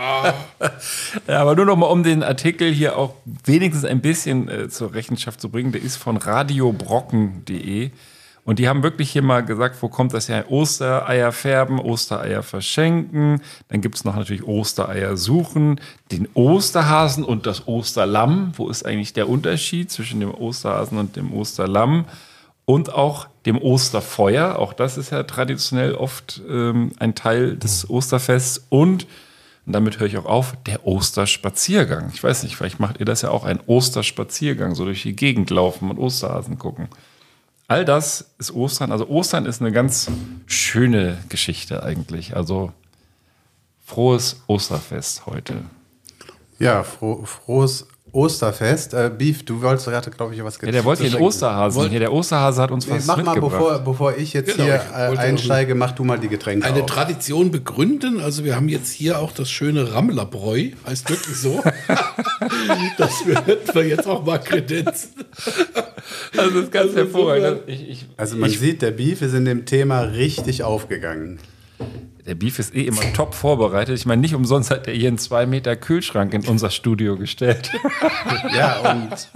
ja, 1.28 1.40
aber 1.40 1.56
nur 1.56 1.66
noch 1.66 1.76
mal, 1.76 1.86
um 1.86 2.02
den 2.02 2.22
Artikel 2.22 2.72
hier 2.72 2.96
auch 2.96 3.14
wenigstens 3.44 3.84
ein 3.84 4.00
bisschen 4.00 4.48
äh, 4.48 4.68
zur 4.68 4.94
Rechenschaft 4.94 5.40
zu 5.40 5.50
bringen. 5.50 5.72
Der 5.72 5.82
ist 5.82 5.96
von 5.96 6.16
radiobrocken.de. 6.16 7.90
Und 8.44 8.58
die 8.58 8.68
haben 8.68 8.82
wirklich 8.82 9.10
hier 9.10 9.22
mal 9.22 9.44
gesagt, 9.44 9.76
wo 9.82 9.88
kommt 9.88 10.14
das 10.14 10.28
her? 10.28 10.50
Ostereier 10.50 11.30
färben, 11.30 11.78
Ostereier 11.78 12.42
verschenken. 12.42 13.42
Dann 13.68 13.80
gibt 13.80 13.96
es 13.96 14.04
noch 14.04 14.16
natürlich 14.16 14.44
Ostereier 14.44 15.16
suchen, 15.16 15.80
den 16.10 16.26
Osterhasen 16.34 17.22
und 17.22 17.46
das 17.46 17.68
Osterlamm. 17.68 18.52
Wo 18.56 18.68
ist 18.68 18.84
eigentlich 18.84 19.12
der 19.12 19.28
Unterschied 19.28 19.90
zwischen 19.90 20.20
dem 20.20 20.34
Osterhasen 20.34 20.98
und 20.98 21.16
dem 21.16 21.32
Osterlamm? 21.32 22.06
Und 22.64 22.92
auch 22.92 23.26
dem 23.46 23.60
Osterfeuer. 23.60 24.58
Auch 24.58 24.72
das 24.72 24.96
ist 24.96 25.10
ja 25.10 25.22
traditionell 25.24 25.94
oft 25.94 26.40
ähm, 26.48 26.92
ein 26.98 27.14
Teil 27.14 27.56
des 27.56 27.88
Osterfests. 27.90 28.64
Und, 28.68 29.06
und 29.70 29.74
damit 29.74 30.00
höre 30.00 30.08
ich 30.08 30.18
auch 30.18 30.24
auf, 30.24 30.54
der 30.66 30.84
Osterspaziergang. 30.84 32.10
Ich 32.12 32.24
weiß 32.24 32.42
nicht, 32.42 32.56
vielleicht 32.56 32.80
macht 32.80 32.98
ihr 32.98 33.06
das 33.06 33.22
ja 33.22 33.30
auch, 33.30 33.44
einen 33.44 33.60
Osterspaziergang, 33.68 34.74
so 34.74 34.84
durch 34.84 35.04
die 35.04 35.14
Gegend 35.14 35.48
laufen 35.50 35.90
und 35.90 35.96
Osterhasen 35.96 36.58
gucken. 36.58 36.88
All 37.68 37.84
das 37.84 38.32
ist 38.38 38.52
Ostern. 38.52 38.90
Also 38.90 39.06
Ostern 39.06 39.46
ist 39.46 39.60
eine 39.60 39.70
ganz 39.70 40.10
schöne 40.46 41.18
Geschichte 41.28 41.84
eigentlich. 41.84 42.34
Also 42.34 42.72
frohes 43.86 44.42
Osterfest 44.48 45.26
heute. 45.26 45.62
Ja, 46.58 46.82
froh, 46.82 47.24
frohes 47.24 47.86
Osterfest. 48.12 48.94
Äh, 48.94 49.10
Beef, 49.16 49.44
du 49.44 49.62
wolltest 49.62 49.86
gerade, 49.86 50.10
glaube 50.10 50.34
ich, 50.34 50.42
was 50.44 50.58
Ja, 50.60 50.70
der 50.70 50.84
wollte 50.84 51.02
hier 51.02 51.12
den 51.12 51.20
Osterhasen. 51.20 51.88
Hier, 51.88 52.00
der 52.00 52.12
Osterhase 52.12 52.60
hat 52.62 52.70
uns 52.70 52.86
Nee, 52.86 52.94
was 52.94 53.06
mach 53.06 53.16
mal, 53.18 53.34
mitgebracht. 53.34 53.52
bevor, 53.58 53.78
bevor 53.80 54.16
ich 54.16 54.32
jetzt 54.32 54.52
Genau, 54.52 54.64
hier 54.64 54.76
ich 54.76 54.96
äh, 54.96 55.18
einsteige, 55.18 55.74
mach 55.74 55.92
du 55.92 56.04
mal 56.04 56.18
die 56.18 56.28
Getränke 56.28 56.66
Eine 56.66 56.82
auf. 56.82 56.86
Tradition 56.90 57.50
begründen. 57.50 58.20
Also 58.20 58.44
wir 58.44 58.56
haben 58.56 58.68
jetzt 58.68 58.90
hier 58.92 59.18
auch 59.18 59.32
das 59.32 59.50
schöne 59.50 59.92
Rammlerbräu. 59.94 60.70
Heißt 60.86 61.08
wirklich 61.08 61.36
so. 61.36 61.62
das 62.98 63.26
wird 63.26 63.74
wir 63.74 63.86
jetzt 63.86 64.06
auch 64.06 64.24
mal 64.24 64.38
kredenzen. 64.38 65.10
Also 66.36 66.50
das 66.50 66.64
ist 66.64 66.72
ganz 66.72 66.94
hervorragend. 66.94 67.62
Ich, 67.66 67.88
ich, 67.88 68.06
Also 68.16 68.36
man 68.36 68.50
ich, 68.50 68.58
sieht, 68.58 68.82
der 68.82 68.90
Beef 68.90 69.22
ist 69.22 69.34
in 69.34 69.44
dem 69.44 69.64
Thema 69.66 70.00
richtig 70.00 70.62
aufgegangen. 70.62 71.38
Der 72.30 72.36
Beef 72.36 72.60
ist 72.60 72.76
eh 72.76 72.82
immer 72.82 73.02
top 73.12 73.34
vorbereitet. 73.34 73.98
Ich 73.98 74.06
meine, 74.06 74.20
nicht 74.20 74.36
umsonst 74.36 74.70
hat 74.70 74.86
er 74.86 74.94
hier 74.94 75.08
einen 75.08 75.18
zwei 75.18 75.46
Meter 75.46 75.74
Kühlschrank 75.74 76.32
in 76.32 76.46
unser 76.46 76.70
Studio 76.70 77.16
gestellt. 77.16 77.72
Ja, 78.54 78.92
und 78.92 79.28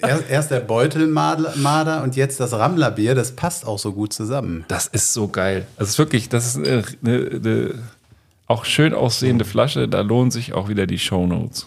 erst, 0.00 0.30
erst 0.30 0.50
der 0.50 0.60
Beutelmarder 0.60 2.02
und 2.02 2.16
jetzt 2.16 2.40
das 2.40 2.52
Rammlerbier, 2.52 3.14
das 3.14 3.32
passt 3.32 3.66
auch 3.66 3.78
so 3.78 3.92
gut 3.92 4.12
zusammen. 4.12 4.64
Das 4.68 4.86
ist 4.86 5.12
so 5.12 5.28
geil. 5.28 5.66
Das 5.76 5.88
ist 5.88 5.98
wirklich, 5.98 6.28
das 6.28 6.46
ist 6.46 6.56
eine, 6.56 6.84
eine, 7.04 7.30
eine 7.30 7.74
auch 8.46 8.64
schön 8.64 8.94
aussehende 8.94 9.44
Flasche. 9.44 9.88
Da 9.88 10.00
lohnen 10.00 10.30
sich 10.30 10.52
auch 10.52 10.68
wieder 10.68 10.86
die 10.86 10.98
Shownotes. 10.98 11.66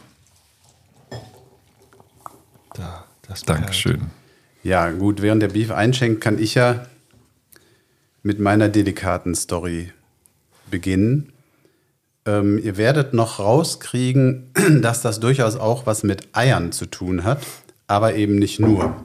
Da, 2.73 3.05
das 3.27 3.43
Dankeschön. 3.43 4.11
Ja, 4.63 4.89
gut, 4.91 5.21
während 5.21 5.41
der 5.41 5.49
Beef 5.49 5.71
einschenkt, 5.71 6.21
kann 6.21 6.39
ich 6.39 6.55
ja 6.55 6.85
mit 8.23 8.39
meiner 8.39 8.69
delikaten 8.69 9.35
Story 9.35 9.91
beginnen. 10.69 11.31
Ähm, 12.25 12.59
ihr 12.63 12.77
werdet 12.77 13.13
noch 13.13 13.39
rauskriegen, 13.39 14.51
dass 14.81 15.01
das 15.01 15.19
durchaus 15.19 15.55
auch 15.55 15.85
was 15.85 16.03
mit 16.03 16.27
Eiern 16.33 16.71
zu 16.71 16.85
tun 16.85 17.23
hat, 17.23 17.45
aber 17.87 18.15
eben 18.15 18.35
nicht 18.35 18.59
nur. 18.59 18.95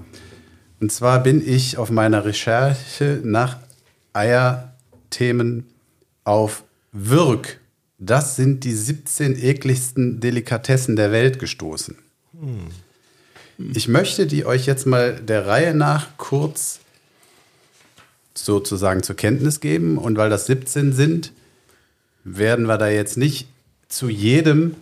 Und 0.80 0.92
zwar 0.92 1.22
bin 1.22 1.46
ich 1.46 1.78
auf 1.78 1.90
meiner 1.90 2.24
Recherche 2.24 3.20
nach 3.24 3.58
Eierthemen 4.12 5.66
auf 6.24 6.64
Wirk. 6.92 7.60
Das 7.98 8.36
sind 8.36 8.64
die 8.64 8.74
17 8.74 9.42
ekligsten 9.42 10.20
Delikatessen 10.20 10.96
der 10.96 11.10
Welt 11.10 11.38
gestoßen. 11.38 11.96
Ich 13.72 13.88
möchte 13.88 14.26
die 14.26 14.44
euch 14.44 14.66
jetzt 14.66 14.86
mal 14.86 15.14
der 15.14 15.46
Reihe 15.46 15.74
nach 15.74 16.16
kurz 16.16 16.80
sozusagen 18.34 19.02
zur 19.02 19.16
Kenntnis 19.16 19.60
geben. 19.60 19.98
Und 19.98 20.16
weil 20.16 20.30
das 20.30 20.46
17 20.46 20.92
sind, 20.92 21.32
werden 22.24 22.66
wir 22.66 22.78
da 22.78 22.88
jetzt 22.88 23.16
nicht 23.16 23.48
zu 23.88 24.08
jedem 24.08 24.76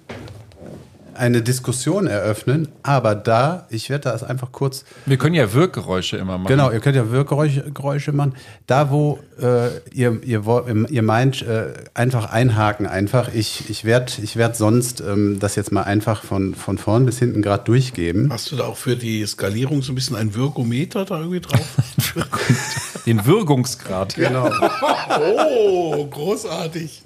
eine 1.14 1.42
Diskussion 1.42 2.06
eröffnen, 2.06 2.68
aber 2.82 3.14
da, 3.14 3.66
ich 3.70 3.90
werde 3.90 4.04
das 4.04 4.22
einfach 4.22 4.52
kurz 4.52 4.84
Wir 5.06 5.16
können 5.16 5.34
ja 5.34 5.52
Wirkgeräusche 5.52 6.16
immer 6.16 6.38
machen. 6.38 6.48
Genau, 6.48 6.70
ihr 6.70 6.80
könnt 6.80 6.96
ja 6.96 7.10
Wirkgeräusche 7.10 7.70
Geräusche 7.72 8.12
machen. 8.12 8.34
Da, 8.66 8.90
wo 8.90 9.18
äh, 9.40 9.68
ihr, 9.92 10.22
ihr, 10.22 10.42
ihr 10.88 11.02
meint, 11.02 11.42
äh, 11.42 11.74
einfach 11.94 12.30
einhaken, 12.32 12.86
einfach. 12.86 13.32
Ich, 13.34 13.68
ich 13.70 13.84
werde 13.84 14.12
ich 14.22 14.36
werd 14.36 14.56
sonst 14.56 15.00
ähm, 15.00 15.38
das 15.38 15.56
jetzt 15.56 15.72
mal 15.72 15.82
einfach 15.82 16.22
von, 16.22 16.54
von 16.54 16.78
vorn 16.78 17.06
bis 17.06 17.18
hinten 17.18 17.42
gerade 17.42 17.64
durchgeben. 17.64 18.32
Hast 18.32 18.50
du 18.52 18.56
da 18.56 18.64
auch 18.64 18.76
für 18.76 18.96
die 18.96 19.24
Skalierung 19.26 19.82
so 19.82 19.92
ein 19.92 19.94
bisschen 19.94 20.16
ein 20.16 20.34
Virgometer 20.34 21.04
da 21.04 21.18
irgendwie 21.18 21.40
drauf? 21.40 21.76
Den 23.06 23.26
Wirkungsgrad. 23.26 24.14
Genau. 24.14 24.50
oh, 25.20 26.06
großartig. 26.06 27.02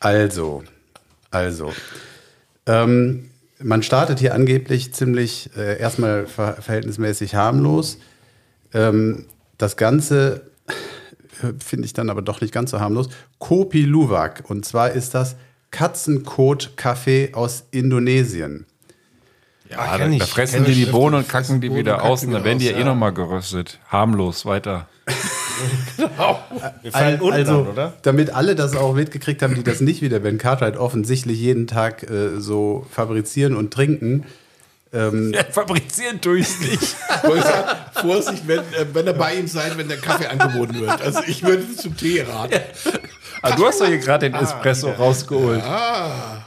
Also, 0.00 0.62
also. 1.30 1.72
Ähm, 2.66 3.30
man 3.60 3.82
startet 3.82 4.20
hier 4.20 4.34
angeblich 4.34 4.94
ziemlich 4.94 5.50
äh, 5.56 5.78
erstmal 5.78 6.26
ver 6.26 6.54
verhältnismäßig 6.60 7.34
harmlos. 7.34 7.98
Ähm, 8.72 9.26
das 9.56 9.76
Ganze 9.76 10.42
äh, 11.42 11.52
finde 11.64 11.86
ich 11.86 11.92
dann 11.92 12.10
aber 12.10 12.22
doch 12.22 12.40
nicht 12.40 12.52
ganz 12.52 12.70
so 12.70 12.80
harmlos. 12.80 13.08
Kopi 13.38 13.82
Luwak. 13.82 14.44
Und 14.48 14.64
zwar 14.64 14.92
ist 14.92 15.14
das 15.14 15.36
Katzenkot-Kaffee 15.70 17.34
aus 17.34 17.64
Indonesien. 17.70 18.66
Ja, 19.70 19.96
kenn 19.96 20.10
da, 20.10 20.14
ich, 20.14 20.18
da 20.20 20.26
fressen 20.26 20.64
die 20.64 20.74
die 20.74 20.86
Bohnen 20.86 21.16
und 21.16 21.28
kacken 21.28 21.60
die 21.60 21.68
Bohnen 21.68 21.80
wieder 21.80 22.02
aus 22.02 22.22
und 22.22 22.30
die 22.30 22.34
dann 22.34 22.44
werden 22.44 22.58
die 22.58 22.66
aus, 22.66 22.72
ja 22.72 22.76
eh 22.78 22.80
ja. 22.80 22.86
nochmal 22.86 23.12
geröstet. 23.12 23.78
Harmlos, 23.88 24.46
weiter. 24.46 24.88
Wir 26.82 26.92
fallen 26.92 27.20
unten 27.20 27.34
also, 27.34 27.66
oder? 27.72 27.92
damit 28.02 28.30
alle 28.30 28.54
das 28.54 28.76
auch 28.76 28.94
mitgekriegt 28.94 29.42
haben, 29.42 29.54
die 29.54 29.64
das 29.64 29.80
nicht 29.80 30.02
wie 30.02 30.08
der 30.08 30.20
Ben 30.20 30.38
Cartwright 30.38 30.76
offensichtlich 30.76 31.38
jeden 31.38 31.66
Tag 31.66 32.08
äh, 32.08 32.40
so 32.40 32.86
fabrizieren 32.90 33.56
und 33.56 33.72
trinken. 33.72 34.24
Ähm, 34.92 35.32
Ja, 35.34 35.44
fabrizieren 35.50 36.20
tue 36.20 36.38
ich 36.38 36.60
nicht. 36.60 36.82
Ich 36.82 37.42
sagen, 37.42 37.78
Vorsicht, 37.94 38.46
wenn, 38.46 38.60
äh, 38.60 38.86
wenn 38.92 39.06
er 39.06 39.12
bei 39.12 39.34
ihm 39.34 39.46
sein, 39.46 39.72
wenn 39.76 39.88
der 39.88 39.98
Kaffee 39.98 40.26
angeboten 40.26 40.80
wird. 40.80 41.02
Also 41.02 41.20
ich 41.26 41.42
würde 41.42 41.74
zum 41.76 41.96
Tee 41.96 42.22
raten. 42.22 42.60
Ah, 43.42 43.54
du 43.54 43.66
hast 43.66 43.80
doch 43.80 43.86
hier 43.86 43.98
gerade 43.98 44.30
den 44.30 44.40
Espresso 44.40 44.90
rausgeholt. 44.90 45.62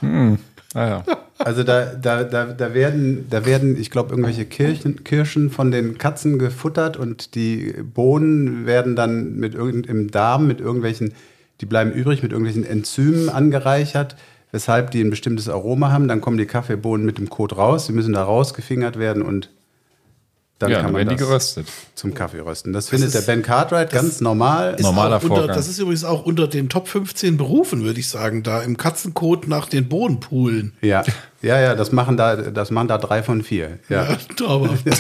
Hm. 0.02 0.40
Ah, 0.74 0.88
ja. 0.88 1.04
Also 1.44 1.64
da, 1.64 1.86
da, 1.86 2.24
da, 2.24 2.46
da 2.46 2.74
werden, 2.76 3.26
da 3.30 3.48
werden, 3.48 3.76
ich 3.76 3.90
glaube, 3.90 4.12
irgendwelche 4.12 4.46
Kirchen, 4.46 5.04
Kirschen 5.04 5.50
von 5.50 5.72
den 5.72 5.98
Katzen 5.98 6.38
gefuttert 6.38 6.98
und 6.98 7.34
die 7.34 7.74
Bohnen 7.82 8.68
werden 8.68 8.96
dann 8.96 9.38
mit 9.38 9.56
im 9.56 10.12
Darm 10.12 10.46
mit 10.46 10.62
irgendwelchen, 10.62 11.14
die 11.60 11.66
bleiben 11.66 11.92
übrig, 11.92 12.22
mit 12.22 12.32
irgendwelchen 12.32 12.64
Enzymen 12.64 13.30
angereichert, 13.30 14.16
weshalb 14.52 14.92
die 14.92 15.02
ein 15.02 15.10
bestimmtes 15.10 15.50
Aroma 15.50 15.92
haben. 15.92 16.08
Dann 16.08 16.22
kommen 16.22 16.38
die 16.38 16.46
Kaffeebohnen 16.46 17.08
mit 17.08 17.18
dem 17.18 17.30
Kot 17.30 17.58
raus, 17.58 17.88
die 17.88 17.94
müssen 17.94 18.14
da 18.14 18.24
rausgefingert 18.24 19.00
werden 19.00 19.24
und 19.24 19.50
dann 20.62 20.72
ja, 20.72 20.78
kann 20.78 20.86
dann 20.88 20.94
man 20.94 21.00
werden 21.00 21.10
die 21.10 21.16
das 21.16 21.28
geröstet. 21.28 21.68
zum 21.96 22.14
Kaffee 22.14 22.40
rösten. 22.40 22.74
Das, 22.74 22.90
findet 22.90 23.08
ist- 23.08 23.14
der 23.16 23.22
Ben 23.22 23.42
Cartwright 23.42 23.90
ganz 23.92 24.22
normal. 24.22 24.76
Ist 24.76 24.84
Normaler 24.84 25.16
unter, 25.16 25.28
Vorgang. 25.28 25.56
das 25.56 25.68
ist 25.68 25.80
übrigens 25.80 26.04
auch 26.04 26.26
unter 26.26 26.48
den 26.48 26.70
Top 26.70 26.88
15 26.88 27.38
Berufen, 27.38 27.84
würde 27.84 28.00
ich 28.00 28.08
sagen, 28.10 28.44
da 28.44 28.62
im 28.62 28.78
Katzenkot 28.78 29.48
nach 29.48 29.68
den 29.68 29.90
Bohnenpoolen. 29.90 30.74
Ja, 30.82 31.04
ja, 31.42 31.60
ja, 31.60 31.76
das 31.76 31.92
machen 31.92 32.18
da, 32.18 32.36
das 32.36 32.72
machen 32.72 32.88
da 32.88 32.98
drei 32.98 33.24
von 33.24 33.44
vier. 33.44 33.80
Ja. 33.90 34.04
Ja, 34.12 34.18
traumhaft. 34.36 34.84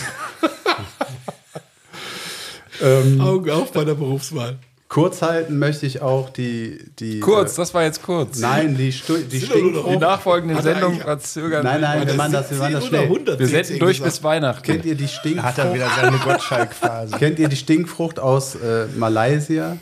Augen 3.19 3.49
auf 3.51 3.71
bei 3.71 3.85
der 3.85 3.93
Berufswahl. 3.93 4.57
Kurz 4.91 5.21
halten 5.21 5.57
möchte 5.57 5.85
ich 5.85 6.01
auch 6.01 6.29
die, 6.29 6.77
die 6.99 7.21
Kurz, 7.21 7.53
äh, 7.53 7.61
das 7.61 7.73
war 7.73 7.83
jetzt 7.83 8.03
kurz. 8.03 8.39
Nein, 8.39 8.75
die, 8.75 8.91
Stu 8.91 9.15
die 9.15 9.39
Stinkfrucht. 9.39 9.85
Die 9.87 10.61
Sendungen 10.61 10.83
eigentlich- 10.83 11.01
verzögern. 11.01 11.63
Nein, 11.63 11.79
nein, 11.79 12.05
wir 12.05 12.13
machen 12.15 12.33
das, 12.33 12.51
wir 12.51 12.57
machen 12.57 12.73
das 12.73 12.83
17 12.83 12.99
oder 12.99 13.07
schnell. 13.07 13.17
100 13.17 13.39
Wir 13.39 13.47
senden 13.47 13.79
durch 13.79 13.97
gesagt. 13.99 14.15
bis 14.15 14.23
Weihnachten. 14.23 14.63
Kennt 14.63 14.83
ihr 14.85 14.95
die 14.95 15.05
Hat 15.07 15.13
er 15.15 15.21
Stinkfrucht? 15.21 15.73
wieder 15.73 15.89
seine 15.95 16.17
Gottschalk-Phase. 16.17 17.15
Kennt 17.17 17.39
ihr 17.39 17.47
die 17.47 17.55
Stinkfrucht 17.55 18.19
aus 18.19 18.55
äh, 18.55 18.87
Malaysia? 18.97 19.77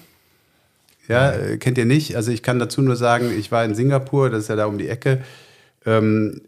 Ja, 1.08 1.32
äh, 1.32 1.58
kennt 1.58 1.80
ihr 1.80 1.86
nicht? 1.86 2.15
Also 2.15 2.32
ich 2.32 2.43
kann 2.43 2.60
dazu 2.60 2.84
nur 2.84 2.95
sagen, 2.95 3.32
ich 3.36 3.52
war 3.52 3.65
in 3.65 3.74
Singapur, 3.74 4.30
das 4.30 4.43
ist 4.43 4.50
ja 4.50 4.56
da 4.58 4.67
um 4.67 4.78
die 4.78 4.89
Ecke. 4.89 5.24
Ähm, 5.88 6.41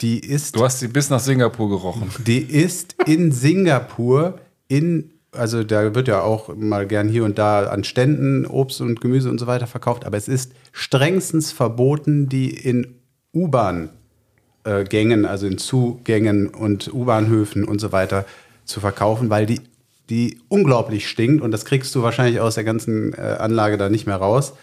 die 0.00 0.18
ist 0.18 0.56
Du 0.56 0.64
hast 0.64 0.80
sie 0.80 0.88
bis 0.88 1.10
nach 1.10 1.20
Singapur 1.20 1.68
gerochen. 1.68 2.10
Die 2.26 2.40
ist 2.42 2.96
in 3.06 3.30
Singapur 3.30 4.40
in, 4.66 5.12
also 5.32 5.62
da 5.62 5.94
wird 5.94 6.08
ja 6.08 6.22
auch 6.22 6.54
mal 6.56 6.86
gern 6.86 7.08
hier 7.08 7.24
und 7.24 7.38
da 7.38 7.66
an 7.66 7.84
Ständen 7.84 8.46
Obst 8.46 8.80
und 8.80 9.00
Gemüse 9.00 9.30
und 9.30 9.38
so 9.38 9.46
weiter 9.46 9.66
verkauft, 9.66 10.04
aber 10.04 10.16
es 10.16 10.28
ist 10.28 10.52
strengstens 10.72 11.52
verboten, 11.52 12.28
die 12.28 12.50
in 12.50 12.96
U-Bahn-Gängen, 13.32 15.24
also 15.24 15.46
in 15.46 15.58
Zugängen 15.58 16.48
und 16.48 16.92
U-Bahnhöfen 16.92 17.64
und 17.64 17.80
so 17.80 17.92
weiter 17.92 18.26
zu 18.64 18.80
verkaufen, 18.80 19.30
weil 19.30 19.46
die, 19.46 19.60
die 20.08 20.40
unglaublich 20.48 21.08
stinkt 21.08 21.42
und 21.42 21.52
das 21.52 21.64
kriegst 21.64 21.94
du 21.94 22.02
wahrscheinlich 22.02 22.40
aus 22.40 22.56
der 22.56 22.64
ganzen 22.64 23.12
äh, 23.14 23.36
Anlage 23.38 23.78
da 23.78 23.88
nicht 23.88 24.06
mehr 24.06 24.16
raus. 24.16 24.54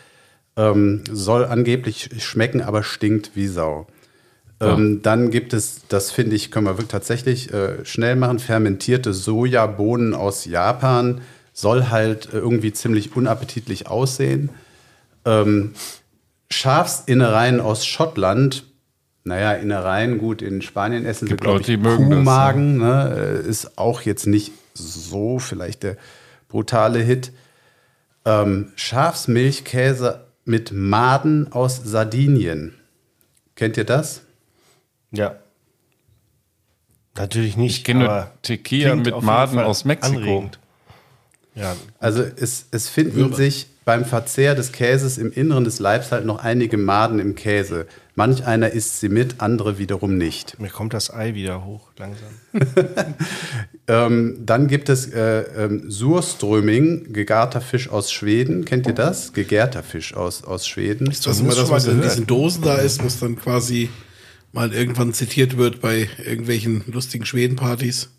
Ähm, 0.58 1.03
soll 1.12 1.45
angeblich 1.45 2.10
schmecken, 2.19 2.62
aber 2.62 2.84
stinkt 2.84 3.32
wie 3.36 3.47
Sau. 3.47 3.88
Ähm, 4.60 5.02
dann 5.04 5.30
gibt 5.30 5.54
es, 5.54 5.82
das 5.88 6.12
finde 6.12 6.36
ich, 6.36 6.50
können 6.50 6.65
wir 6.65 6.74
wirklich 6.74 6.88
tatsächlich 6.88 7.54
äh, 7.54 7.86
schnell 7.86 8.15
machen, 8.15 8.39
fermentierte 8.39 9.13
Sojabohnen 9.13 10.15
aus 10.15 10.46
Japan. 10.46 11.22
Soll 11.54 11.89
halt 11.89 12.34
äh, 12.34 12.38
irgendwie 12.38 12.74
ziemlich 12.74 13.15
unappetitlich 13.15 13.88
aussehen. 13.88 14.50
Ähm, 15.26 15.74
Schafsinnereien 16.50 17.60
aus 17.60 17.86
Schottland. 17.86 18.63
Naja, 19.24 19.54
Innereien, 19.54 20.17
gut, 20.17 20.41
in 20.41 20.62
Spanien 20.62 21.06
essen 21.06 21.28
Gibt 21.28 21.41
sie, 21.41 21.43
glaube 21.43 21.60
ich, 21.60 21.65
die 21.65 21.78
mögen 21.78 22.10
das, 22.10 22.17
Kuhmagen. 22.17 22.78
Ne? 22.78 23.41
Äh, 23.46 23.48
Ist 23.48 23.78
auch 23.78 24.02
jetzt 24.02 24.26
nicht 24.26 24.54
so 24.74 25.38
vielleicht 25.38 25.84
der 25.84 25.98
brutale 26.48 27.00
Hit. 27.00 27.32
Ähm, 28.26 28.72
Schafsmilchkäse 28.76 30.26
mit 30.46 30.72
Maden 30.72 31.52
aus 31.52 31.82
Sardinien. 31.84 32.74
Kennt 33.56 33.78
ihr 33.78 33.84
das? 33.84 34.22
Ja. 35.17 35.36
Natürlich 37.15 37.58
nicht. 37.58 37.77
Ich 37.77 37.84
kenne 37.84 38.30
Tequila 38.43 38.95
mit 38.95 39.21
Maden 39.21 39.60
aus 39.60 39.86
Mexiko. 39.86 40.17
anregend. 40.17 40.60
Ja, 41.56 41.75
Also 41.99 42.21
es, 42.21 42.67
es 42.69 42.88
finden 42.88 43.34
sich 43.34 43.65
beim 43.84 44.06
Verzehr 44.06 44.53
des 44.53 44.73
Käses 44.73 45.17
im 45.17 45.32
Inneren 45.32 45.63
des 45.63 45.80
Leibs 45.80 46.12
halt 46.12 46.25
noch 46.25 46.43
einige 46.43 46.77
Maden 46.77 47.19
im 47.19 47.34
Käse. 47.34 47.88
Manch 48.13 48.45
einer 48.45 48.71
isst 48.71 48.99
sie 48.99 49.10
mit, 49.10 49.36
andere 49.39 49.77
wiederum 49.77 50.17
nicht. 50.17 50.60
mir 50.60 50.69
kommt 50.69 50.93
das 50.93 51.12
Ei 51.12 51.34
wieder 51.34 51.65
hoch, 51.65 51.89
langsam. 51.97 52.30
Ähm, 53.89 54.39
dann 54.45 54.67
gibt 54.67 54.89
es 54.89 55.08
äh, 55.13 55.43
ähm, 55.58 55.89
Surströmming, 55.89 57.13
gegarter 57.13 57.62
Fisch 57.62 57.88
aus 57.89 58.12
Schweden. 58.12 58.65
Kennt 58.65 58.86
ihr 58.86 58.91
das? 58.93 59.32
Gegärter 59.32 59.82
Fisch 59.82 60.13
aus, 60.13 60.43
aus 60.43 60.67
Schweden. 60.67 61.10
Ist 61.10 61.25
das 61.25 61.39
immer 61.39 61.56
das, 61.56 61.69
was 61.69 61.86
in 61.88 62.01
diesen 62.01 62.27
Dosen 62.27 62.63
da 62.63 62.75
ist, 62.75 63.01
was 63.06 63.21
dann 63.21 63.38
quasi 63.38 63.89
mal 64.58 64.74
irgendwann 64.74 65.13
zitiert 65.13 65.56
wird 65.56 65.82
bei 65.82 66.10
irgendwelchen 66.26 66.84
lustigen 66.88 67.26
Schwedenpartys, 67.26 68.10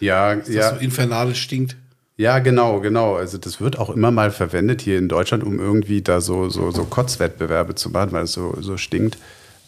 Ja, 0.00 0.34
das 0.34 0.48
ja. 0.48 0.70
so 0.74 0.80
infernal 0.80 1.34
stinkt? 1.34 1.76
Ja, 2.16 2.38
genau, 2.38 2.80
genau. 2.80 3.16
Also 3.16 3.36
das 3.38 3.60
wird 3.60 3.78
auch 3.78 3.90
immer 3.90 4.10
mal 4.10 4.30
verwendet 4.30 4.80
hier 4.80 4.98
in 4.98 5.08
Deutschland, 5.08 5.44
um 5.44 5.58
irgendwie 5.58 6.00
da 6.00 6.20
so, 6.20 6.48
so, 6.48 6.70
so 6.70 6.84
Kotzwettbewerbe 6.84 7.74
zu 7.74 7.90
machen, 7.90 8.12
weil 8.12 8.24
es 8.24 8.32
so, 8.32 8.56
so 8.60 8.76
stinkt. 8.78 9.18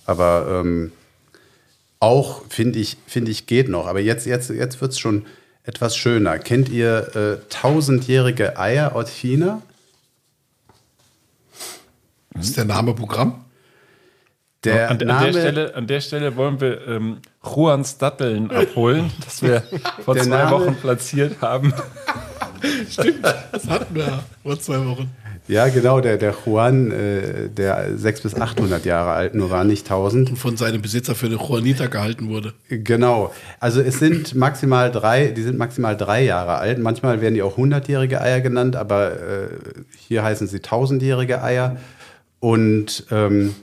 Aber 0.07 0.63
ähm, 0.65 0.93
auch, 2.01 2.43
finde 2.49 2.79
ich, 2.79 2.97
finde 3.07 3.31
ich, 3.31 3.47
geht 3.47 3.69
noch. 3.69 3.87
Aber 3.87 4.01
jetzt, 4.01 4.27
jetzt, 4.27 4.49
jetzt 4.49 4.81
wird 4.81 4.93
es 4.93 4.99
schon 4.99 5.27
etwas 5.65 5.97
schöner. 5.97 6.39
Kennt 6.39 6.71
ihr 6.71 7.15
äh, 7.15 7.49
tausendjährige 7.51 8.59
Eier 8.59 8.95
aus 8.97 9.11
China? 9.11 9.61
Ist 12.39 12.57
der 12.57 12.65
Name 12.65 12.95
Programm? 12.95 13.46
Der 14.67 14.91
An, 14.91 15.09
an, 15.09 15.25
der 15.25 15.33
Stelle, 15.33 15.75
an 15.75 15.87
der 15.87 16.01
Stelle 16.01 16.37
wollen 16.37 16.61
wir 16.61 16.87
ähm, 16.87 17.17
Juans 17.45 17.99
Datteln 17.99 18.51
abholen, 18.53 19.11
das 19.25 19.43
wir 19.43 19.63
vor 20.05 20.17
zwei 20.17 20.27
Name- 20.29 20.51
Wochen 20.51 20.75
platziert 20.77 21.41
haben. 21.41 21.73
Das 23.53 23.69
hatten 23.69 23.95
wir 23.95 24.21
vor 24.43 24.59
zwei 24.59 24.85
Wochen. 24.87 25.11
Ja, 25.47 25.69
genau, 25.69 26.01
der, 26.01 26.17
der 26.17 26.35
Juan, 26.45 26.91
äh, 26.91 27.49
der 27.49 27.97
600 27.97 28.23
bis 28.23 28.35
800 28.41 28.85
Jahre 28.85 29.13
alt 29.13 29.35
nur 29.35 29.51
war, 29.51 29.63
nicht 29.63 29.87
1000. 29.87 30.31
Und 30.31 30.37
von 30.37 30.57
seinem 30.57 30.83
Besitzer 30.83 31.15
für 31.15 31.27
eine 31.27 31.37
Juanita 31.37 31.87
gehalten 31.87 32.29
wurde. 32.29 32.55
Genau. 32.69 33.33
Also 33.61 33.81
es 33.81 33.99
sind 34.01 34.35
maximal 34.35 34.91
drei, 34.91 35.29
die 35.29 35.43
sind 35.43 35.59
maximal 35.59 35.97
drei 35.97 36.25
Jahre 36.25 36.57
alt. 36.57 36.79
Manchmal 36.79 37.21
werden 37.21 37.35
die 37.35 37.43
auch 37.43 37.57
hundertjährige 37.57 38.21
Eier 38.21 38.41
genannt, 38.41 38.75
aber 38.75 39.13
äh, 39.13 39.49
hier 39.99 40.25
heißen 40.25 40.49
sie 40.49 40.61
tausendjährige 40.61 41.43
Eier. 41.43 41.77
Und 42.41 43.07
ähm, 43.13 43.55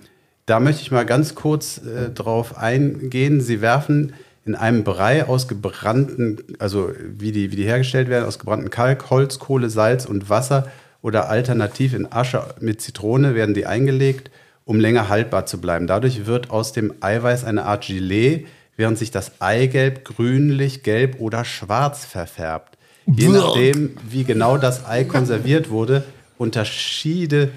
da 0.46 0.60
möchte 0.60 0.82
ich 0.82 0.92
mal 0.92 1.06
ganz 1.06 1.36
kurz 1.36 1.80
äh, 1.80 2.10
drauf 2.10 2.58
eingehen. 2.58 3.42
Sie 3.42 3.62
werfen 3.62 4.14
in 4.46 4.56
einem 4.56 4.84
Brei 4.84 5.26
aus 5.26 5.48
gebrannten, 5.48 6.40
also 6.60 6.92
wie 7.00 7.32
die, 7.32 7.52
wie 7.52 7.56
die 7.56 7.64
hergestellt 7.64 8.10
werden, 8.10 8.26
aus 8.26 8.40
gebrannten 8.40 8.70
Kalk, 8.70 9.10
Holz, 9.10 9.40
Kohle, 9.40 9.70
Salz 9.70 10.06
und 10.06 10.30
Wasser 10.30 10.68
oder 11.02 11.30
alternativ 11.30 11.94
in 11.94 12.12
Asche 12.12 12.44
mit 12.60 12.82
Zitrone 12.82 13.36
werden 13.36 13.54
die 13.54 13.66
eingelegt 13.66 14.32
um 14.66 14.80
länger 14.80 15.10
haltbar 15.10 15.46
zu 15.46 15.60
bleiben. 15.60 15.88
Dadurch 15.88 16.26
wird 16.26 16.50
aus 16.50 16.72
dem 16.72 16.94
Eiweiß 17.02 17.44
eine 17.44 17.66
Art 17.66 17.88
Gelee, 17.88 18.46
während 18.76 18.98
sich 18.98 19.12
das 19.12 19.42
Eigelb 19.42 20.06
grünlich, 20.06 20.84
gelb 20.84 21.20
oder 21.20 21.46
schwarz 21.46 22.06
verfärbt. 22.06 22.78
Je 23.06 23.28
nachdem, 23.28 23.98
wie 24.10 24.24
genau 24.24 24.58
das 24.58 24.86
Ei 24.86 25.04
konserviert 25.04 25.70
wurde, 25.70 26.04
Unterschiede, 26.38 27.52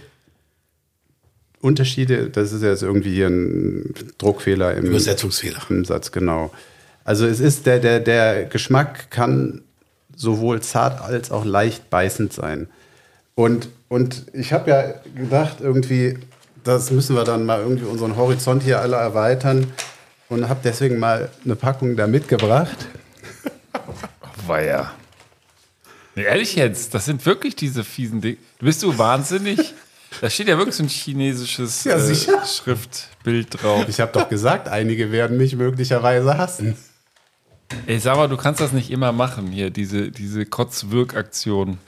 Unterschiede, 1.67 2.31
das 2.31 2.53
ist 2.53 2.63
jetzt 2.63 2.83
irgendwie 2.83 3.13
hier 3.13 3.27
ein 3.27 3.93
Druckfehler 4.19 4.75
im, 4.77 4.87
Übersetzungsfehler. 4.87 5.61
im 5.69 5.85
Satz, 5.85 6.13
genau. 6.13 6.53
Also 7.05 7.27
es 7.27 7.41
ist 7.41 7.67
der, 7.67 7.81
der, 7.81 8.01
der 8.01 8.45
Geschmack 8.45 9.11
kann 9.11 9.63
sowohl 10.15 10.63
zart 10.63 11.01
als 11.01 11.31
auch 11.31 11.45
leicht 11.45 11.91
beißend 11.91 12.33
sein. 12.33 12.69
Und, 13.35 13.69
und 13.89 14.27
ich 14.33 14.53
habe 14.53 14.71
ja 14.71 14.95
gedacht, 15.15 15.59
irgendwie, 15.61 16.19
das 16.65 16.91
müssen 16.91 17.17
wir 17.17 17.25
dann 17.25 17.45
mal 17.45 17.61
irgendwie 17.61 17.85
unseren 17.85 18.17
Horizont 18.17 18.63
hier 18.63 18.81
alle 18.81 18.97
erweitern 18.97 19.67
und 20.29 20.49
habe 20.49 20.61
deswegen 20.65 20.99
mal 20.99 21.31
eine 21.45 21.57
Packung 21.57 21.97
da 21.97 22.07
mitgebracht. 22.07 22.87
Weia. 24.47 24.93
Nee, 26.15 26.23
ehrlich 26.23 26.57
jetzt, 26.57 26.95
das 26.95 27.05
sind 27.05 27.27
wirklich 27.27 27.57
diese 27.57 27.85
fiesen 27.85 28.21
Dinge. 28.21 28.39
Bist 28.61 28.83
du 28.83 28.97
wahnsinnig? 28.97 29.75
Da 30.21 30.31
steht 30.31 30.49
ja 30.49 30.57
wirklich 30.59 30.75
so 30.75 30.83
ein 30.83 30.89
chinesisches 30.89 31.85
Ja, 31.85 31.97
äh. 31.97 32.15
Schriftbild 32.47 33.63
drauf. 33.63 33.87
Ich 33.89 34.01
habe 34.01 34.13
doch 34.13 34.29
gesagt, 34.29 34.69
einige 34.69 35.13
werden 35.13 35.37
mich 35.37 35.57
möglicherweise 35.57 36.39
hassen. 36.39 36.77
Ey, 37.87 37.99
sag 37.99 38.17
mal, 38.17 38.29
du 38.29 38.37
kannst 38.37 38.61
das 38.61 38.73
nicht 38.73 38.91
immer 38.91 39.13
machen 39.13 39.49
hier, 39.49 39.71
diese, 39.71 40.11
diese 40.11 40.47
Kotzwirkaktion. 40.47 41.79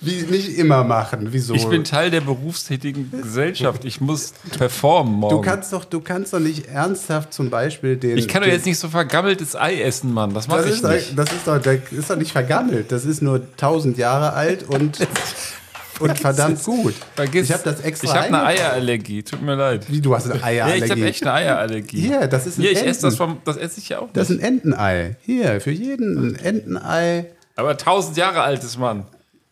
Wie 0.00 0.22
nicht 0.22 0.58
immer 0.58 0.84
machen. 0.84 1.28
Wieso? 1.30 1.54
Ich 1.54 1.66
bin 1.68 1.84
Teil 1.84 2.10
der 2.10 2.20
berufstätigen 2.20 3.10
Gesellschaft. 3.10 3.84
Ich 3.84 4.00
muss 4.00 4.34
performen 4.56 5.14
morgen. 5.14 5.36
du 5.36 5.42
kannst 5.42 5.72
doch, 5.72 5.84
du 5.84 6.00
kannst 6.00 6.32
doch 6.32 6.40
nicht 6.40 6.66
ernsthaft 6.66 7.32
zum 7.32 7.50
Beispiel 7.50 7.96
den. 7.96 8.18
ich 8.18 8.28
kann 8.28 8.42
doch 8.42 8.48
jetzt 8.48 8.66
nicht 8.66 8.78
so 8.78 8.88
vergammeltes 8.88 9.56
Ei 9.56 9.80
essen, 9.80 10.12
Mann. 10.12 10.34
Das 10.34 10.48
mache 10.48 10.64
ich 10.64 10.74
ist, 10.74 10.84
doch, 10.84 10.90
nicht. 10.90 11.16
das, 11.16 11.32
ist 11.32 11.46
doch, 11.46 11.58
das 11.58 11.78
ist 11.90 12.10
doch 12.10 12.16
nicht 12.16 12.32
vergammelt. 12.32 12.92
Das 12.92 13.04
ist 13.04 13.22
nur 13.22 13.36
1000 13.36 13.96
Jahre 13.96 14.32
alt 14.34 14.64
und, 14.64 14.98
und 16.00 16.18
verdammt 16.18 16.62
gut. 16.64 16.94
Vergiss, 17.14 17.44
ich 17.48 17.52
habe 17.52 17.62
das 17.64 17.80
extra. 17.80 18.06
Ich 18.08 18.14
habe 18.14 18.26
eine. 18.26 18.44
Eierallergie. 18.44 19.22
Tut 19.22 19.42
mir 19.42 19.54
leid. 19.54 19.86
Wie, 19.88 20.00
du 20.00 20.14
hast 20.14 20.30
eine 20.30 20.34
Ja, 20.40 20.44
Eierallergie? 20.46 20.84
ich 20.84 20.90
habe 20.90 21.04
echt 21.04 21.22
eine 21.22 21.32
Eierallergie. 21.32 22.00
Hier, 22.00 22.26
das 22.26 22.46
ist 22.46 22.58
ein 22.58 22.62
Hier, 22.62 22.72
ich 22.72 22.78
Enten. 22.78 22.90
esse 22.90 23.02
das 23.02 23.16
vom, 23.16 23.38
das 23.44 23.56
esse 23.56 23.80
ich 23.80 23.88
ja 23.88 23.98
auch 23.98 24.02
nicht. 24.04 24.16
Das 24.16 24.30
ist 24.30 24.38
ein 24.38 24.44
Entenei. 24.44 25.16
Hier, 25.22 25.60
für 25.60 25.70
jeden 25.70 26.28
ein 26.30 26.34
Entenei. 26.36 27.26
Aber 27.56 27.76
tausend 27.76 28.16
Jahre 28.16 28.42
altes 28.42 28.76
Mann. 28.78 29.04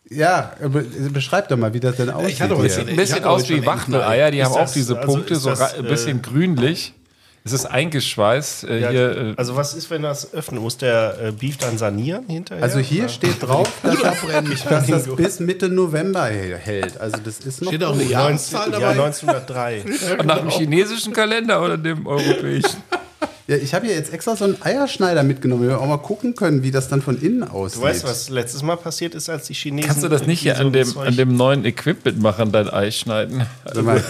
Ja, 0.09 0.51
be 0.61 0.81
beschreib 1.11 1.47
doch 1.47 1.57
mal, 1.57 1.73
wie 1.73 1.79
das 1.79 1.95
denn 1.95 2.09
aussieht. 2.09 2.41
hatte 2.41 2.57
heute 2.57 2.67
hier. 2.67 2.69
schon- 2.69 2.79
Sieht 2.81 2.87
ein 2.87 2.89
Ich 2.91 2.95
bisschen 2.97 3.15
hatte 3.17 3.29
aus 3.29 3.49
wie 3.49 3.65
Wachteleier. 3.65 4.29
Die 4.31 4.39
Ist 4.39 4.45
haben 4.45 4.51
auch 4.53 4.57
das- 4.59 4.73
diese 4.73 4.97
also 4.97 5.07
Punkte, 5.11 5.33
ist 5.33 5.41
so 5.43 5.49
das, 5.49 5.73
ein 5.75 5.85
bisschen 5.85 6.17
äh, 6.19 6.21
grünlich. 6.21 6.93
Es 7.45 7.51
ist 7.51 7.65
eingeschweißt. 7.65 8.63
Äh, 8.65 8.79
Ja, 8.79 8.89
hier, 8.89 9.17
äh, 9.17 9.33
also 9.35 9.55
was 9.55 9.73
ist, 9.73 9.89
wenn 9.89 10.01
das 10.01 10.33
öffnen? 10.33 10.61
Muss 10.61 10.77
der 10.77 11.17
äh, 11.21 11.31
Beef 11.31 11.57
dann 11.57 11.77
sanieren 11.77 12.25
hinterher? 12.27 12.63
Also 12.63 12.79
hier 12.79 13.03
Oder? 13.03 13.09
steht 13.09 13.43
drauf, 13.43 13.69
dass 13.83 13.99
das, 14.01 14.63
dass 14.63 14.87
das 14.87 15.15
bis 15.15 15.39
Mitte 15.39 15.67
November 15.67 16.25
hält. 16.25 16.99
Also 16.99 17.17
das 17.23 17.39
ist 17.39 17.61
noch 17.61 17.69
Steht 17.69 17.83
auch 17.83 17.93
eine. 17.93 18.03
Jahreszahl 18.03 18.69
19, 18.69 18.81
ja, 18.81 18.93
dabei? 18.93 19.03
1903. 19.05 19.83
nach 20.25 20.39
dem 20.39 20.49
chinesischen 20.49 21.11
Kalender 21.11 21.63
oder 21.63 21.77
dem 21.77 22.07
europäischen? 22.07 22.77
Ja, 23.45 23.57
ich 23.57 23.73
habe 23.73 23.85
hier 23.85 23.95
jetzt 23.95 24.13
extra 24.13 24.37
so 24.37 24.45
einen 24.45 24.55
Eierschneider 24.61 25.21
mitgenommen, 25.21 25.63
damit 25.63 25.77
wir 25.77 25.83
auch 25.83 25.89
mal 25.89 25.97
gucken 25.97 26.33
können, 26.33 26.63
wie 26.63 26.71
das 26.71 26.87
dann 26.87 27.01
von 27.01 27.21
innen 27.21 27.43
aussieht. 27.43 27.81
Du 27.81 27.85
weißt, 27.85 28.05
was 28.05 28.29
letztes 28.29 28.63
Mal 28.63 28.77
passiert 28.77 29.15
ist, 29.15 29.29
als 29.29 29.47
die 29.47 29.53
Chinesen. 29.53 29.85
Kannst 29.89 30.01
du 30.01 30.07
das 30.07 30.25
nicht 30.25 30.39
hier 30.39 30.57
irgendwie 30.57 30.79
an 30.79 30.85
so 30.85 30.99
dem, 31.01 31.07
an 31.09 31.17
dem 31.17 31.35
neuen 31.35 31.65
Equipment 31.65 32.21
machen, 32.21 32.53
dein 32.53 32.69
Ei 32.69 32.89
schneiden? 32.89 33.45
Mal, 33.81 34.01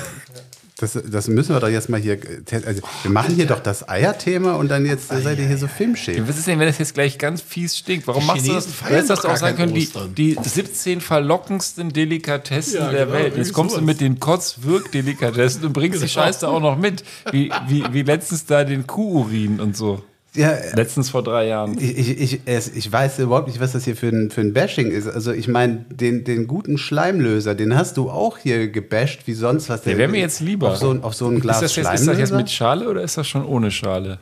das, 0.83 0.99
das 1.09 1.27
müssen 1.27 1.55
wir 1.55 1.59
doch 1.59 1.69
jetzt 1.69 1.89
mal 1.89 1.99
hier. 1.99 2.17
Also, 2.65 2.81
wir 3.01 3.11
machen 3.11 3.35
hier 3.35 3.45
doch 3.47 3.59
das 3.59 3.87
Eierthema 3.87 4.53
und 4.53 4.69
dann 4.69 4.85
jetzt 4.85 5.07
seid 5.09 5.39
ihr 5.39 5.47
hier 5.47 5.57
so 5.57 5.67
Filmschäden. 5.67 6.27
Was 6.27 6.37
ist 6.37 6.47
denn, 6.47 6.59
wenn 6.59 6.67
das 6.67 6.77
jetzt 6.77 6.93
gleich 6.93 7.17
ganz 7.17 7.41
fies 7.41 7.77
stinkt? 7.77 8.07
Warum 8.07 8.25
machst 8.25 8.47
du 8.47 8.53
das? 8.53 8.67
Du 8.67 8.85
hättest 8.85 9.09
das 9.09 9.25
auch 9.25 9.37
sagen 9.37 9.57
gar 9.57 9.67
können, 9.67 9.73
die, 9.73 10.35
die 10.35 10.37
17 10.41 11.01
verlockendsten 11.01 11.91
Delikatessen 11.91 12.79
Ja, 12.79 12.91
der 12.91 13.05
genau, 13.05 13.17
Welt. 13.17 13.37
Jetzt 13.37 13.53
kommst 13.53 13.75
du 13.75 13.79
sowas. 13.79 13.87
mit 13.87 14.01
den 14.01 14.19
Kotzwirk-Delikatessen 14.19 15.65
und 15.65 15.73
bringst 15.73 16.03
die 16.03 16.09
Scheiße 16.09 16.47
auch 16.47 16.59
noch 16.59 16.77
mit. 16.77 17.03
Wie, 17.31 17.51
wie, 17.67 17.83
wie 17.91 18.01
letztens 18.03 18.45
da 18.45 18.63
den 18.63 18.85
Kuhurin 18.87 19.59
und 19.59 19.75
so. 19.77 20.03
Ja, 20.35 20.51
Letztens 20.75 21.11
vor 21.11 21.21
drei 21.21 21.45
Jahren. 21.47 21.77
ich, 21.79 21.95
ich, 22.19 22.39
ich, 22.47 22.75
ich 22.75 22.91
weiß 22.91 23.19
überhaupt 23.19 23.47
nicht, 23.47 23.59
was 23.59 23.73
das 23.73 23.85
hier 23.85 23.95
für 23.95 24.07
ein, 24.07 24.31
für 24.31 24.41
ein 24.41 24.51
Bashing 24.53 24.89
ist. 24.89 25.07
Also 25.07 25.31
ich 25.31 25.47
meine, 25.47 25.85
den, 25.89 26.23
den 26.23 26.47
guten 26.47 26.79
Schleimlöser, 26.79 27.53
den 27.53 27.75
hast 27.75 27.97
du 27.97 28.09
auch 28.09 28.39
hier 28.39 28.67
gebasht, 28.69 29.21
wie 29.25 29.33
sonst 29.33 29.69
was. 29.69 29.83
Der 29.83 29.97
wäre 29.97 30.09
mir 30.09 30.21
jetzt 30.21 30.39
lieber. 30.39 30.69
Auf 30.71 30.77
so, 30.77 30.89
ein- 30.89 31.03
auf 31.03 31.13
so 31.13 31.27
ein 31.27 31.39
Glas 31.39 31.57
ist, 31.57 31.63
das 31.63 31.75
jetzt, 31.75 31.83
Schleimlöser? 31.85 32.11
ist 32.13 32.19
das 32.21 32.29
jetzt 32.31 32.37
mit 32.37 32.49
Schale 32.49 32.89
oder 32.89 33.03
ist 33.03 33.15
das 33.17 33.27
schon 33.27 33.45
ohne 33.45 33.69
Schale? 33.69 34.17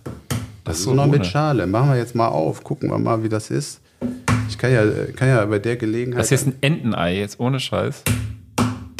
Das 0.66 0.80
ist 0.80 0.84
so, 0.84 0.94
noch 0.94 1.06
mit 1.08 1.22
ohne. 1.22 1.26
Schale. 1.30 1.66
Machen 1.66 1.92
wir 1.92 1.98
jetzt 1.98 2.14
mal 2.14 2.28
auf. 2.28 2.62
Gucken 2.64 2.90
wir 2.90 3.00
mal, 3.00 3.24
wie 3.24 3.30
das 3.30 3.50
ist. 3.50 3.80
Ich 4.50 4.58
kann 4.58 4.72
ja, 4.74 4.84
kann 5.16 5.30
ja 5.30 5.46
bei 5.46 5.60
der 5.60 5.78
Gelegenheit. 5.78 6.20
Das 6.20 6.26
ist 6.30 6.32
jetzt 6.32 6.48
ein 6.48 6.56
Entenei, 6.60 7.18
jetzt 7.20 7.40
ohne 7.40 7.60
Scheiß. 7.62 8.04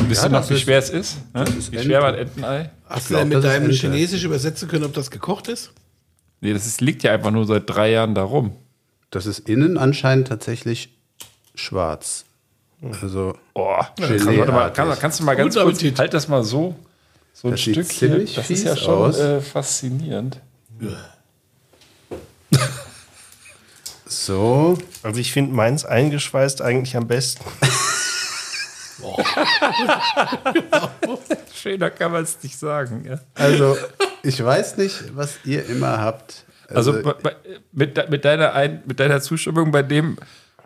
Wisst 0.08 0.24
Ja, 0.24 0.30
ihr 0.30 0.32
noch, 0.32 0.50
wie 0.50 0.58
schwer 0.58 0.80
es 0.80 0.90
ist? 0.90 1.18
Ne? 1.34 1.44
ist 1.58 1.72
Wie 1.74 1.80
schwer 1.80 2.02
war 2.02 2.10
ein 2.14 2.16
Entenei? 2.20 2.70
Hast 2.88 3.10
du 3.10 3.16
denn 3.16 3.28
mit 3.30 3.44
deinem. 3.44 3.70
Chinesisch 3.72 4.24
übersetzen 4.24 4.68
können, 4.70 4.86
ob 4.86 4.94
das 4.94 5.12
gekocht 5.12 5.50
ist? 5.50 5.72
Nee, 6.42 6.54
das 6.54 6.66
ist, 6.66 6.82
liegt 6.82 7.04
ja 7.04 7.14
einfach 7.14 7.32
nur 7.32 7.46
seit 7.46 7.70
drei 7.70 7.92
Jahren 7.92 8.16
da 8.16 8.24
rum. 8.24 8.56
das 9.12 9.26
ist 9.26 9.48
innen 9.48 9.78
anscheinend 9.78 10.28
tatsächlich 10.28 10.90
schwarz. 11.56 12.26
Also 13.02 13.36
Oh, 13.54 13.76
Gelee-artig. 13.96 14.38
warte 14.40 14.52
mal, 14.52 14.74
kann, 14.74 14.98
kannst 15.00 15.20
du 15.20 15.24
mal 15.24 15.36
ganz 15.36 15.54
Guten 15.56 15.78
kurz, 15.78 16.00
halt 16.00 16.14
das 16.16 16.28
mal 16.28 16.44
so, 16.44 16.76
so 17.34 17.48
ein 17.48 17.52
Das 17.52 17.62
sieht 17.64 17.76
Stück 17.76 17.92
hier. 17.92 18.26
Das 18.36 18.50
ist 18.50 18.64
ja 18.64 18.76
schon 18.76 19.14
äh, 19.14 19.40
faszinierend. 19.42 20.40
so. 24.06 24.78
Also 25.04 25.20
ich 25.20 25.32
finde 25.32 25.54
meins 25.54 25.86
eingeschweißt 25.86 26.62
eigentlich 26.64 26.96
am 26.98 27.08
besten. 27.08 27.44
Schöner 31.54 31.90
kann 31.92 32.12
man 32.12 32.24
es 32.24 32.38
nicht 32.42 32.58
sagen. 32.58 33.06
Ja. 33.08 33.20
Also 33.36 33.78
ich 34.24 34.44
weiß 34.44 34.78
nicht, 34.78 35.16
was 35.16 35.40
ihr 35.46 35.66
immer 35.68 36.00
habt. 36.00 36.46
Also 36.68 37.02
bei, 37.02 37.14
bei, 37.14 37.36
mit, 37.72 38.10
mit, 38.10 38.26
deiner 38.26 38.54
Ein, 38.54 38.82
mit 38.86 39.00
deiner 39.00 39.22
Zustimmung 39.22 39.72
bei 39.72 39.84
dem, 39.84 40.18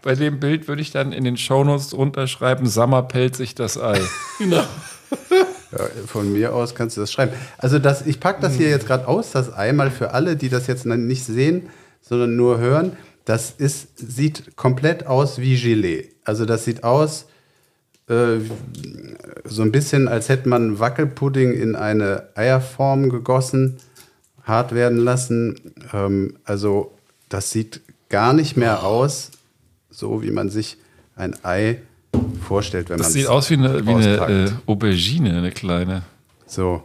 bei 0.02 0.16
dem 0.16 0.40
Bild 0.40 0.68
würde 0.68 0.82
ich 0.82 0.92
dann 0.92 1.12
in 1.12 1.24
den 1.24 1.38
Shownotes 1.38 1.90
drunter 1.90 2.28
schreiben, 2.28 2.68
Sammer 2.68 3.04
pellt 3.04 3.36
sich 3.36 3.56
das 3.56 3.78
Ei. 3.80 4.00
Ja, 5.78 5.90
von 6.08 6.32
mir 6.32 6.54
aus 6.54 6.74
kannst 6.74 6.96
du 6.96 7.02
das 7.02 7.12
schreiben. 7.12 7.34
Also 7.58 7.80
das, 7.80 8.06
ich 8.06 8.20
packe 8.20 8.42
das 8.42 8.54
hier 8.54 8.70
jetzt 8.70 8.88
gerade 8.88 9.08
aus, 9.08 9.32
das 9.32 9.52
einmal 9.52 9.92
für 9.92 10.14
alle, 10.14 10.36
die 10.36 10.50
das 10.50 10.68
jetzt 10.68 10.86
nicht 10.86 11.26
sehen, 11.26 11.70
sondern 12.02 12.36
nur 12.36 12.60
hören. 12.60 12.96
Das 13.26 13.52
ist, 13.52 13.98
sieht 13.98 14.56
komplett 14.56 15.06
aus 15.06 15.40
wie 15.40 15.60
Gelee. 15.60 16.12
Also 16.24 16.46
das 16.46 16.64
sieht 16.66 16.84
aus 16.84 17.28
äh, 18.08 18.40
so 19.44 19.62
ein 19.62 19.72
bisschen, 19.72 20.08
als 20.08 20.30
hätte 20.30 20.48
man 20.50 20.80
Wackelpudding 20.80 21.54
in 21.54 21.76
eine 21.76 22.24
Eierform 22.36 23.10
gegossen, 23.10 23.78
hart 24.44 24.74
werden 24.74 24.98
lassen. 24.98 25.56
Ähm, 25.94 26.36
also 26.44 26.94
das 27.30 27.52
sieht 27.52 27.82
gar 28.10 28.34
nicht 28.34 28.58
mehr 28.58 28.84
aus, 28.84 29.32
so 29.90 30.22
wie 30.22 30.32
man 30.32 30.50
sich 30.50 30.78
ein 31.16 31.36
Ei 31.44 31.80
vorstellt, 32.42 32.90
wenn 32.90 32.98
man 32.98 33.04
Das 33.04 33.14
sieht 33.14 33.28
aus 33.28 33.50
wie 33.50 33.56
eine, 33.56 33.86
wie 33.86 33.94
eine 33.94 34.46
äh, 34.46 34.52
Aubergine, 34.66 35.38
eine 35.38 35.52
kleine. 35.52 36.04
So, 36.46 36.84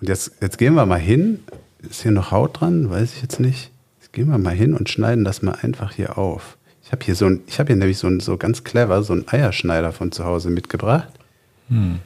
und 0.00 0.08
jetzt, 0.08 0.32
jetzt 0.40 0.58
gehen 0.58 0.74
wir 0.74 0.86
mal 0.86 0.98
hin. 0.98 1.40
Ist 1.88 2.02
hier 2.02 2.12
noch 2.12 2.30
Haut 2.30 2.60
dran? 2.60 2.90
Weiß 2.90 3.14
ich 3.14 3.22
jetzt 3.22 3.40
nicht. 3.40 3.70
Jetzt 4.00 4.12
gehen 4.12 4.28
wir 4.28 4.38
mal 4.38 4.54
hin 4.54 4.74
und 4.74 4.88
schneiden 4.88 5.24
das 5.24 5.42
mal 5.42 5.56
einfach 5.62 5.92
hier 5.92 6.18
auf. 6.18 6.56
Ich 6.92 6.94
habe 6.94 7.04
hier 7.06 7.14
so 7.14 7.24
ein, 7.24 7.40
ich 7.46 7.58
habe 7.58 7.68
hier 7.68 7.76
nämlich 7.76 7.96
so 7.96 8.06
ein, 8.06 8.20
so 8.20 8.36
ganz 8.36 8.64
clever 8.64 9.02
so 9.02 9.14
einen 9.14 9.26
Eierschneider 9.26 9.92
von 9.92 10.12
zu 10.12 10.26
Hause 10.26 10.50
mitgebracht. 10.50 11.08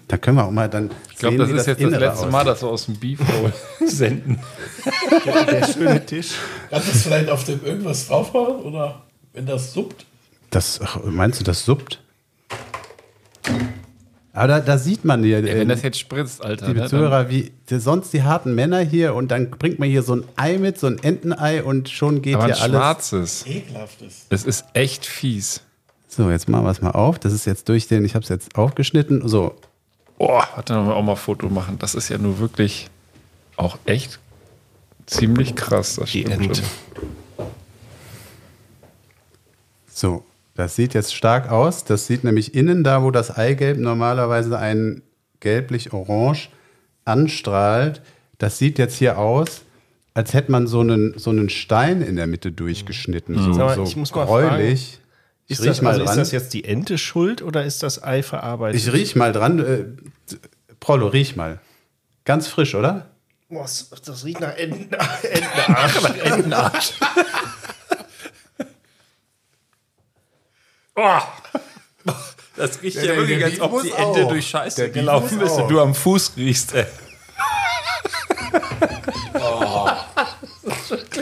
Da 0.06 0.16
können 0.16 0.36
wir 0.36 0.44
auch 0.44 0.52
mal 0.52 0.68
dann 0.70 0.90
Hm. 0.90 0.96
Ich 1.10 1.18
glaube, 1.18 1.38
das 1.38 1.50
ist 1.50 1.66
jetzt 1.66 1.82
das 1.82 1.90
letzte 1.90 2.26
Mal, 2.26 2.42
aussieht. 2.42 2.48
dass 2.52 2.62
wir 2.62 2.68
aus 2.68 2.84
dem 2.86 2.96
Beef 2.96 3.18
senden. 3.84 4.38
Der 5.24 5.66
schöne 5.66 6.06
Tisch. 6.06 6.34
Kann 6.70 6.82
das 6.86 7.02
vielleicht 7.02 7.28
auf 7.30 7.42
dem 7.42 7.64
irgendwas 7.64 8.06
drauf 8.06 8.32
machen? 8.32 8.60
Oder 8.62 9.02
wenn 9.32 9.44
das 9.44 9.72
suppt? 9.72 10.06
Das, 10.50 10.80
ach, 10.80 11.00
meinst 11.02 11.40
du, 11.40 11.44
das 11.44 11.64
suppt? 11.64 12.00
Aber 14.36 14.48
da, 14.48 14.60
da 14.60 14.78
sieht 14.78 15.04
man 15.04 15.22
hier, 15.24 15.40
Ja, 15.40 15.46
äh, 15.46 15.58
wenn 15.60 15.68
das 15.68 15.82
jetzt 15.82 15.98
spritzt, 15.98 16.44
Alter. 16.44 16.66
liebe 16.66 16.80
Ne, 16.80 16.80
dann, 16.82 16.90
Zuhörer, 16.90 17.30
wie 17.30 17.52
die, 17.70 17.78
sonst 17.78 18.12
die 18.12 18.22
harten 18.22 18.54
Männer 18.54 18.80
hier 18.80 19.14
und 19.14 19.30
dann 19.30 19.50
bringt 19.50 19.78
man 19.78 19.88
hier 19.88 20.02
so 20.02 20.14
ein 20.16 20.24
Ei 20.36 20.58
mit, 20.58 20.78
so 20.78 20.86
ein 20.88 20.98
Entenei 21.02 21.62
und 21.64 21.88
schon 21.88 22.20
geht 22.22 22.34
aber 22.34 22.44
ein 22.44 22.52
hier 22.54 22.62
alles. 22.62 22.76
schwarzes. 22.76 23.46
Ekelhaftes. 23.46 24.26
Es 24.28 24.44
ist 24.44 24.64
echt 24.74 25.06
fies. 25.06 25.62
So, 26.08 26.30
jetzt 26.30 26.48
machen 26.48 26.64
wir 26.64 26.70
es 26.70 26.80
mal 26.82 26.90
auf. 26.90 27.18
Das 27.18 27.32
ist 27.32 27.46
jetzt 27.46 27.68
durch 27.68 27.88
den, 27.88 28.04
ich 28.04 28.14
habe 28.14 28.22
es 28.22 28.28
jetzt 28.28 28.54
aufgeschnitten. 28.56 29.26
So, 29.26 29.54
Oh, 30.18 30.28
warte, 30.54 30.72
mal 30.74 30.92
auch 30.92 31.02
mal 31.02 31.12
ein 31.12 31.16
Foto 31.18 31.48
machen. 31.48 31.78
Das 31.78 31.94
ist 31.94 32.08
ja 32.08 32.16
nur 32.18 32.38
wirklich 32.38 32.88
auch 33.56 33.78
echt 33.86 34.18
ziemlich 35.06 35.54
krass. 35.56 35.96
Das 35.96 36.10
Die 36.10 36.24
Ente. 36.26 36.54
schon. 36.56 36.64
so. 39.92 40.24
Das 40.56 40.74
sieht 40.74 40.94
jetzt 40.94 41.14
stark 41.14 41.50
aus. 41.50 41.84
Das 41.84 42.06
sieht 42.06 42.24
nämlich 42.24 42.54
innen 42.54 42.82
da, 42.82 43.02
wo 43.02 43.10
das 43.10 43.30
Eigelb 43.36 43.78
normalerweise 43.78 44.58
ein 44.58 45.02
gelblich-orange, 45.40 46.48
anstrahlt, 47.04 48.02
das 48.38 48.58
sieht 48.58 48.78
jetzt 48.78 48.96
hier 48.96 49.18
aus, 49.18 49.62
als 50.14 50.34
hätte 50.34 50.50
man 50.50 50.66
so 50.66 50.80
einen, 50.80 51.18
so 51.18 51.30
einen 51.30 51.48
Stein 51.48 52.02
in 52.02 52.16
der 52.16 52.26
Mitte 52.26 52.52
durchgeschnitten. 52.52 53.36
So, 53.36 53.52
Sag 53.52 53.66
mal, 53.66 53.76
so 53.76 53.84
ich 53.84 53.96
muss 53.96 54.14
mal 54.14 54.26
gräulich. 54.26 54.98
Ich 55.46 55.52
Ist 55.52 55.60
riech 55.60 55.68
das, 55.68 55.82
mal 55.82 55.90
also 55.90 56.02
ist 56.02 56.08
dran. 56.08 56.18
das 56.18 56.32
jetzt 56.32 56.54
die 56.54 56.64
Ente 56.64 56.98
schuld 56.98 57.42
oder 57.42 57.64
ist 57.64 57.82
das 57.82 58.02
Ei 58.02 58.22
verarbeitet? 58.22 58.80
Ich 58.80 58.92
riech 58.92 59.14
mal 59.14 59.32
dran. 59.32 59.58
Äh, 59.60 59.84
Prollo, 60.80 61.06
riech 61.06 61.36
mal. 61.36 61.60
Ganz 62.24 62.48
frisch, 62.48 62.74
oder? 62.74 63.06
Boah, 63.48 63.62
das, 63.62 63.88
das 64.04 64.24
riecht 64.24 64.40
nach 64.40 64.56
Enten, 64.56 64.92
Entenarsch. 65.22 66.04
Entenarsch. 66.24 66.92
oh. 70.96 71.18
Das 72.56 72.80
riecht 72.80 72.96
ja, 72.96 73.02
Der- 73.02 73.16
wirklich, 73.18 73.44
als 73.44 73.60
ob 73.60 73.82
die 73.82 73.90
Ente 73.90 74.24
auch. 74.24 74.28
durch 74.30 74.46
Scheiße 74.48 74.76
Der 74.76 74.88
gelaufen 74.88 75.38
ist 75.42 75.52
und 75.52 75.68
du 75.68 75.78
am 75.78 75.94
Fuß 75.94 76.32
riechst, 76.38 76.74
ey. 76.74 76.86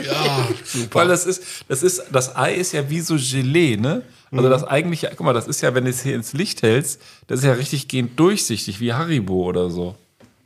Ja, 0.03 0.47
super. 0.63 0.99
Weil 0.99 1.07
das 1.07 1.25
ist, 1.25 1.65
das 1.67 1.83
ist, 1.83 2.03
das 2.11 2.35
Ei 2.35 2.53
ist 2.55 2.71
ja 2.73 2.89
wie 2.89 2.99
so 3.01 3.15
Gelee, 3.15 3.77
ne? 3.77 4.03
Also 4.31 4.49
das 4.49 4.63
eigentliche, 4.63 5.09
guck 5.15 5.25
mal, 5.25 5.33
das 5.33 5.47
ist 5.47 5.61
ja, 5.61 5.73
wenn 5.75 5.85
du 5.85 5.89
es 5.89 6.03
hier 6.03 6.15
ins 6.15 6.33
Licht 6.33 6.61
hältst, 6.61 7.01
das 7.27 7.39
ist 7.39 7.45
ja 7.45 7.53
richtig 7.53 7.87
gehend 7.87 8.19
durchsichtig, 8.19 8.79
wie 8.79 8.93
Haribo 8.93 9.45
oder 9.45 9.69
so. 9.69 9.95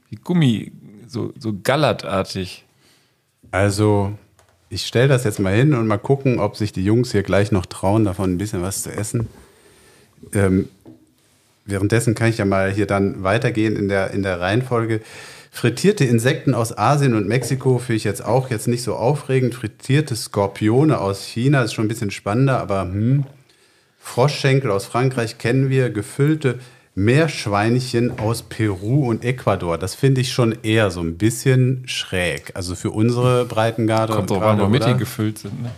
Wie 0.09 0.15
Gummi, 0.15 0.71
so, 1.07 1.33
so 1.39 1.53
gallertartig. 1.63 2.65
Also, 3.51 4.17
ich 4.69 4.85
stelle 4.85 5.07
das 5.07 5.23
jetzt 5.23 5.39
mal 5.39 5.53
hin 5.53 5.73
und 5.73 5.87
mal 5.87 5.97
gucken, 5.97 6.39
ob 6.39 6.55
sich 6.55 6.71
die 6.71 6.85
Jungs 6.85 7.11
hier 7.11 7.23
gleich 7.23 7.51
noch 7.51 7.65
trauen, 7.65 8.05
davon 8.05 8.33
ein 8.33 8.37
bisschen 8.37 8.61
was 8.61 8.83
zu 8.83 8.91
essen. 8.91 9.27
Ähm, 10.33 10.69
währenddessen 11.65 12.15
kann 12.15 12.29
ich 12.29 12.37
ja 12.37 12.45
mal 12.45 12.71
hier 12.71 12.85
dann 12.85 13.23
weitergehen 13.23 13.75
in 13.75 13.89
der, 13.89 14.11
in 14.11 14.23
der 14.23 14.39
Reihenfolge. 14.39 15.01
Frittierte 15.51 16.05
Insekten 16.05 16.53
aus 16.53 16.77
Asien 16.77 17.15
und 17.15 17.27
Mexiko 17.27 17.79
finde 17.79 17.95
ich 17.95 18.03
jetzt 18.03 18.23
auch 18.23 18.51
jetzt 18.51 18.67
nicht 18.67 18.83
so 18.83 18.95
aufregend. 18.95 19.55
Frittierte 19.55 20.15
Skorpione 20.15 20.99
aus 20.99 21.25
China 21.25 21.63
ist 21.63 21.73
schon 21.73 21.85
ein 21.85 21.89
bisschen 21.89 22.11
spannender, 22.11 22.59
aber 22.59 22.81
hm. 22.81 23.25
Froschschenkel 23.99 24.71
aus 24.71 24.85
Frankreich 24.85 25.37
kennen 25.37 25.69
wir. 25.69 25.89
Gefüllte 25.89 26.59
Meerschweinchen 27.05 28.19
aus 28.19 28.43
Peru 28.43 29.07
und 29.09 29.23
Ecuador. 29.23 29.77
Das 29.77 29.95
finde 29.95 30.21
ich 30.21 30.31
schon 30.33 30.57
eher 30.63 30.91
so 30.91 31.01
ein 31.01 31.17
bisschen 31.17 31.83
schräg. 31.87 32.51
Also 32.55 32.75
für 32.75 32.91
unsere 32.91 33.45
Breitengarde. 33.45 34.13
Kommt 34.13 34.29
drauf 34.29 34.43
an, 34.43 34.59
womit 34.59 34.85
die 34.85 34.97
gefüllt 34.97 35.37
sind. 35.39 35.61
Ne? 35.63 35.71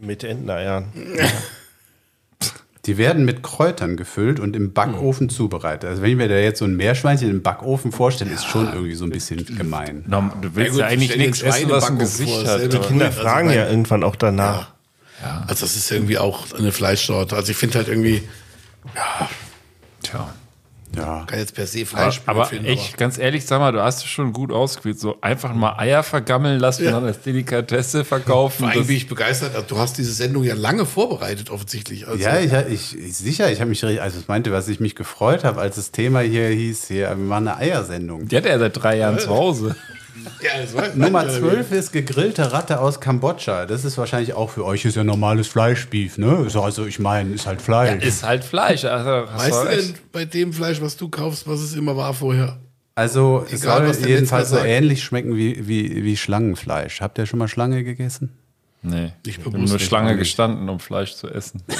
Mit 0.00 0.24
Enteneiern. 0.24 0.92
Die 2.86 2.96
werden 2.96 3.24
mit 3.24 3.42
Kräutern 3.42 3.96
gefüllt 3.96 4.40
und 4.40 4.56
im 4.56 4.72
Backofen 4.72 5.28
zubereitet. 5.28 5.90
Also 5.90 6.00
wenn 6.02 6.10
ich 6.10 6.16
mir 6.16 6.28
da 6.28 6.36
jetzt 6.36 6.58
so 6.60 6.64
ein 6.64 6.76
Meerschweinchen 6.76 7.28
im 7.28 7.42
Backofen 7.42 7.92
vorstelle, 7.92 8.30
ist 8.30 8.46
schon 8.46 8.66
irgendwie 8.72 8.94
so 8.94 9.04
ein 9.04 9.10
bisschen 9.10 9.44
gemein. 9.44 10.04
Na, 10.06 10.32
du 10.40 10.54
willst 10.54 10.70
gut, 10.72 10.80
ja, 10.80 10.86
eigentlich 10.86 11.16
nichts 11.16 11.42
essen, 11.42 11.68
was 11.70 11.90
ein 11.90 11.98
Gesicht 11.98 12.32
vor, 12.32 12.46
hat. 12.46 12.74
aber- 12.74 12.86
Kinder 12.86 13.06
Also 13.06 13.20
fragen 13.20 13.50
ja 13.50 13.68
irgendwann 13.68 14.02
auch 14.04 14.16
danach. 14.16 14.72
Also 15.46 15.66
das 15.66 15.76
ist 15.76 15.90
irgendwie 15.90 16.16
auch 16.18 16.46
eine 16.56 16.70
Fleischsorte. 16.72 17.34
Also 17.36 17.50
ich 17.50 17.56
finde 17.58 17.78
halt 17.78 17.88
irgendwie, 17.88 18.22
Tja. 20.10 20.28
Ja. 20.96 21.24
kann 21.26 21.38
jetzt 21.38 21.54
per 21.54 21.66
se 21.66 21.84
Fleisch 21.84 22.22
Aber 22.24 22.46
finden, 22.46 22.64
echt, 22.64 22.96
ganz 22.96 23.18
ehrlich, 23.18 23.44
sag 23.44 23.58
mal, 23.60 23.72
du 23.72 23.82
hast 23.82 23.98
es 23.98 24.04
schon 24.06 24.32
gut 24.32 24.50
ausgewählt. 24.50 24.98
So 24.98 25.18
einfach 25.20 25.52
mal 25.52 25.74
Eier 25.78 26.02
vergammeln 26.02 26.58
lassen 26.58 26.86
und 26.86 26.92
dann 26.92 27.04
als 27.04 27.20
Delikatesse 27.20 28.06
verkaufen. 28.06 28.60
Vor 28.64 28.68
allem 28.70 28.86
bin 28.86 28.96
ich 28.96 29.06
begeistert. 29.06 29.54
Also, 29.54 29.66
Du 29.68 29.76
hast 29.78 29.98
diese 29.98 30.12
Sendung 30.14 30.44
ja 30.44 30.54
lange 30.54 30.86
vorbereitet, 30.86 31.50
offensichtlich. 31.50 32.08
Also, 32.08 32.22
Ja, 32.24 32.38
ich, 32.40 32.52
ich, 32.72 32.98
ich 32.98 33.14
sicher, 33.18 33.52
ich 33.52 33.60
habe 33.60 33.68
mich, 33.68 33.84
richtig- 33.84 34.00
also 34.00 34.18
ich 34.18 34.28
meinte, 34.28 34.50
was 34.50 34.66
ich 34.68 34.80
mich 34.80 34.94
gefreut 34.96 35.44
habe, 35.44 35.60
als 35.60 35.76
das 35.76 35.90
Thema 35.90 36.20
hier 36.20 36.48
hieß, 36.48 36.86
hier, 36.88 37.08
wir 37.10 37.16
machen 37.16 37.48
eine 37.48 37.58
Eiersendung. 37.58 38.26
die 38.26 38.36
hat 38.38 38.46
er 38.46 38.58
seit 38.58 38.82
drei 38.82 38.96
Jahren 38.96 39.18
zu 39.18 39.28
Hause. 39.28 39.76
Ja, 40.42 40.90
Nummer 40.94 41.28
12 41.28 41.72
ist 41.72 41.92
gegrillte 41.92 42.52
Ratte 42.52 42.80
aus 42.80 43.00
Kambodscha. 43.00 43.66
Das 43.66 43.84
ist 43.84 43.98
wahrscheinlich 43.98 44.34
auch 44.34 44.50
für 44.50 44.64
euch 44.64 44.84
ist 44.84 44.96
ja 44.96 45.04
normales 45.04 45.48
Fleischbeef, 45.48 46.18
ne? 46.18 46.48
Also 46.54 46.86
ich 46.86 46.98
meine, 46.98 47.34
ist 47.34 47.46
halt 47.46 47.60
Fleisch. 47.62 48.02
Ist 48.02 48.22
halt 48.22 48.44
Fleisch. 48.44 48.84
Also, 48.84 49.32
Weißt 49.32 49.64
du 49.64 49.68
denn 49.68 49.94
bei 50.12 50.24
dem 50.24 50.52
Fleisch, 50.52 50.80
was 50.80 50.96
du 50.96 51.08
kaufst, 51.08 51.46
was 51.48 51.60
es 51.60 51.74
immer 51.74 51.96
war 51.96 52.14
vorher? 52.14 52.58
Also 52.94 53.44
es 53.46 53.62
Egal, 53.62 53.88
was 53.88 54.00
soll 54.00 54.08
jedenfalls 54.08 54.48
so 54.50 54.56
sagt. 54.56 54.66
ähnlich 54.68 55.04
schmecken 55.04 55.36
wie, 55.36 55.68
wie, 55.68 56.02
wie 56.02 56.16
Schlangenfleisch. 56.16 57.00
Habt 57.00 57.18
ihr 57.18 57.26
schon 57.26 57.38
mal 57.38 57.46
Schlange 57.48 57.84
gegessen? 57.84 58.32
Nee, 58.82 59.12
ich 59.26 59.40
bin 59.40 59.64
nur 59.64 59.78
Schlange 59.78 60.10
nicht. 60.10 60.20
gestanden, 60.20 60.68
um 60.68 60.80
Fleisch 60.80 61.14
zu 61.14 61.28
essen. 61.28 61.62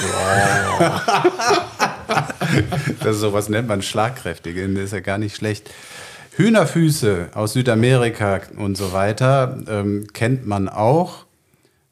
Das 3.01 3.15
ist 3.15 3.21
sowas 3.21 3.49
nennt 3.49 3.67
man 3.67 3.81
schlagkräftig, 3.83 4.55
das 4.55 4.85
ist 4.85 4.93
ja 4.93 4.99
gar 4.99 5.17
nicht 5.19 5.35
schlecht. 5.35 5.69
Hühnerfüße 6.39 7.31
aus 7.33 7.51
Südamerika 7.53 8.39
und 8.55 8.77
so 8.77 8.93
weiter 8.93 9.57
ähm, 9.67 10.07
kennt 10.13 10.47
man 10.47 10.69
auch. 10.69 11.25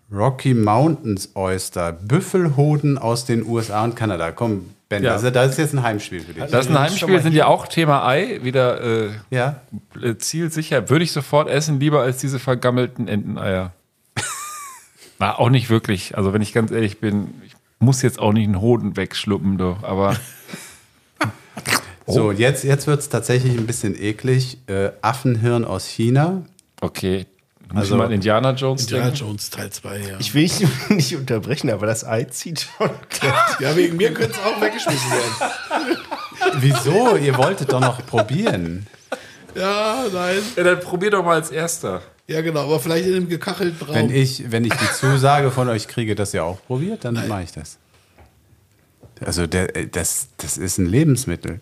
Rocky 0.10 0.54
Mountains 0.54 1.36
Oyster, 1.36 1.92
Büffelhoden 1.92 2.98
aus 2.98 3.26
den 3.26 3.46
USA 3.46 3.84
und 3.84 3.98
Kanada. 3.98 4.32
Komm, 4.32 4.70
Ben, 4.88 5.04
Ja. 5.04 5.12
also 5.12 5.30
das 5.32 5.52
ist 5.52 5.58
jetzt 5.58 5.74
ein 5.74 5.84
Heimspiel 5.84 6.22
für 6.22 6.34
dich. 6.34 6.46
Das 6.46 6.66
ist 6.66 6.72
ein 6.72 6.80
Heimspiel, 6.80 7.22
sind 7.22 7.34
ja 7.34 7.48
auch 7.48 7.68
Thema 7.68 8.08
Ei, 8.08 8.40
wieder 8.42 8.82
äh, 8.82 9.10
ja, 9.32 9.60
äh, 10.02 10.16
zielsicher. 10.16 10.90
Würde 10.90 11.04
ich 11.04 11.12
sofort 11.12 11.50
essen, 11.50 11.82
lieber 11.82 12.04
als 12.04 12.20
diese 12.20 12.40
vergammelten 12.40 13.10
Enteneier. 13.10 13.74
Na, 15.20 15.38
auch 15.38 15.50
nicht 15.50 15.70
wirklich. 15.70 16.16
Also, 16.18 16.32
wenn 16.32 16.42
ich 16.42 16.54
ganz 16.54 16.72
ehrlich 16.72 17.02
bin, 17.02 17.34
ich 17.46 17.54
muss 17.80 18.02
jetzt 18.02 18.18
auch 18.18 18.32
nicht 18.32 18.46
einen 18.46 18.62
Hoden 18.62 18.96
wegschluppen, 18.96 19.58
doch. 19.58 19.84
Aber 19.84 20.16
so 22.08 22.32
jetzt, 22.32 22.64
jetzt 22.64 22.88
wird 22.88 23.00
es 23.00 23.10
tatsächlich 23.10 23.58
ein 23.58 23.68
bisschen 23.68 24.00
eklig. 24.02 24.58
Äh, 24.68 24.92
Affenhirn 25.02 25.66
aus 25.66 25.86
China. 25.88 26.44
okay. 26.82 27.26
Muss 27.70 27.82
Also- 27.84 27.98
mal 27.98 28.06
an 28.06 28.14
Indiana 28.14 28.52
Jones 28.52 28.84
Indiana 28.84 29.06
denken? 29.08 29.20
Jones 29.20 29.50
Teil 29.50 29.70
2, 29.70 29.98
ja. 29.98 30.04
Ich 30.20 30.34
will 30.34 30.44
dich 30.44 30.66
nicht 30.90 31.16
unterbrechen, 31.18 31.70
aber 31.70 31.86
das 31.86 32.06
Ei 32.06 32.24
zieht 32.24 32.62
schon. 32.78 32.90
ja, 33.60 33.76
wegen 33.76 33.98
mir 33.98 34.14
könnte 34.14 34.32
es 34.32 34.40
auch 34.40 34.62
weggeschmissen 34.62 35.12
werden. 35.12 35.98
Wieso? 36.62 37.18
Ihr 37.18 37.38
wolltet 37.38 37.74
doch 37.74 37.82
noch 37.82 38.06
probieren. 38.06 38.88
Ja, 39.54 40.06
nein. 40.14 40.38
Ja, 40.56 40.64
dann 40.64 40.80
probier 40.80 41.10
doch 41.12 41.26
mal 41.26 41.34
als 41.36 41.52
Erster. 41.52 42.02
Ja, 42.28 42.40
genau, 42.42 42.62
aber 42.64 42.80
vielleicht 42.80 43.08
in 43.08 43.16
einem 43.16 43.28
gekachelten 43.30 43.86
Raum. 43.86 43.96
Wenn 43.96 44.10
ich, 44.12 44.50
wenn 44.50 44.64
ich 44.64 44.74
die 44.74 44.92
Zusage 44.98 45.52
von 45.52 45.68
euch 45.68 45.90
kriege, 45.90 46.16
dass 46.16 46.34
ihr 46.34 46.46
auch 46.46 46.60
probiert, 46.68 47.04
dann 47.04 47.16
mache 47.28 47.44
ich 47.44 47.52
das. 47.52 47.78
Also 49.26 49.46
der, 49.48 49.76
äh, 49.76 49.88
das, 49.88 50.28
das 50.38 50.58
ist 50.58 50.78
ein 50.78 50.86
Lebensmittel. 50.86 51.60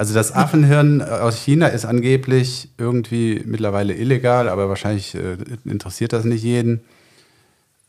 Also 0.00 0.14
das 0.14 0.34
Affenhirn 0.34 1.02
aus 1.02 1.36
China 1.36 1.66
ist 1.66 1.84
angeblich 1.84 2.70
irgendwie 2.78 3.42
mittlerweile 3.44 3.92
illegal, 3.94 4.48
aber 4.48 4.70
wahrscheinlich 4.70 5.14
äh, 5.14 5.36
interessiert 5.66 6.14
das 6.14 6.24
nicht 6.24 6.42
jeden. 6.42 6.80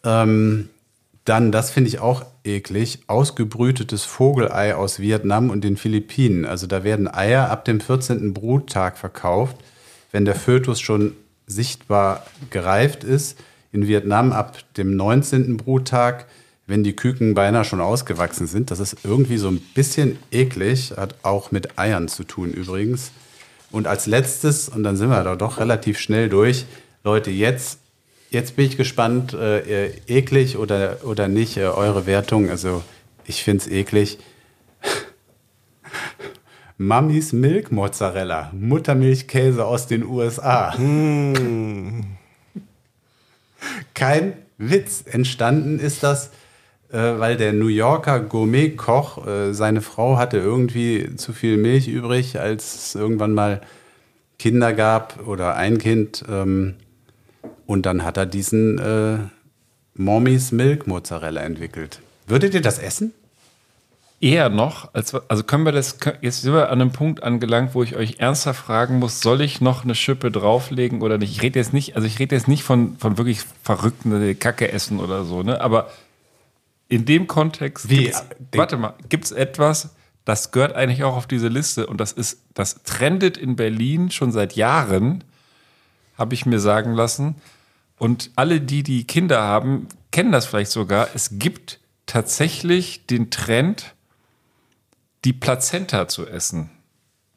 Ähm, 0.04 0.68
dann, 1.24 1.54
das 1.54 1.72
finde 1.72 1.88
ich 1.88 2.00
auch 2.00 2.26
eklig, 2.44 3.00
ausgebrütetes 3.08 4.04
Vogelei 4.04 4.76
aus 4.76 5.00
Vietnam 5.00 5.50
und 5.50 5.64
den 5.64 5.78
Philippinen. 5.78 6.44
Also 6.44 6.68
da 6.68 6.84
werden 6.84 7.08
Eier 7.08 7.50
ab 7.50 7.64
dem 7.64 7.80
14. 7.80 8.34
Bruttag 8.34 8.98
verkauft, 8.98 9.56
wenn 10.12 10.26
der 10.26 10.36
Fötus 10.36 10.82
schon 10.82 11.14
sichtbar 11.48 12.26
gereift 12.50 13.06
ist. 13.06 13.40
In 13.72 13.88
Vietnam 13.88 14.34
ab 14.34 14.58
dem 14.76 14.98
19. 14.98 15.56
Bruttag, 15.56 16.26
wenn 16.68 16.84
die 16.84 16.96
Küken 16.96 17.34
beinahe 17.34 17.66
schon 17.66 17.82
ausgewachsen 17.82 18.48
sind. 18.48 18.72
Das 18.72 18.80
ist 18.80 18.98
irgendwie 19.04 19.38
so 19.38 19.50
ein 19.50 19.60
bisschen 19.74 20.18
eklig, 20.32 20.94
hat 20.96 21.16
auch 21.24 21.52
mit 21.52 21.78
Eiern 21.78 22.08
zu 22.08 22.24
tun 22.24 22.52
übrigens. 22.52 23.12
Und 23.72 23.88
als 23.88 24.06
letztes, 24.06 24.70
und 24.70 24.84
dann 24.84 24.98
sind 24.98 25.10
wir 25.10 25.24
da 25.24 25.36
doch 25.36 25.60
relativ 25.60 26.00
schnell 26.00 26.30
durch, 26.30 26.66
Leute, 27.04 27.32
jetzt, 27.32 27.80
jetzt 28.30 28.56
bin 28.56 28.66
ich 28.66 28.78
gespannt, 28.78 29.34
äh, 29.34 29.88
äh, 29.88 29.94
eklig 30.08 30.58
oder, 30.58 30.98
oder 31.04 31.28
nicht, 31.28 31.58
äh, 31.58 31.66
eure 31.66 32.06
Wertung. 32.06 32.50
Also 32.50 32.84
ich 33.26 33.44
finde 33.44 33.64
es 33.64 33.72
eklig. 33.72 34.20
Mamis 36.78 37.34
Milk 37.34 37.72
Mozzarella, 37.72 38.52
Muttermilchkäse 38.54 39.66
aus 39.66 39.88
den 39.88 40.04
USA. 40.06 40.74
Kein 43.94 44.34
Witz. 44.58 45.04
Entstanden 45.06 45.80
ist 45.80 46.04
das, 46.04 46.32
weil 46.98 47.38
der 47.38 47.54
New 47.54 47.68
Yorker 47.68 48.20
Gourmet-Koch, 48.20 49.26
äh, 49.26 49.54
seine 49.54 49.82
Frau 49.82 50.18
hatte 50.18 50.38
irgendwie 50.38 51.16
zu 51.16 51.34
viel 51.34 51.58
Milch 51.58 51.88
übrig, 51.88 52.40
als 52.40 52.76
es 52.76 52.96
irgendwann 52.96 53.34
mal 53.34 53.62
Kinder 54.40 54.74
gab 54.74 55.26
oder 55.28 55.56
ein 55.56 55.78
Kind. 55.78 56.24
Ähm, 56.30 56.76
und 57.66 57.86
dann 57.86 58.04
hat 58.04 58.18
er 58.18 58.26
diesen 58.26 58.78
äh, 58.80 59.18
Mommy's 59.96 60.52
Milk 60.52 60.88
Mozzarella 60.88 61.42
entwickelt. 61.42 62.02
Würdet 62.28 62.54
ihr 62.54 62.62
das 62.62 62.80
essen? 62.80 63.14
Eher 64.20 64.50
noch, 64.50 64.94
als, 64.94 65.16
also 65.16 65.44
können 65.44 65.66
wir 65.66 65.72
das, 65.72 65.98
jetzt 66.22 66.44
sind 66.44 66.54
wir 66.54 66.70
an 66.70 66.80
einem 66.80 66.92
Punkt 66.92 67.24
angelangt, 67.24 67.74
wo 67.74 67.82
ich 67.82 67.96
euch 67.96 68.20
ernsthaft 68.20 68.64
fragen 68.66 69.00
muss, 69.00 69.20
soll 69.20 69.42
ich 69.42 69.62
noch 69.62 69.84
eine 69.84 69.96
Schippe 69.96 70.30
drauflegen 70.30 71.02
oder 71.02 71.18
nicht? 71.18 71.32
Ich 71.32 71.42
rede 71.42 71.58
jetzt 71.58 71.74
nicht, 71.74 71.96
also 71.96 72.08
ich 72.08 72.20
rede 72.20 72.36
jetzt 72.36 72.48
nicht 72.48 72.62
von, 72.62 72.98
von 72.98 73.18
wirklich 73.18 73.40
verrückten 73.64 74.22
äh, 74.22 74.36
Kacke 74.36 74.72
essen 74.72 75.00
oder 75.00 75.24
so, 75.24 75.42
ne? 75.42 75.60
Aber 75.60 75.90
in 76.92 77.06
dem 77.06 77.26
Kontext, 77.28 77.90
Wie? 77.90 78.04
gibt's, 78.04 78.24
Den- 78.54 78.60
warte 78.60 78.78
mal, 78.78 78.94
gibt 79.10 79.26
es 79.26 79.32
etwas, 79.32 79.96
das 80.26 80.52
gehört 80.52 80.74
eigentlich 80.76 81.04
auch 81.04 81.16
auf 81.16 81.26
diese 81.26 81.48
Liste 81.48 81.88
und 81.88 82.00
das 82.00 82.12
ist, 82.12 82.40
das 82.54 82.84
trendet 82.84 83.38
in 83.38 83.56
Berlin 83.56 84.12
schon 84.12 84.32
seit 84.32 84.54
Jahren, 84.56 85.24
habe 86.18 86.34
ich 86.36 86.46
mir 86.46 86.60
sagen 86.60 86.94
lassen. 86.94 87.36
Und 87.98 88.32
alle, 88.36 88.60
die 88.62 88.84
die 88.84 89.06
Kinder 89.06 89.42
haben, 89.42 89.88
kennen 90.12 90.32
das 90.32 90.46
vielleicht 90.48 90.72
sogar. 90.72 91.08
Es 91.16 91.30
gibt 91.40 91.80
tatsächlich 92.08 93.06
den 93.08 93.30
Trend, 93.32 93.96
die 95.24 95.34
Plazenta 95.34 96.08
zu 96.08 96.28
essen. 96.28 96.70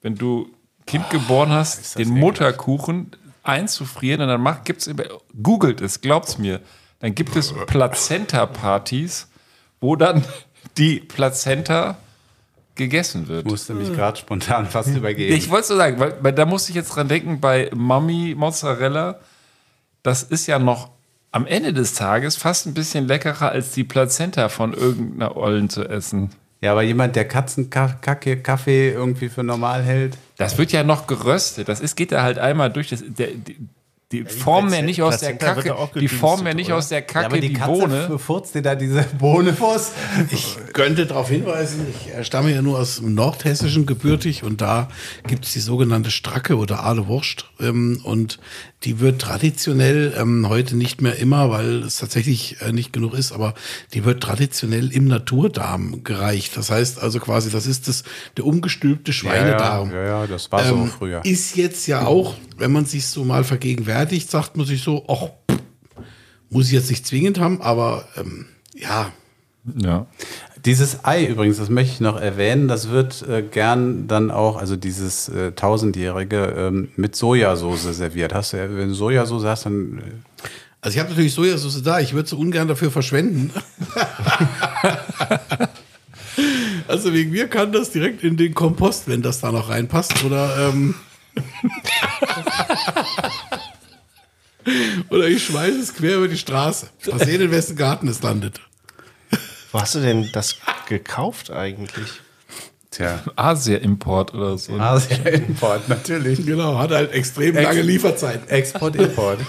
Wenn 0.03 0.17
du 0.17 0.49
ein 0.81 0.87
Kind 0.87 1.11
geboren 1.11 1.51
hast, 1.53 1.99
den 1.99 2.09
Mutterkuchen 2.11 3.13
einzufrieren 3.43 4.23
und 4.23 4.29
dann 4.29 4.41
macht, 4.41 4.65
gibt's, 4.65 4.91
googelt 5.43 5.81
es, 5.81 6.01
glaubt's 6.01 6.39
mir, 6.39 6.61
dann 7.01 7.15
gibt 7.15 7.37
es 7.37 7.53
Plazenta-Partys, 7.67 9.29
wo 9.85 9.97
dann 9.97 10.25
die 10.79 10.99
Plazenta 10.99 11.99
gegessen 12.75 13.29
wird. 13.29 13.45
Ich 13.45 13.51
musste 13.51 13.75
mich 13.75 13.93
gerade 13.93 14.19
spontan 14.19 14.67
fast 14.67 14.97
übergeben. 14.97 15.37
Ich 15.37 15.51
wollte 15.51 15.69
so 15.69 15.77
sagen, 15.77 16.01
weil, 16.01 16.17
weil 16.23 16.33
da 16.33 16.47
musste 16.47 16.71
ich 16.71 16.77
jetzt 16.77 16.89
dran 16.89 17.07
denken, 17.07 17.39
bei 17.39 17.71
Mami 17.75 18.35
Mozzarella, 18.37 19.21
das 20.03 20.23
ist 20.23 20.47
ja 20.47 20.59
noch 20.59 20.89
am 21.33 21.47
Ende 21.47 21.75
des 21.75 21.93
Tages 21.95 22.37
fast 22.37 22.67
ein 22.67 22.73
bisschen 22.73 23.07
leckerer 23.07 23.51
als 23.51 23.73
die 23.73 23.85
Plazenta 23.85 24.49
von 24.49 24.73
irgendeiner 24.73 25.37
Ollen 25.37 25.69
zu 25.69 25.85
essen. 25.85 26.31
ja, 26.63 26.73
aber 26.73 26.83
jemand, 26.83 27.15
der 27.15 27.29
Katzenkacke, 27.29 28.39
Kaffee 28.39 28.91
irgendwie 28.91 29.29
für 29.29 29.45
normal 29.45 29.83
hält. 29.83 30.17
Das 30.39 30.57
wird 30.57 30.73
ja 30.73 30.83
noch 30.83 31.07
geröstet. 31.07 31.69
Das 31.69 31.81
ist, 31.81 31.95
geht 31.95 32.11
da 32.11 32.23
halt 32.23 32.39
einmal 32.39 32.73
durch. 32.73 32.89
Das, 32.89 33.05
der, 33.07 33.29
die, 34.23 34.25
formen 34.25 34.73
ja 34.73 34.83
nicht 34.83 35.03
aus 35.03 35.19
der 35.19 35.35
Kacke, 35.37 35.75
die 35.99 36.09
formen 36.09 36.47
ja 36.47 36.55
nicht 36.55 36.73
aus 36.73 36.89
der 36.89 37.03
Kacke 37.03 37.41
die, 37.41 37.53
Katze 37.53 37.73
Bohne. 37.73 38.19
furzt 38.19 38.55
dir 38.55 38.63
da 38.63 38.75
diese 38.75 39.03
Bohne 39.19 39.53
vors. 39.53 39.93
Ich 40.31 40.57
könnte 40.73 41.07
darauf 41.07 41.29
hinweisen, 41.29 41.87
ich 41.89 42.15
äh, 42.15 42.25
stamme 42.25 42.53
ja 42.53 42.63
nur 42.63 42.79
aus 42.79 42.97
dem 42.97 43.15
Nordhessischen 43.15 43.87
gebürtig 43.87 44.43
und 44.43 44.61
da 44.61 44.89
gibt 45.27 45.45
es 45.45 45.53
die 45.53 45.61
sogenannte 45.61 46.11
Stracke 46.11 46.57
oder 46.57 46.85
Aale 46.85 47.07
Wurst 47.07 47.47
ähm, 47.61 48.01
und 48.05 48.39
die 48.85 49.01
wird 49.01 49.21
traditionell 49.21 50.15
ähm, 50.17 50.49
heute 50.49 50.77
nicht 50.77 51.01
mehr 51.01 51.17
immer, 51.17 51.51
weil 51.51 51.83
es 51.83 51.97
tatsächlich 51.97 52.61
äh, 52.61 52.73
nicht 52.73 52.93
genug 52.93 53.15
ist, 53.15 53.33
aber 53.33 53.55
die 53.95 54.05
wird 54.05 54.23
traditionell 54.23 54.93
im 54.93 55.07
Naturdarm 55.09 56.05
gereicht. 56.05 56.57
Das 56.57 56.71
heißt 56.71 57.01
also 57.01 57.19
quasi, 57.19 57.51
das 57.51 57.67
ist 57.67 57.89
das, 57.89 58.05
der 58.37 58.45
umgestülpte 58.45 59.13
Schweinedarm. 59.13 59.91
Ja, 59.91 59.97
ja, 59.97 60.07
ja, 60.21 60.27
das 60.27 60.53
war 60.53 60.65
so 60.65 60.75
Ähm, 60.75 60.89
früher. 60.89 61.25
Ist 61.25 61.57
jetzt 61.57 61.87
ja 61.87 62.05
auch, 62.05 62.35
wenn 62.57 62.73
man 62.73 62.85
sich 62.87 63.07
so 63.07 63.25
mal 63.25 63.45
vergegenwärtigt, 63.45 64.31
sagt 64.31 64.57
man 64.57 64.67
sich 64.67 64.83
so, 64.83 65.05
ach, 65.09 65.31
muss 66.51 66.67
ich 66.67 66.73
jetzt 66.73 66.91
nicht 66.91 67.07
zwingend 67.07 67.39
haben, 67.41 67.61
aber 67.63 68.07
ähm, 68.17 68.47
ja, 68.75 69.11
Ja. 69.77 70.07
Dieses 70.65 71.05
Ei 71.05 71.27
übrigens, 71.27 71.59
das 71.59 71.69
möchte 71.69 71.93
ich 71.93 72.01
noch 72.01 72.19
erwähnen, 72.19 72.69
das 72.69 72.89
wird 72.89 73.21
äh, 73.29 73.43
gern 73.43 74.07
dann 74.09 74.31
auch, 74.31 74.57
also 74.57 74.77
dieses 74.77 75.29
äh, 75.29 75.53
tausendjährige 75.53 76.55
ähm, 76.57 76.89
mit 76.97 77.17
Sojasauce 77.17 77.83
serviert. 77.83 78.33
Hast 78.33 78.55
du, 78.55 78.57
ja- 78.59 78.71
wenn 78.75 78.89
du 78.89 78.95
Sojasauce 78.95 79.45
hast, 79.45 79.67
dann 79.67 79.99
äh, 79.99 80.03
Also 80.81 80.95
ich 80.95 81.01
habe 81.01 81.11
natürlich 81.11 81.35
Sojasauce 81.35 81.83
da, 81.83 82.01
ich 82.01 82.15
würde 82.15 82.29
sie 82.31 82.37
ungern 82.37 82.67
dafür 82.69 82.91
verschwenden. 82.91 83.51
also 86.89 87.13
wegen 87.13 87.31
mir 87.31 87.49
kann 87.49 87.73
das 87.73 87.91
direkt 87.91 88.23
in 88.25 88.37
den 88.39 88.55
Kompost, 88.55 89.07
wenn 89.09 89.21
das 89.23 89.41
da 89.41 89.53
noch 89.53 89.69
reinpasst. 89.69 90.25
Oder, 90.25 90.69
ähm 90.71 90.95
oder 95.11 95.29
ich 95.29 95.45
schmeiße 95.45 95.81
es 95.81 95.95
quer 95.95 96.17
über 96.17 96.29
die 96.29 96.39
Straße. 96.39 96.89
Mal 97.11 97.19
sehen, 97.25 97.41
in 97.41 97.51
wessen 97.51 97.77
Garten 97.77 98.09
es 98.09 98.23
landet. 98.23 98.61
Wo 99.73 99.81
hast 99.81 99.95
du 99.95 100.01
denn 100.01 100.31
das 100.33 100.57
gekauft 100.89 101.51
eigentlich? 101.51 102.21
tja, 102.95 103.21
Asia-Import 103.37 104.35
oder 104.35 104.57
so. 104.57 104.79
Asia-Import, 104.79 105.89
natürlich. 105.89 106.45
Genau, 106.45 106.79
hat 106.79 106.91
halt 106.91 107.13
extrem 107.13 107.57
lange 107.57 107.83
Lieferzeit. 107.83 108.49
Export, 108.49 108.97
Import. 108.97 109.41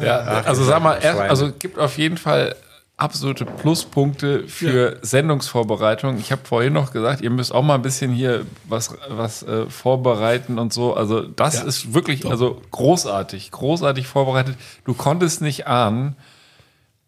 Ja, 0.00 0.18
also 0.18 0.64
sag 0.64 0.82
mal, 0.82 0.98
also 0.98 1.52
gibt 1.52 1.78
auf 1.78 1.96
jeden 1.96 2.18
Fall 2.18 2.54
absolute 2.98 3.44
Pluspunkte 3.44 4.48
für 4.48 4.98
Sendungsvorbereitung. 5.02 6.18
Ich 6.18 6.32
habe 6.32 6.42
vorhin 6.44 6.72
noch 6.72 6.92
gesagt, 6.92 7.20
ihr 7.20 7.30
müsst 7.30 7.54
auch 7.54 7.62
mal 7.62 7.74
ein 7.74 7.82
bisschen 7.82 8.10
hier 8.10 8.46
was, 8.64 8.94
was 9.08 9.42
äh, 9.42 9.66
vorbereiten 9.68 10.58
und 10.58 10.72
so. 10.72 10.94
Also 10.94 11.20
das 11.22 11.56
Ja, 11.56 11.64
ist 11.64 11.92
wirklich 11.92 12.20
doch. 12.20 12.30
also 12.30 12.62
großartig, 12.70 13.50
großartig 13.50 14.06
vorbereitet. 14.06 14.56
Du 14.84 14.94
konntest 14.94 15.42
nicht 15.42 15.66
ahnen, 15.66 16.16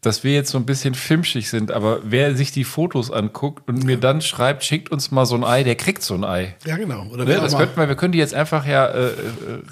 dass 0.02 0.22
wir 0.24 0.32
jetzt 0.34 0.50
so 0.50 0.58
ein 0.58 0.66
bisschen 0.66 0.94
filmschig 0.94 1.48
sind, 1.48 1.72
aber 1.72 2.00
wer 2.04 2.36
sich 2.36 2.52
die 2.52 2.64
Fotos 2.64 3.10
anguckt 3.10 3.66
und 3.68 3.82
mir 3.84 3.96
dann 3.96 4.20
schreibt, 4.20 4.64
schickt 4.64 4.92
uns 4.92 5.10
mal 5.10 5.24
so 5.26 5.34
ein 5.36 5.42
Ei, 5.42 5.64
der 5.64 5.74
kriegt 5.74 6.02
so 6.02 6.14
ein 6.14 6.22
Ei. 6.22 6.54
Ja, 6.66 6.76
genau. 6.76 7.06
Oder 7.06 7.24
Ne, 7.24 7.34
das 7.36 7.56
könnten 7.56 7.76
wir, 7.80 7.88
wir 7.88 7.96
können 7.96 8.12
die 8.12 8.18
jetzt 8.18 8.34
einfach 8.34 8.64
ja 8.66 8.86
äh, 8.86 9.06
äh, 9.06 9.12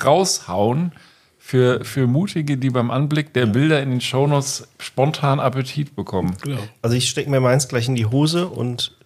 raushauen 0.02 0.92
für, 1.46 1.84
für 1.84 2.08
Mutige, 2.08 2.56
die 2.56 2.70
beim 2.70 2.90
Anblick 2.90 3.32
der 3.32 3.46
Bilder 3.46 3.80
in 3.80 3.90
den 3.90 4.00
Shownotes 4.00 4.66
spontan 4.80 5.38
Appetit 5.38 5.94
bekommen. 5.94 6.36
Genau. 6.42 6.58
Also 6.82 6.96
ich 6.96 7.08
stecke 7.08 7.30
mir 7.30 7.38
meins 7.38 7.68
gleich 7.68 7.86
in 7.86 7.94
die 7.94 8.06
Hose 8.06 8.48
und 8.48 8.96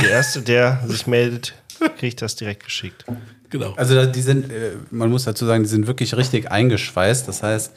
der 0.00 0.10
Erste, 0.10 0.42
der 0.42 0.80
sich 0.86 1.08
meldet, 1.08 1.54
kriegt 1.98 2.22
das 2.22 2.36
direkt 2.36 2.62
geschickt. 2.62 3.04
genau. 3.50 3.74
Also 3.74 4.06
die 4.06 4.22
sind, 4.22 4.48
äh, 4.52 4.74
man 4.92 5.10
muss 5.10 5.24
dazu 5.24 5.44
sagen, 5.44 5.64
die 5.64 5.68
sind 5.68 5.88
wirklich 5.88 6.16
richtig 6.16 6.52
eingeschweißt. 6.52 7.26
Das 7.26 7.42
heißt, 7.42 7.72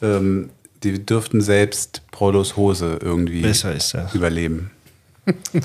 ähm, 0.00 0.48
die 0.82 1.04
dürften 1.04 1.42
selbst 1.42 2.00
Prolos 2.12 2.56
Hose 2.56 2.98
irgendwie 3.02 3.42
Besser 3.42 3.74
ist 3.74 3.92
das. 3.92 4.14
überleben. 4.14 4.70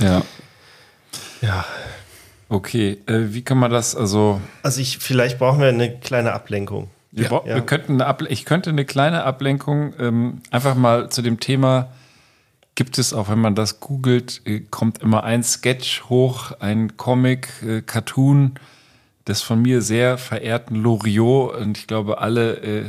Ja. 0.01 0.21
Ja. 1.41 1.65
Okay, 2.49 2.97
äh, 3.05 3.21
wie 3.29 3.41
kann 3.41 3.57
man 3.57 3.71
das, 3.71 3.95
also, 3.95 4.41
Also 4.63 4.81
ich, 4.81 4.97
vielleicht 4.97 5.39
brauchen 5.39 5.61
wir 5.61 5.69
eine 5.69 5.97
kleine 5.97 6.33
Ablenkung. 6.33 6.89
Wir, 7.15 7.29
Ja, 7.45 7.45
wir 7.45 7.61
könnten 7.61 8.01
ich 8.29 8.45
könnte 8.45 8.69
eine 8.69 8.85
kleine 8.85 9.23
Ablenkung 9.23 9.93
ähm, 9.99 10.41
einfach 10.51 10.75
mal 10.75 11.09
zu 11.09 11.21
dem 11.21 11.39
Thema, 11.39 11.89
gibt 12.75 12.97
es 12.97 13.13
auch, 13.13 13.29
wenn 13.29 13.39
man 13.39 13.55
das 13.55 13.79
googelt, 13.79 14.41
äh, 14.45 14.59
kommt 14.59 15.01
immer 15.01 15.23
ein 15.23 15.43
Sketch 15.43 16.03
hoch, 16.09 16.51
ein 16.59 16.97
Comic, 16.97 17.49
äh, 17.63 17.81
Cartoon 17.81 18.55
des 19.27 19.41
von 19.41 19.61
mir 19.61 19.81
sehr 19.81 20.17
verehrten 20.17 20.75
Loriot 20.75 21.55
und 21.55 21.77
ich 21.77 21.87
glaube, 21.87 22.19
alle 22.19 22.57
äh, 22.57 22.85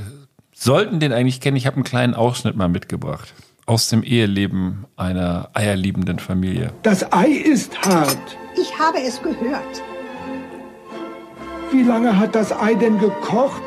sollten 0.52 1.00
den 1.00 1.12
eigentlich 1.12 1.40
kennen. 1.40 1.56
Ich 1.56 1.66
habe 1.66 1.76
einen 1.76 1.84
kleinen 1.84 2.14
Ausschnitt 2.14 2.56
mal 2.56 2.68
mitgebracht 2.68 3.32
aus 3.66 3.88
dem 3.88 4.04
Eheleben 4.04 4.86
einer 4.96 5.50
eierliebenden 5.52 6.20
Familie. 6.20 6.72
Das 6.82 7.12
Ei 7.12 7.28
ist 7.28 7.78
hart. 7.82 8.38
Ich 8.60 8.78
habe 8.78 8.98
es 9.00 9.20
gehört. 9.20 9.82
Wie 11.72 11.82
lange 11.82 12.16
hat 12.16 12.34
das 12.36 12.52
Ei 12.52 12.74
denn 12.74 12.98
gekocht? 12.98 13.62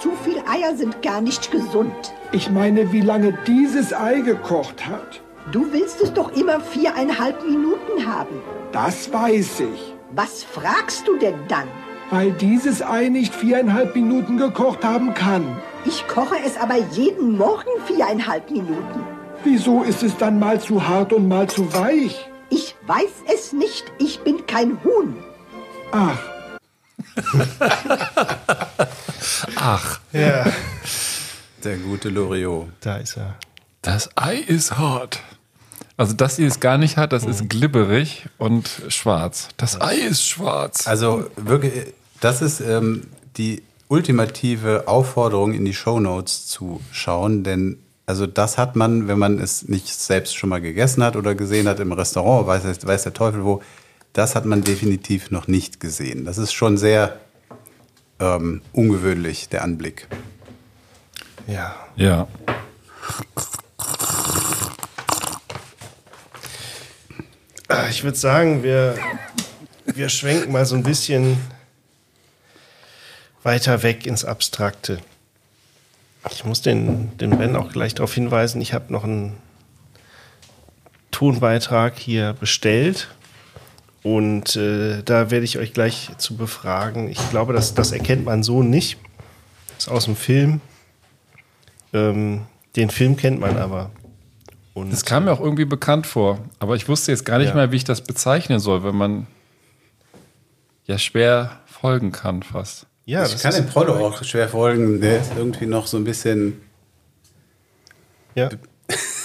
Zu 0.00 0.12
viel 0.24 0.38
Eier 0.50 0.74
sind 0.76 1.02
gar 1.02 1.20
nicht 1.20 1.50
gesund. 1.50 2.14
Ich 2.32 2.50
meine, 2.50 2.90
wie 2.90 3.02
lange 3.02 3.36
dieses 3.46 3.92
Ei 3.92 4.20
gekocht 4.20 4.86
hat. 4.86 5.20
Du 5.52 5.70
willst 5.72 6.00
es 6.00 6.12
doch 6.14 6.32
immer 6.32 6.58
viereinhalb 6.60 7.44
Minuten 7.44 8.06
haben. 8.06 8.40
Das 8.72 9.12
weiß 9.12 9.60
ich. 9.60 9.94
Was 10.12 10.42
fragst 10.42 11.06
du 11.06 11.18
denn 11.18 11.34
dann? 11.48 11.68
Weil 12.10 12.32
dieses 12.32 12.82
Ei 12.82 13.08
nicht 13.08 13.34
viereinhalb 13.34 13.94
Minuten 13.94 14.38
gekocht 14.38 14.84
haben 14.84 15.12
kann. 15.12 15.60
Ich 15.84 16.08
koche 16.08 16.36
es 16.46 16.56
aber 16.56 16.76
jeden 16.92 17.36
Morgen 17.36 17.68
viereinhalb 17.84 18.50
Minuten. 18.50 19.04
Wieso 19.44 19.82
ist 19.82 20.02
es 20.02 20.16
dann 20.16 20.38
mal 20.38 20.60
zu 20.60 20.88
hart 20.88 21.12
und 21.12 21.28
mal 21.28 21.46
zu 21.48 21.72
weich? 21.74 22.26
Ich 22.48 22.74
weiß 22.86 23.24
es 23.32 23.52
nicht. 23.52 23.84
Ich 23.98 24.20
bin 24.20 24.46
kein 24.46 24.78
Huhn. 24.82 25.16
Ach, 25.92 26.18
Ach, 29.56 30.00
Ja. 30.12 30.44
Der 31.64 31.76
gute 31.76 32.08
Loriot. 32.08 32.68
Da 32.80 32.96
ist 32.96 33.16
er. 33.16 33.36
das 33.82 34.08
Ei 34.16 34.36
ist 34.36 34.78
hart. 34.78 35.20
Also 35.96 36.14
das 36.14 36.36
hier 36.36 36.46
ist 36.46 36.60
gar 36.60 36.78
nicht 36.78 36.96
hart, 36.96 37.12
das 37.12 37.26
ist 37.26 37.50
glibberig 37.50 38.26
und 38.38 38.70
schwarz. 38.88 39.48
Das 39.58 39.78
Ei 39.80 39.96
ist 39.96 40.26
schwarz. 40.26 40.86
Also 40.86 41.28
wirklich, 41.36 41.92
das 42.20 42.40
ist 42.40 42.60
ähm, 42.60 43.02
die 43.36 43.62
ultimative 43.88 44.88
Aufforderung, 44.88 45.52
in 45.52 45.66
die 45.66 45.74
Shownotes 45.74 46.46
zu 46.46 46.80
schauen, 46.90 47.44
denn 47.44 47.78
also 48.06 48.26
das 48.26 48.56
hat 48.58 48.74
man, 48.76 49.06
wenn 49.08 49.18
man 49.18 49.38
es 49.38 49.68
nicht 49.68 49.86
selbst 49.88 50.34
schon 50.34 50.48
mal 50.48 50.60
gegessen 50.60 51.02
hat 51.04 51.14
oder 51.16 51.34
gesehen 51.34 51.68
hat 51.68 51.78
im 51.80 51.92
Restaurant, 51.92 52.46
weiß, 52.46 52.64
weiß 52.86 53.02
der 53.02 53.12
Teufel 53.12 53.44
wo, 53.44 53.62
das 54.12 54.34
hat 54.34 54.44
man 54.44 54.62
definitiv 54.62 55.30
noch 55.30 55.46
nicht 55.46 55.80
gesehen. 55.80 56.24
Das 56.24 56.38
ist 56.38 56.52
schon 56.52 56.76
sehr 56.76 57.20
ähm, 58.18 58.62
ungewöhnlich, 58.72 59.48
der 59.48 59.62
Anblick. 59.62 60.08
Ja. 61.46 61.74
Ja. 61.96 62.28
Ich 67.88 68.04
würde 68.04 68.16
sagen, 68.16 68.62
wir, 68.62 68.96
wir 69.86 70.08
schwenken 70.08 70.52
mal 70.52 70.66
so 70.66 70.74
ein 70.74 70.82
bisschen 70.82 71.38
weiter 73.42 73.82
weg 73.82 74.06
ins 74.06 74.24
Abstrakte. 74.24 74.98
Ich 76.30 76.44
muss 76.44 76.62
den, 76.62 77.16
den 77.18 77.38
Ben 77.38 77.56
auch 77.56 77.72
gleich 77.72 77.94
darauf 77.94 78.12
hinweisen, 78.12 78.60
ich 78.60 78.74
habe 78.74 78.92
noch 78.92 79.04
ein 79.04 79.36
Tonbeitrag 81.10 81.98
hier 81.98 82.34
bestellt. 82.34 83.08
Und 84.02 84.56
äh, 84.56 85.02
da 85.02 85.30
werde 85.30 85.44
ich 85.44 85.58
euch 85.58 85.72
gleich 85.74 86.10
zu 86.16 86.36
befragen. 86.36 87.08
Ich 87.10 87.30
glaube, 87.30 87.52
das, 87.52 87.74
das 87.74 87.92
erkennt 87.92 88.24
man 88.24 88.42
so 88.42 88.62
nicht. 88.62 88.98
Das 89.76 89.86
ist 89.86 89.88
aus 89.88 90.04
dem 90.06 90.16
Film. 90.16 90.60
Ähm, 91.92 92.42
den 92.76 92.88
Film 92.90 93.16
kennt 93.16 93.40
man 93.40 93.58
aber. 93.58 93.90
Und 94.72 94.92
Das 94.92 95.04
kam 95.04 95.24
mir 95.24 95.32
auch 95.32 95.40
irgendwie 95.40 95.64
bekannt 95.66 96.06
vor. 96.06 96.38
Aber 96.60 96.76
ich 96.76 96.88
wusste 96.88 97.12
jetzt 97.12 97.24
gar 97.26 97.38
nicht 97.38 97.48
Ja. 97.48 97.54
mehr, 97.54 97.72
wie 97.72 97.76
ich 97.76 97.84
das 97.84 98.00
bezeichnen 98.00 98.58
soll, 98.60 98.84
wenn 98.84 98.96
man 98.96 99.26
ja 100.86 100.96
schwer 100.98 101.60
folgen 101.66 102.10
kann 102.12 102.42
fast. 102.42 102.86
ja, 103.04 103.24
ich 103.24 103.32
das 103.32 103.42
kann 103.42 103.50
ist, 103.52 103.58
dem 103.58 103.66
Prollo 103.66 103.94
auch 104.06 104.22
schwer 104.24 104.48
folgen. 104.48 105.00
Der 105.00 105.20
ist 105.20 105.32
irgendwie 105.36 105.66
noch 105.66 105.86
so 105.86 105.96
ein 105.98 106.04
bisschen. 106.04 106.60
ja. 108.34 108.48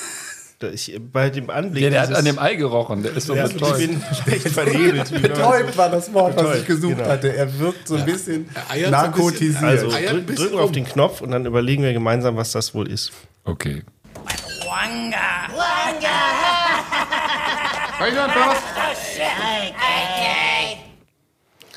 Ich, 0.73 0.99
bei 1.11 1.29
dem 1.29 1.49
Anblick. 1.49 1.83
Ja, 1.83 1.89
der 1.89 2.01
hat 2.01 2.13
an 2.13 2.25
dem 2.25 2.39
Ei 2.39 2.55
gerochen. 2.55 3.03
Der 3.03 3.15
ist 3.15 3.27
so 3.27 3.35
ja, 3.35 3.47
betäubt. 3.47 3.79
Ich 3.79 3.87
bin 3.87 4.01
schlecht 4.23 4.49
vernebelt. 4.49 5.21
Betäubt 5.21 5.77
war 5.77 5.89
das 5.89 6.13
Wort, 6.13 6.35
was 6.35 6.43
Betäubt, 6.43 6.61
ich 6.61 6.67
gesucht 6.67 6.97
genau. 6.97 7.09
hatte. 7.09 7.35
Er 7.35 7.59
wirkt 7.59 7.87
so 7.87 7.95
ein 7.95 8.05
bisschen 8.05 8.49
narkotisiert. 8.89 9.63
Also 9.63 9.89
drücken 9.89 10.57
wir 10.57 10.63
auf 10.63 10.71
den 10.71 10.85
Knopf 10.85 11.21
und 11.21 11.31
dann 11.31 11.45
überlegen 11.45 11.83
wir 11.83 11.93
gemeinsam, 11.93 12.35
was 12.35 12.51
das 12.51 12.73
wohl 12.73 12.89
ist. 12.89 13.11
Okay. 13.43 13.83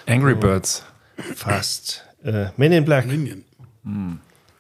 Angry 0.07 0.35
Birds. 0.35 0.85
Fast. 1.35 2.05
Äh, 2.25 2.47
Men 2.57 2.73
in 2.73 2.85
Black. 2.85 3.07
Minion. 3.07 3.45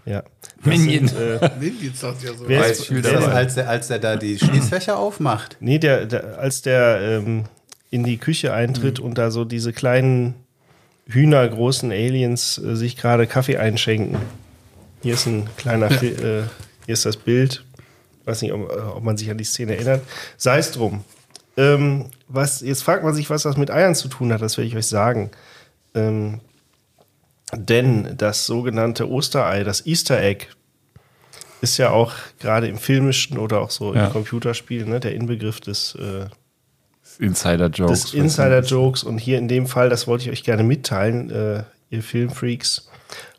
Ja. 0.04 0.22
Minion. 0.64 1.08
Äh, 1.08 1.50
Minion 1.60 1.94
sagt 1.94 2.22
ja 2.22 2.32
so. 2.34 2.48
wer 2.48 2.66
ist, 2.66 2.80
das 2.80 2.90
wer 2.90 3.18
ist, 3.18 3.26
als, 3.28 3.56
er, 3.56 3.68
als 3.68 3.90
er 3.90 3.98
da 3.98 4.16
die 4.16 4.38
Schließfächer 4.38 4.98
aufmacht. 4.98 5.56
nee, 5.60 5.78
der, 5.78 6.06
der, 6.06 6.38
als 6.38 6.62
der 6.62 7.00
ähm, 7.00 7.44
in 7.90 8.04
die 8.04 8.18
Küche 8.18 8.48
Mhm. 8.48 8.54
eintritt 8.54 9.00
und 9.00 9.16
da 9.18 9.30
so 9.30 9.44
diese 9.44 9.72
kleinen 9.72 10.34
hühnergroßen 11.08 11.90
Aliens 11.90 12.58
äh, 12.58 12.74
sich 12.76 12.96
gerade 12.96 13.26
Kaffee 13.26 13.56
einschenken. 13.56 14.18
Hier 15.02 15.14
ist 15.14 15.26
ein 15.26 15.48
kleiner, 15.56 15.90
äh, 16.02 16.42
hier 16.84 16.92
ist 16.94 17.06
das 17.06 17.16
Bild. 17.16 17.64
Weiß 18.24 18.42
nicht, 18.42 18.52
ob, 18.52 18.70
äh, 18.70 18.74
ob 18.74 19.02
man 19.04 19.16
sich 19.16 19.30
an 19.30 19.38
die 19.38 19.44
Szene 19.44 19.76
erinnert. 19.76 20.02
Sei 20.36 20.58
es 20.58 20.72
drum. 20.72 21.04
Ähm, 21.56 22.06
was, 22.28 22.60
jetzt 22.60 22.82
fragt 22.82 23.04
man 23.04 23.14
sich, 23.14 23.30
was 23.30 23.42
das 23.44 23.56
mit 23.56 23.70
Eiern 23.70 23.94
zu 23.94 24.08
tun 24.08 24.32
hat, 24.32 24.42
das 24.42 24.58
werde 24.58 24.68
ich 24.68 24.76
euch 24.76 24.86
sagen. 24.86 25.30
Ähm, 25.94 26.40
denn 27.54 28.14
das 28.16 28.46
sogenannte 28.46 29.08
Osterei, 29.08 29.64
das 29.64 29.86
Easter 29.86 30.20
Egg, 30.20 30.46
ist 31.60 31.76
ja 31.78 31.90
auch 31.90 32.12
gerade 32.38 32.68
im 32.68 32.78
filmischen 32.78 33.38
oder 33.38 33.60
auch 33.60 33.70
so 33.70 33.94
Ja. 33.94 34.06
im 34.06 34.12
Computerspiel 34.12 34.86
ne, 34.86 35.00
der 35.00 35.14
Inbegriff 35.14 35.60
des, 35.60 35.94
äh, 35.96 36.26
Insider-Jokes. 37.18 38.00
des 38.02 38.14
Insider-Jokes. 38.14 39.02
Und 39.02 39.18
hier 39.18 39.38
in 39.38 39.48
dem 39.48 39.66
Fall, 39.66 39.88
das 39.88 40.06
wollte 40.06 40.24
ich 40.24 40.30
euch 40.30 40.44
gerne 40.44 40.62
mitteilen, 40.62 41.30
äh, 41.30 41.64
ihr 41.90 42.02
Filmfreaks. 42.02 42.88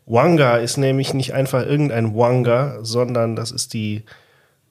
Wanga 0.06 0.56
ist 0.56 0.76
nämlich 0.76 1.14
nicht 1.14 1.32
einfach 1.34 1.64
irgendein 1.64 2.14
Wanga, 2.14 2.78
sondern 2.82 3.36
das 3.36 3.52
ist 3.52 3.72
die 3.72 4.02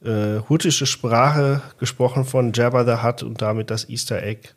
äh, 0.04 0.40
huttische 0.48 0.86
Sprache, 0.86 1.62
gesprochen 1.80 2.26
von 2.26 2.54
Jabba 2.54 2.86
the 2.86 3.04
Hutt 3.04 3.24
und 3.24 3.42
damit 3.42 3.70
das 3.72 3.90
Easter 3.90 4.22
Egg. 4.22 4.50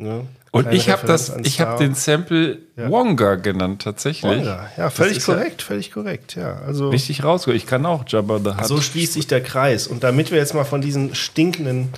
Ne? 0.00 0.26
Und 0.52 0.62
Kleine 0.62 0.76
ich 0.76 0.90
habe 0.90 1.06
das, 1.06 1.32
ich 1.44 1.60
habe 1.60 1.78
den 1.78 1.94
Sample 1.94 2.58
Ja. 2.76 2.90
Wonga 2.90 3.36
genannt, 3.36 3.82
tatsächlich. 3.82 4.38
Wanga. 4.38 4.68
Ja, 4.76 4.90
völlig 4.90 5.18
ist 5.18 5.28
ja 5.28 5.34
korrekt, 5.34 5.62
völlig 5.62 5.92
korrekt. 5.92 6.34
Ja, 6.34 6.56
also 6.66 6.88
Richtig 6.88 7.22
rausgeholt. 7.22 7.56
Ich 7.62 7.66
kann 7.68 7.86
auch 7.86 8.04
Jabba 8.06 8.38
the 8.38 8.50
Hutt. 8.56 8.66
so 8.66 8.80
schließt 8.80 9.12
sich 9.12 9.26
der 9.28 9.42
Kreis. 9.42 9.86
Und 9.86 10.02
damit 10.02 10.30
wir 10.32 10.38
jetzt 10.38 10.54
mal 10.54 10.64
von 10.64 10.80
diesen 10.80 11.14
stinkenden 11.14 11.90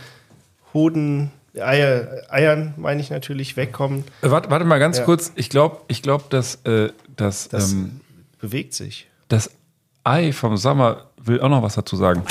Hoden, 0.74 1.30
Eier, 1.58 2.08
Eiern, 2.28 2.74
meine 2.76 3.00
ich 3.00 3.10
natürlich, 3.10 3.56
wegkommen, 3.56 4.04
Äh, 4.22 4.30
warte, 4.30 4.50
warte 4.50 4.64
mal 4.64 4.78
ganz 4.78 4.98
Ja. 4.98 5.04
kurz. 5.04 5.32
Ich 5.36 5.48
glaube, 5.48 5.78
ich 5.88 6.02
glaub, 6.02 6.28
dass, 6.30 6.56
äh, 6.64 6.90
dass 7.16 7.48
das 7.48 7.72
ähm, 7.72 8.00
bewegt 8.40 8.74
sich. 8.74 9.06
das 9.28 9.50
Ei 10.04 10.32
vom 10.32 10.56
Sommer 10.56 11.06
will 11.22 11.40
auch 11.40 11.48
noch 11.48 11.62
was 11.62 11.74
dazu 11.76 11.96
sagen. 11.96 12.22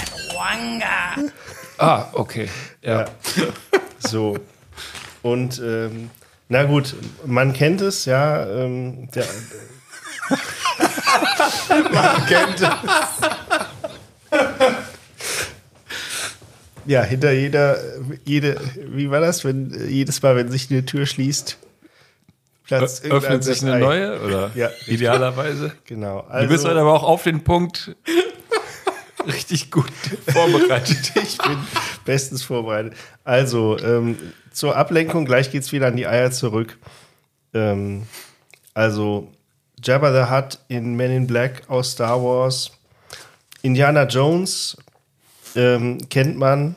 Ah, 1.78 2.05
okay. 2.13 2.47
Ja. 2.84 3.05
So. 3.99 4.38
Und 5.22 5.61
ähm, 5.63 6.09
na 6.49 6.63
gut, 6.63 6.95
man 7.26 7.53
kennt 7.53 7.82
es, 7.82 8.05
ja. 8.05 8.45
Ähm, 8.45 9.09
der, 9.13 9.26
Kennt 12.28 12.61
er. 12.61 12.78
ja, 16.86 17.03
hinter 17.03 17.32
jeder, 17.32 17.78
jede, 18.26 18.59
wie 18.89 19.09
war 19.09 19.19
das, 19.22 19.43
wenn 19.45 19.88
jedes 19.89 20.22
Mal, 20.22 20.36
wenn 20.36 20.51
sich 20.51 20.69
eine 20.72 20.86
Tür 20.86 21.05
schließt, 21.05 21.57
irgendein 22.69 23.11
Öffnet 23.11 23.43
sich 23.43 23.61
eine 23.61 23.74
Ei. 23.74 23.80
neue, 23.80 24.22
oder? 24.22 24.51
Ja. 24.55 24.69
Idealerweise. 24.88 25.74
Genau. 25.86 26.26
Du 26.32 26.47
bist 26.47 26.65
heute 26.65 26.80
aber 26.80 26.93
auch 26.93 27.03
auf 27.03 27.24
den 27.24 27.43
Punkt 27.43 27.95
richtig 29.28 29.72
gut 29.72 29.91
vorbereitet. 30.28 31.11
ich 31.15 31.38
bin 31.38 31.57
bestens 32.05 32.43
vorbereitet. 32.43 32.93
Also, 33.24 33.78
ähm, 33.80 34.17
zur 34.51 34.76
Ablenkung, 34.76 35.26
gleich 35.26 35.51
geht's 35.51 35.72
wieder 35.72 35.88
an 35.88 35.95
die 35.95 36.07
Eier 36.07 36.32
zurück. 36.32 36.78
Ähm, 37.53 38.03
also, 38.74 39.32
Jabba 39.84 40.11
the 40.11 40.32
Hutt 40.32 40.59
in 40.67 40.95
Men 40.95 41.11
in 41.11 41.28
Black 41.28 41.63
aus 41.67 41.91
Star 41.91 42.22
Wars. 42.24 42.72
Indiana 43.61 44.03
Jones 44.03 44.78
ähm, 45.55 45.97
kennt 46.09 46.38
man. 46.38 46.76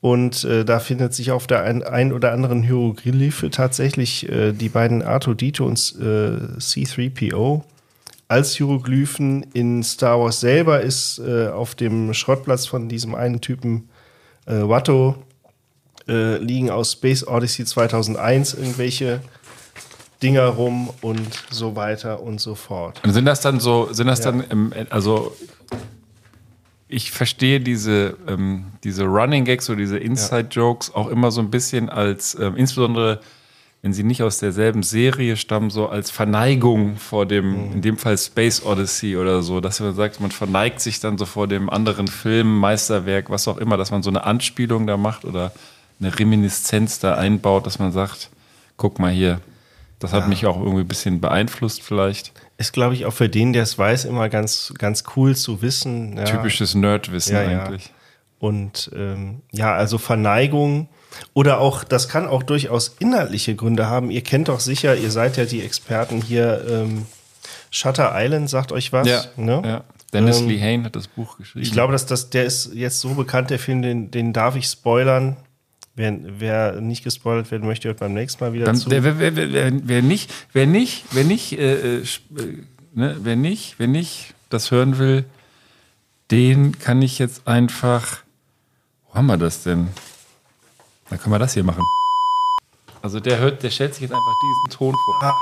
Und 0.00 0.44
äh, 0.44 0.66
da 0.66 0.80
findet 0.80 1.14
sich 1.14 1.30
auf 1.30 1.46
der 1.46 1.62
ein, 1.62 1.82
ein 1.82 2.12
oder 2.12 2.32
anderen 2.32 2.62
Hieroglyphe 2.62 3.48
tatsächlich 3.50 4.28
äh, 4.28 4.52
die 4.52 4.68
beiden 4.68 5.02
Artudito 5.02 5.64
und 5.64 5.78
äh, 5.98 6.58
C3PO 6.58 7.62
als 8.28 8.54
Hieroglyphen 8.56 9.42
in 9.52 9.82
Star 9.82 10.18
Wars 10.20 10.40
selber 10.40 10.80
ist 10.80 11.18
äh, 11.18 11.48
auf 11.48 11.74
dem 11.74 12.14
Schrottplatz 12.14 12.66
von 12.66 12.88
diesem 12.88 13.14
einen 13.14 13.40
Typen 13.40 13.88
äh, 14.46 14.54
Watto 14.68 15.16
äh, 16.08 16.36
liegen 16.38 16.70
aus 16.70 16.92
Space 16.92 17.26
Odyssey 17.26 17.64
2001 17.64 18.54
irgendwelche 18.54 19.20
Dinger 20.22 20.46
rum 20.46 20.90
und 21.02 21.28
so 21.50 21.76
weiter 21.76 22.22
und 22.22 22.40
so 22.40 22.54
fort. 22.54 23.00
Und 23.04 23.12
sind 23.12 23.26
das 23.26 23.40
dann 23.40 23.60
so, 23.60 23.92
sind 23.92 24.06
das 24.06 24.20
Ja. 24.20 24.32
dann, 24.32 24.40
im, 24.50 24.72
also 24.90 25.36
ich 26.88 27.10
verstehe 27.10 27.60
diese, 27.60 28.16
ähm, 28.26 28.66
diese 28.84 29.04
Running 29.04 29.44
Gags 29.44 29.68
oder 29.68 29.78
diese 29.78 29.98
Inside-Jokes 29.98 30.94
auch 30.94 31.08
immer 31.08 31.30
so 31.30 31.40
ein 31.40 31.50
bisschen 31.50 31.88
als, 31.90 32.36
ähm, 32.40 32.56
insbesondere 32.56 33.20
wenn 33.84 33.92
sie 33.92 34.02
nicht 34.02 34.22
aus 34.22 34.38
derselben 34.38 34.82
Serie 34.82 35.36
stammen, 35.36 35.68
so 35.68 35.90
als 35.90 36.10
Verneigung 36.10 36.96
vor 36.96 37.26
dem, 37.26 37.70
in 37.74 37.82
dem 37.82 37.98
Fall 37.98 38.16
Space 38.16 38.64
Odyssey 38.64 39.18
oder 39.18 39.42
so, 39.42 39.60
dass 39.60 39.78
man 39.78 39.94
sagt, 39.94 40.22
man 40.22 40.30
verneigt 40.30 40.80
sich 40.80 41.00
dann 41.00 41.18
so 41.18 41.26
vor 41.26 41.48
dem 41.48 41.68
anderen 41.68 42.08
Film, 42.08 42.60
Meisterwerk, 42.60 43.28
was 43.28 43.46
auch 43.46 43.58
immer, 43.58 43.76
dass 43.76 43.90
man 43.90 44.02
so 44.02 44.08
eine 44.08 44.24
Anspielung 44.24 44.86
da 44.86 44.96
macht 44.96 45.26
oder 45.26 45.52
eine 46.00 46.18
Reminiszenz 46.18 46.98
da 46.98 47.16
einbaut, 47.16 47.66
dass 47.66 47.78
man 47.78 47.92
sagt, 47.92 48.30
guck 48.78 49.00
mal 49.00 49.12
hier, 49.12 49.42
das 49.98 50.14
hat 50.14 50.28
mich 50.28 50.46
auch 50.46 50.58
irgendwie 50.58 50.80
ein 50.80 50.88
bisschen 50.88 51.20
beeinflusst 51.20 51.82
vielleicht. 51.82 52.32
Ist, 52.56 52.72
glaube 52.72 52.94
ich, 52.94 53.04
auch 53.04 53.12
für 53.12 53.28
den, 53.28 53.52
der 53.52 53.64
es 53.64 53.78
weiß, 53.78 54.06
immer 54.06 54.30
ganz, 54.30 54.72
ganz 54.78 55.04
cool 55.14 55.36
zu 55.36 55.60
wissen. 55.60 56.16
Ja. 56.16 56.24
Typisches 56.24 56.74
Nerdwissen 56.74 57.36
Ja, 57.36 57.42
ja. 57.42 57.64
eigentlich. 57.64 57.92
Und 58.38 58.90
ähm, 58.96 59.42
ja, 59.52 59.74
also 59.74 59.98
Verneigung 59.98 60.88
oder 61.32 61.58
auch, 61.60 61.84
das 61.84 62.08
kann 62.08 62.26
auch 62.26 62.42
durchaus 62.42 62.96
inhaltliche 62.98 63.54
Gründe 63.54 63.86
haben. 63.86 64.10
Ihr 64.10 64.22
kennt 64.22 64.48
doch 64.48 64.60
sicher, 64.60 64.96
ihr 64.96 65.10
seid 65.10 65.36
ja 65.36 65.44
die 65.44 65.62
Experten 65.62 66.20
hier, 66.22 66.64
ähm, 66.68 67.06
Shutter 67.70 68.12
Island 68.14 68.48
sagt 68.48 68.72
euch 68.72 68.92
was. 68.92 69.06
ne? 69.36 69.62
ja. 69.64 69.84
Dennis 70.12 70.38
Ähm, 70.40 70.48
Lee 70.48 70.60
Hain 70.60 70.84
hat 70.84 70.94
das 70.94 71.08
Buch 71.08 71.36
geschrieben. 71.38 71.64
Ich 71.64 71.72
glaube, 71.72 71.92
dass 71.92 72.06
das, 72.06 72.30
der 72.30 72.44
ist 72.44 72.72
jetzt 72.72 73.00
so 73.00 73.14
bekannt, 73.14 73.50
der 73.50 73.58
Film, 73.58 73.82
den, 73.82 74.10
den 74.12 74.32
darf 74.32 74.54
ich 74.56 74.66
spoilern. 74.66 75.36
Wer, 75.96 76.16
wer 76.22 76.80
nicht 76.80 77.04
gespoilert 77.04 77.50
werden 77.50 77.66
möchte, 77.66 77.88
hört 77.88 77.98
beim 78.00 78.14
nächsten 78.14 78.42
Mal 78.42 78.52
wieder 78.52 78.64
Dann, 78.64 78.76
zu. 78.76 78.90
wer, 78.90 79.04
wer, 79.04 79.18
wer, 79.36 79.72
wer, 79.72 80.02
nicht, 80.02 80.32
wer 80.52 80.66
nicht, 80.66 81.04
wer 81.12 81.24
nicht, 81.24 81.52
äh, 81.52 81.98
äh, 81.98 81.98
äh, 81.98 82.04
ne, 82.94 83.16
wer 83.22 83.36
nicht, 83.36 83.74
wer 83.78 83.86
nicht 83.86 84.34
das 84.50 84.70
hören 84.70 84.98
will, 84.98 85.24
den 86.30 86.78
kann 86.78 87.02
ich 87.02 87.18
jetzt 87.18 87.46
einfach. 87.46 88.18
Wo 89.08 89.14
haben 89.14 89.26
wir 89.26 89.36
das 89.36 89.62
denn? 89.62 89.88
Dann 91.10 91.20
können 91.20 91.34
wir 91.34 91.38
das 91.38 91.54
hier 91.54 91.64
machen. 91.64 91.84
Also 93.02 93.20
der 93.20 93.38
hört, 93.38 93.62
der 93.62 93.70
stellt 93.70 93.94
sich 93.94 94.02
jetzt 94.02 94.12
einfach 94.12 94.34
diesen 94.42 94.78
Ton 94.78 94.94
vor. 95.04 95.34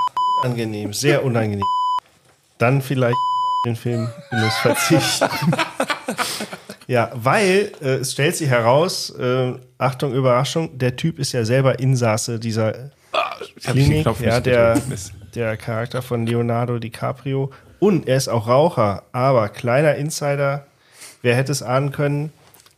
Unangenehm, 0.42 0.92
sehr 0.92 1.24
unangenehm. 1.24 1.64
Dann 2.58 2.82
vielleicht 2.82 3.16
den 3.64 3.76
Film 3.76 4.08
Genuss 4.30 4.54
verzichten. 4.56 5.28
ja, 6.88 7.10
weil 7.14 7.72
äh, 7.80 7.96
es 7.96 8.12
stellt 8.12 8.36
sich 8.36 8.48
heraus, 8.48 9.10
äh, 9.10 9.52
Achtung, 9.78 10.12
Überraschung, 10.12 10.76
der 10.78 10.96
Typ 10.96 11.18
ist 11.18 11.32
ja 11.32 11.44
selber 11.44 11.78
Insasse 11.78 12.40
dieser 12.40 12.72
den 12.72 13.72
Klinik, 13.72 14.06
ja, 14.20 14.40
der, 14.40 14.80
der 15.34 15.56
Charakter 15.56 16.02
von 16.02 16.26
Leonardo 16.26 16.78
DiCaprio. 16.78 17.52
Und 17.78 18.08
er 18.08 18.16
ist 18.16 18.28
auch 18.28 18.48
Raucher, 18.48 19.04
aber 19.12 19.48
kleiner 19.48 19.94
Insider, 19.96 20.66
wer 21.22 21.36
hätte 21.36 21.52
es 21.52 21.62
ahnen 21.62 21.92
können, 21.92 22.32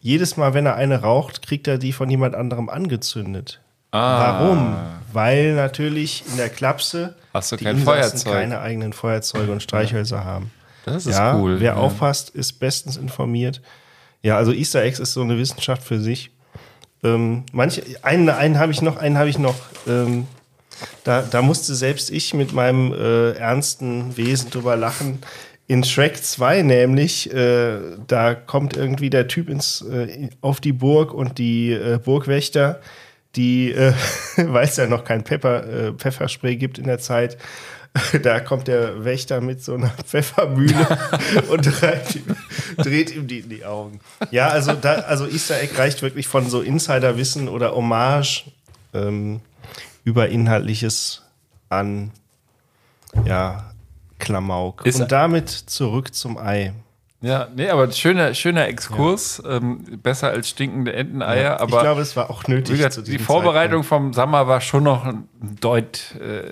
jedes 0.04 0.36
Mal, 0.36 0.52
wenn 0.52 0.66
er 0.66 0.74
eine 0.74 1.00
raucht, 1.00 1.40
kriegt 1.40 1.66
er 1.66 1.78
die 1.78 1.94
von 1.94 2.10
jemand 2.10 2.34
anderem 2.34 2.68
angezündet. 2.68 3.60
Ah. 3.90 4.38
Warum? 4.38 4.76
Weil 5.14 5.54
natürlich 5.54 6.24
in 6.30 6.36
der 6.36 6.50
Klapse 6.50 7.14
Hast 7.32 7.52
du 7.52 7.56
die 7.56 7.64
kein 7.64 7.78
Insassen 7.78 8.30
keine 8.30 8.60
eigenen 8.60 8.92
Feuerzeuge 8.92 9.50
und 9.50 9.62
Streichhölzer 9.62 10.22
haben. 10.22 10.50
Das 10.84 11.06
ist 11.06 11.16
ja, 11.16 11.36
cool. 11.36 11.58
Wer 11.58 11.72
ja. 11.72 11.76
aufpasst, 11.76 12.28
ist 12.28 12.60
bestens 12.60 12.98
informiert. 12.98 13.62
Ja, 14.20 14.36
also 14.36 14.52
Easter 14.52 14.82
Eggs 14.82 14.98
ist 14.98 15.14
so 15.14 15.22
eine 15.22 15.38
Wissenschaft 15.38 15.82
für 15.82 15.98
sich. 15.98 16.30
Ähm, 17.02 17.44
manche, 17.52 17.82
einen, 18.02 18.28
einen 18.28 18.58
habe 18.58 18.72
ich 18.72 18.82
noch, 18.82 18.98
einen 18.98 19.16
habe 19.16 19.30
ich 19.30 19.38
noch. 19.38 19.56
Ähm, 19.86 20.26
da, 21.04 21.22
da 21.22 21.40
musste 21.40 21.74
selbst 21.74 22.10
ich 22.10 22.34
mit 22.34 22.52
meinem 22.52 22.92
äh, 22.92 23.30
ernsten 23.32 24.14
Wesen 24.18 24.50
drüber 24.50 24.76
lachen. 24.76 25.20
In 25.66 25.82
Shrek 25.82 26.22
2 26.22 26.62
nämlich, 26.62 27.32
äh, 27.32 27.78
da 28.06 28.34
kommt 28.34 28.76
irgendwie 28.76 29.08
der 29.08 29.28
Typ 29.28 29.48
ins, 29.48 29.80
äh, 29.82 30.28
auf 30.42 30.60
die 30.60 30.72
Burg 30.72 31.14
und 31.14 31.38
die 31.38 31.72
äh, 31.72 31.98
Burgwächter, 31.98 32.80
die, 33.34 33.72
äh, 33.72 33.94
weil 34.36 34.64
es 34.64 34.76
ja 34.76 34.86
noch 34.86 35.04
kein 35.04 35.24
Pepper, 35.24 35.66
äh, 35.66 35.92
Pfefferspray 35.92 36.56
gibt 36.56 36.78
in 36.78 36.84
der 36.84 36.98
Zeit, 36.98 37.38
da 38.22 38.40
kommt 38.40 38.68
der 38.68 39.04
Wächter 39.04 39.40
mit 39.40 39.62
so 39.62 39.74
einer 39.74 39.88
Pfeffermühle 40.04 40.86
und 41.48 41.64
dreht 41.64 42.16
ihm, 42.16 42.36
dreht 42.76 43.14
ihm 43.14 43.26
die 43.26 43.38
in 43.38 43.48
die 43.48 43.64
Augen. 43.64 44.00
Ja, 44.30 44.48
also, 44.48 44.72
da, 44.72 44.94
also 44.94 45.26
Easter 45.26 45.60
Egg 45.62 45.78
reicht 45.78 46.02
wirklich 46.02 46.28
von 46.28 46.50
so 46.50 46.60
Insiderwissen 46.60 47.48
oder 47.48 47.74
Hommage 47.74 48.50
ähm, 48.92 49.40
über 50.04 50.28
Inhaltliches 50.28 51.22
an 51.70 52.10
ja, 53.24 53.73
Klamauk. 54.18 54.84
Ist- 54.86 55.00
und 55.00 55.12
damit 55.12 55.50
zurück 55.50 56.14
zum 56.14 56.38
Ei. 56.38 56.72
Ja, 57.20 57.48
nee, 57.56 57.70
aber 57.70 57.90
schöner, 57.90 58.34
schöner 58.34 58.66
Exkurs. 58.68 59.42
Ähm, 59.48 59.82
besser 60.02 60.28
als 60.28 60.50
stinkende 60.50 60.92
Enteneier. 60.92 61.42
Ja, 61.42 61.60
aber 61.60 61.76
ich 61.78 61.82
glaube, 61.82 62.00
es 62.02 62.16
war 62.16 62.28
auch 62.28 62.46
nötig. 62.48 62.76
gesagt, 62.76 63.06
die 63.06 63.18
Vorbereitung 63.18 63.82
Zeitpunkt. 63.82 63.86
vom 63.88 64.12
Sommer 64.12 64.46
war 64.46 64.60
schon 64.60 64.82
noch 64.84 65.06
ein 65.06 65.26
Deut, 65.60 66.14
äh, 66.20 66.50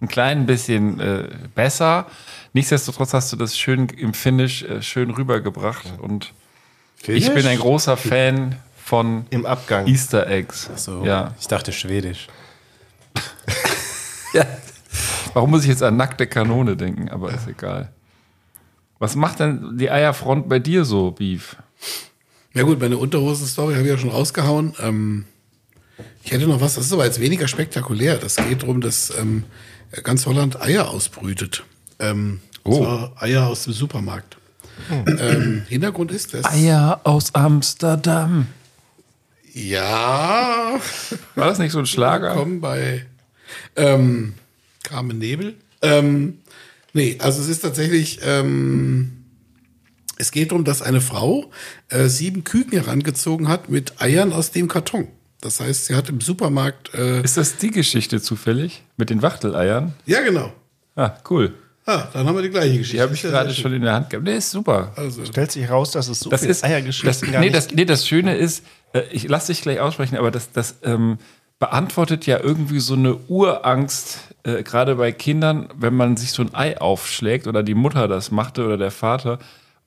ein 0.00 0.08
klein 0.08 0.46
bisschen 0.46 1.00
äh, 1.00 1.28
besser. 1.54 2.06
Nichtsdestotrotz 2.54 3.12
hast 3.12 3.30
du 3.32 3.36
das 3.36 3.58
schön 3.58 3.88
im 3.90 4.14
Finish 4.14 4.62
äh, 4.62 4.80
schön 4.80 5.10
rübergebracht. 5.10 5.84
Und 5.98 6.32
ich 7.06 7.30
bin 7.34 7.46
ein 7.46 7.58
großer 7.58 7.98
Fan 7.98 8.56
von 8.82 9.26
Im 9.28 9.44
Abgang. 9.44 9.86
Easter 9.86 10.26
Eggs. 10.28 10.70
So, 10.76 11.04
Ja. 11.04 11.34
ich 11.38 11.46
dachte 11.48 11.72
Schwedisch. 11.72 12.28
ja. 14.32 14.46
Warum 15.36 15.50
muss 15.50 15.64
ich 15.64 15.68
jetzt 15.68 15.82
an 15.82 15.98
nackte 15.98 16.26
Kanone 16.26 16.78
denken? 16.78 17.10
Aber 17.10 17.30
ist 17.30 17.46
egal. 17.46 17.92
Was 18.98 19.16
macht 19.16 19.40
denn 19.40 19.76
die 19.76 19.90
Eierfront 19.90 20.48
bei 20.48 20.58
dir 20.58 20.86
so, 20.86 21.10
Beef? 21.10 21.56
Ja 22.54 22.62
gut, 22.62 22.80
meine 22.80 22.96
Unterhosen-Story 22.96 23.74
habe 23.74 23.84
ich 23.84 23.90
ja 23.90 23.98
schon 23.98 24.08
rausgehauen. 24.08 24.72
Ähm, 24.80 25.26
ich 26.24 26.32
hätte 26.32 26.46
noch 26.46 26.62
was, 26.62 26.76
das 26.76 26.86
ist 26.86 26.92
aber 26.94 27.04
jetzt 27.04 27.20
weniger 27.20 27.48
spektakulär. 27.48 28.16
Das 28.16 28.36
geht 28.36 28.62
darum, 28.62 28.80
dass 28.80 29.12
ähm, 29.18 29.44
ganz 30.02 30.24
Holland 30.24 30.58
Eier 30.62 30.88
ausbrütet. 30.88 31.64
Ähm, 31.98 32.40
Oh. 32.64 32.70
Und 32.70 32.84
zwar 32.84 33.22
Eier 33.22 33.46
aus 33.46 33.64
dem 33.64 33.74
Supermarkt. 33.74 34.38
Ähm, 34.90 35.62
Hintergrund 35.68 36.10
ist, 36.10 36.34
dass... 36.34 36.46
Eier 36.46 37.00
aus 37.04 37.34
Amsterdam. 37.34 38.48
Ja. 39.52 40.80
War 41.34 41.46
das 41.46 41.58
nicht 41.58 41.72
so 41.72 41.78
ein 41.78 41.86
Schlager? 41.86 42.30
Willkommen 42.30 42.60
bei 42.60 43.06
ähm, 43.76 44.34
Carmen 44.86 45.18
Nebel. 45.18 45.54
Ähm, 45.82 46.38
nee, 46.94 47.16
also 47.18 47.42
es 47.42 47.48
ist 47.48 47.60
tatsächlich, 47.60 48.20
ähm, 48.24 49.24
es 50.16 50.30
geht 50.30 50.50
darum, 50.52 50.64
dass 50.64 50.80
eine 50.80 51.00
Frau 51.02 51.50
äh, 51.90 52.06
sieben 52.06 52.44
Küken 52.44 52.72
herangezogen 52.72 53.48
hat 53.48 53.68
mit 53.68 54.00
Eiern 54.00 54.32
aus 54.32 54.50
dem 54.52 54.68
Karton. 54.68 55.08
Das 55.42 55.60
heißt, 55.60 55.86
sie 55.86 55.94
hat 55.94 56.08
im 56.08 56.20
Supermarkt. 56.22 56.94
Äh, 56.94 57.22
Ist 57.22 57.36
das 57.36 57.58
die 57.58 57.70
Geschichte 57.70 58.22
zufällig? 58.22 58.82
Mit 58.96 59.10
den 59.10 59.20
Wachteleiern? 59.20 59.92
ja, 60.06 60.22
genau. 60.22 60.52
Ah, 60.94 61.12
cool. 61.28 61.52
Ah, 61.84 62.08
dann 62.12 62.26
haben 62.26 62.34
wir 62.34 62.42
die 62.42 62.48
gleiche 62.50 62.78
Geschichte. 62.78 62.96
Die 62.96 63.02
habe 63.02 63.14
ich 63.14 63.22
Ja, 63.22 63.30
gerade 63.30 63.54
schon 63.54 63.72
in 63.74 63.82
der 63.82 63.92
Hand 63.92 64.10
gehabt. 64.10 64.26
Nee, 64.26 64.38
ist 64.38 64.50
super. 64.50 64.92
Also, 64.96 65.24
Stellt 65.26 65.52
sich 65.52 65.68
raus, 65.70 65.92
dass 65.92 66.08
es 66.08 66.18
so 66.20 66.30
Das 66.30 66.40
viele 66.40 66.50
ist 66.52 66.62
das, 66.62 66.70
Eiergeschichten 66.70 67.30
gar 67.30 67.40
nee, 67.40 67.46
nicht 67.46 67.54
das, 67.54 67.70
nee, 67.70 67.84
das 67.84 68.08
Schöne 68.08 68.34
ist, 68.36 68.64
äh, 68.92 69.02
ich 69.12 69.28
lasse 69.28 69.52
dich 69.52 69.60
gleich 69.62 69.78
aussprechen, 69.78 70.16
aber 70.16 70.30
das, 70.32 70.50
das 70.50 70.76
ähm, 70.82 71.18
beantwortet 71.58 72.26
ja 72.26 72.38
irgendwie 72.40 72.80
so 72.80 72.94
eine 72.94 73.16
Urangst, 73.28 74.34
äh, 74.42 74.62
gerade 74.62 74.96
bei 74.96 75.12
Kindern, 75.12 75.68
wenn 75.74 75.94
man 75.94 76.16
sich 76.16 76.32
so 76.32 76.42
ein 76.42 76.54
Ei 76.54 76.78
aufschlägt 76.80 77.46
oder 77.46 77.62
die 77.62 77.74
Mutter 77.74 78.08
das 78.08 78.30
machte 78.30 78.64
oder 78.64 78.76
der 78.76 78.90
Vater, 78.90 79.38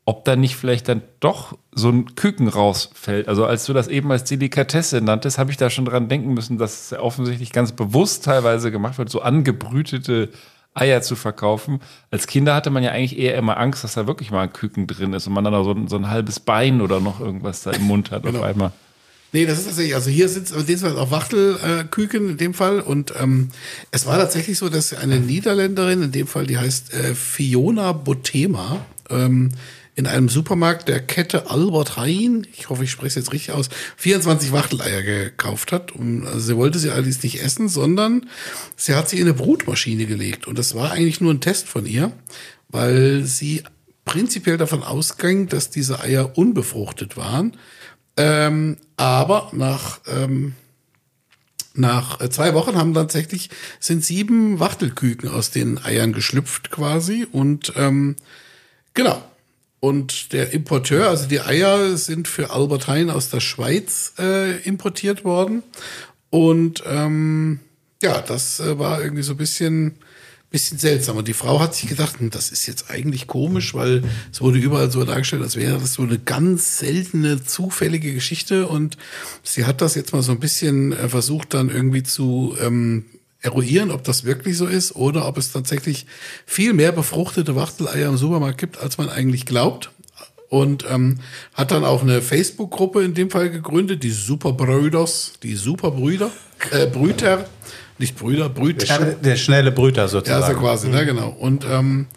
ob 0.06 0.26
da 0.26 0.36
nicht 0.36 0.56
vielleicht 0.56 0.88
dann 0.90 1.04
doch 1.20 1.56
so 1.72 1.90
ein 1.90 2.16
Küken 2.16 2.48
rausfällt. 2.48 3.28
Also 3.28 3.46
als 3.46 3.66
du 3.66 3.74
das 3.74 3.88
eben 3.88 4.12
als 4.12 4.24
Delikatesse 4.24 5.02
nanntest, 5.02 5.38
habe 5.38 5.52
ich 5.52 5.58
da 5.58 5.70
schon 5.70 5.86
dran 5.86 6.10
denken 6.10 6.34
müssen, 6.34 6.58
dass 6.58 6.86
es 6.86 6.90
ja 6.90 7.00
offensichtlich 7.02 7.52
ganz 7.52 7.72
bewusst 7.74 8.26
teilweise 8.26 8.72
gemacht 8.72 8.98
wird, 8.98 9.12
so 9.12 9.22
angebrütete 9.22 10.30
Eier 10.74 11.02
zu 11.04 11.16
verkaufen. 11.16 11.80
Als 12.10 12.26
Kinder 12.26 12.56
hatte 12.56 12.72
man 12.72 12.82
ja 12.82 12.92
eigentlich 12.92 13.20
eher 13.20 13.36
immer 13.36 13.58
Angst, 13.58 13.84
dass 13.84 13.94
da 13.94 14.08
wirklich 14.08 14.32
mal 14.32 14.42
ein 14.42 14.54
Küken 14.54 14.88
drin 14.88 15.14
ist 15.14 15.28
und 15.28 15.34
man 15.34 15.44
dann 15.44 15.54
auch 15.54 15.64
so 15.64 15.72
ein, 15.72 15.88
so 15.88 15.98
ein 15.98 16.10
halbes 16.10 16.40
Bein 16.40 16.82
oder 16.82 17.00
noch 17.00 17.20
irgendwas 17.20 17.62
da 17.62 17.72
im 17.72 17.84
Mund 17.84 18.10
hat 18.10 18.24
Genau. 18.24 18.40
auf 18.40 18.46
einmal. 18.46 18.72
Nee, 19.32 19.46
das 19.46 19.60
ist 19.60 19.66
tatsächlich, 19.66 19.94
also 19.94 20.10
hier 20.10 20.26
es 20.26 20.36
in 20.36 20.66
dem 20.66 20.80
Fall 20.80 20.98
auch 20.98 21.12
Wachtelküken 21.12 22.28
äh, 22.28 22.32
in 22.32 22.38
dem 22.38 22.54
Fall. 22.54 22.82
Und 22.82 23.14
ähm, 23.20 23.50
es 23.92 24.06
war 24.06 24.18
tatsächlich 24.18 24.58
so, 24.58 24.70
dass 24.70 24.94
eine 24.94 25.20
Niederländerin, 25.20 26.02
in 26.02 26.12
dem 26.12 26.28
Fall, 26.28 26.48
die 26.48 26.58
heißt 26.58 26.94
äh, 26.94 27.14
Fiona 27.14 27.92
Botema, 27.92 28.86
ähm, 29.10 29.52
in 30.00 30.08
einem 30.08 30.30
Supermarkt 30.30 30.88
der 30.88 31.02
Kette 31.02 31.52
Albert 31.52 31.98
Heijn, 31.98 32.48
ich 32.58 32.70
hoffe, 32.70 32.86
ich 32.86 32.92
spreche 32.92 33.08
es 33.08 33.16
jetzt 33.16 33.34
richtig 33.34 33.54
aus, 33.54 33.70
24 33.98 34.52
Wachteleier 34.52 35.04
gekauft 35.04 35.74
hat. 35.74 35.92
Und, 35.92 36.26
also 36.26 36.40
sie 36.40 36.56
wollte 36.56 36.80
sie 36.80 36.90
allerdings 36.90 37.22
nicht 37.22 37.44
essen, 37.44 37.68
sondern 37.68 38.30
sie 38.78 38.96
hat 38.96 39.10
sie 39.10 39.18
in 39.18 39.24
eine 39.24 39.34
Brutmaschine 39.34 40.06
gelegt. 40.06 40.48
Und 40.48 40.58
das 40.58 40.74
war 40.74 40.92
eigentlich 40.92 41.22
nur 41.22 41.34
ein 41.34 41.42
Test 41.42 41.68
von 41.68 41.86
ihr, 41.86 42.14
weil 42.70 43.26
sie 43.26 43.64
prinzipiell 44.06 44.58
davon 44.58 44.84
ausging, 44.84 45.50
dass 45.50 45.70
diese 45.70 46.00
Eier 46.00 46.38
unbefruchtet 46.38 47.18
waren. 47.18 47.58
Ähm, 48.20 48.76
aber 48.98 49.50
nach, 49.54 50.02
ähm, 50.06 50.54
nach 51.74 52.20
äh, 52.20 52.30
zwei 52.30 52.54
Wochen 52.54 52.76
haben 52.76 52.94
tatsächlich 52.94 53.50
sind 53.80 54.04
sieben 54.04 54.60
Wachtelküken 54.60 55.30
aus 55.30 55.52
den 55.52 55.82
Eiern 55.82 56.12
geschlüpft 56.12 56.70
quasi 56.70 57.26
und 57.32 57.72
ähm, 57.78 58.18
genau. 58.94 59.24
Und 59.80 60.34
der 60.34 60.52
Importeur, 60.52 61.08
also 61.08 61.30
die 61.30 61.40
Eier 61.40 61.96
sind 61.96 62.28
für 62.28 62.52
Albert 62.52 62.90
Heijn 62.90 63.10
aus 63.10 63.30
der 63.30 63.40
Schweiz 63.40 64.12
äh, 64.20 64.58
importiert 64.64 65.24
worden. 65.24 65.64
Und 66.30 66.84
ähm, 66.86 67.62
ja, 68.04 68.20
das 68.20 68.60
äh, 68.60 68.78
war 68.78 69.02
irgendwie 69.02 69.24
so 69.24 69.36
ein 69.36 69.38
bisschen, 69.38 69.96
bisschen 70.52 70.80
seltsam. 70.80 71.18
Und 71.18 71.28
die 71.28 71.34
Frau 71.34 71.60
hat 71.60 71.76
sich 71.76 71.90
gedacht, 71.90 72.20
hm, 72.20 72.30
das 72.30 72.52
ist 72.52 72.66
jetzt 72.68 72.90
eigentlich 72.90 73.28
komisch, 73.28 73.74
weil 73.74 74.04
es 74.32 74.42
wurde 74.42 74.58
überall 74.58 74.92
so 74.92 75.04
dargestellt, 75.04 75.44
als 75.44 75.56
wäre 75.56 75.78
das 75.78 75.94
so 75.94 76.04
eine 76.04 76.18
ganz 76.18 76.80
seltene, 76.80 77.44
zufällige 77.44 78.14
Geschichte. 78.14 78.68
Und 78.68 78.98
sie 79.44 79.66
hat 79.66 79.82
das 79.82 79.96
jetzt 79.96 80.14
mal 80.14 80.24
so 80.24 80.32
ein 80.32 80.40
bisschen 80.40 80.94
äh, 80.94 81.10
versucht, 81.10 81.54
dann 81.54 81.70
irgendwie 81.70 82.04
zu 82.04 82.56
ähm, 82.62 83.06
eruieren, 83.42 83.92
ob 83.92 84.04
das 84.04 84.26
wirklich 84.26 84.58
so 84.58 84.66
ist 84.66 84.96
oder 84.96 85.28
ob 85.28 85.38
es 85.38 85.52
tatsächlich 85.52 86.06
viel 86.46 86.74
mehr 86.74 86.92
befruchtete 86.92 87.56
Wachteleier 87.56 88.10
im 88.10 88.18
Supermarkt 88.18 88.58
gibt, 88.58 88.80
als 88.80 88.98
man 88.98 89.10
eigentlich 89.10 89.46
glaubt. 89.46 89.92
Und 90.50 90.84
ähm, 90.90 91.20
hat 91.54 91.70
dann 91.70 91.86
auch 91.86 92.02
eine 92.02 92.24
Facebook-Gruppe 92.24 93.04
in 93.04 93.14
dem 93.14 93.30
Fall 93.30 93.52
gegründet, 93.52 94.02
die 94.02 94.10
Superbrüders, 94.10 95.34
die 95.44 95.56
Superbrüder, 95.56 96.32
äh, 96.72 96.88
Brüter, 96.88 97.48
nicht 98.00 98.18
Brüder, 98.18 98.50
Der, 98.50 98.62
Brüter. 98.62 98.86
schne 98.86 99.16
der 99.24 99.36
schnelle 99.36 99.72
Brüter 99.72 100.04
Ja, 100.04 100.08
sozusagen. 100.08 100.54
so 100.56 100.60
quasi, 100.60 100.88
Mhm. 100.88 100.94
ne, 100.94 101.06
genau. 101.06 101.30
Und 101.30 101.66
ähm, 101.70 102.08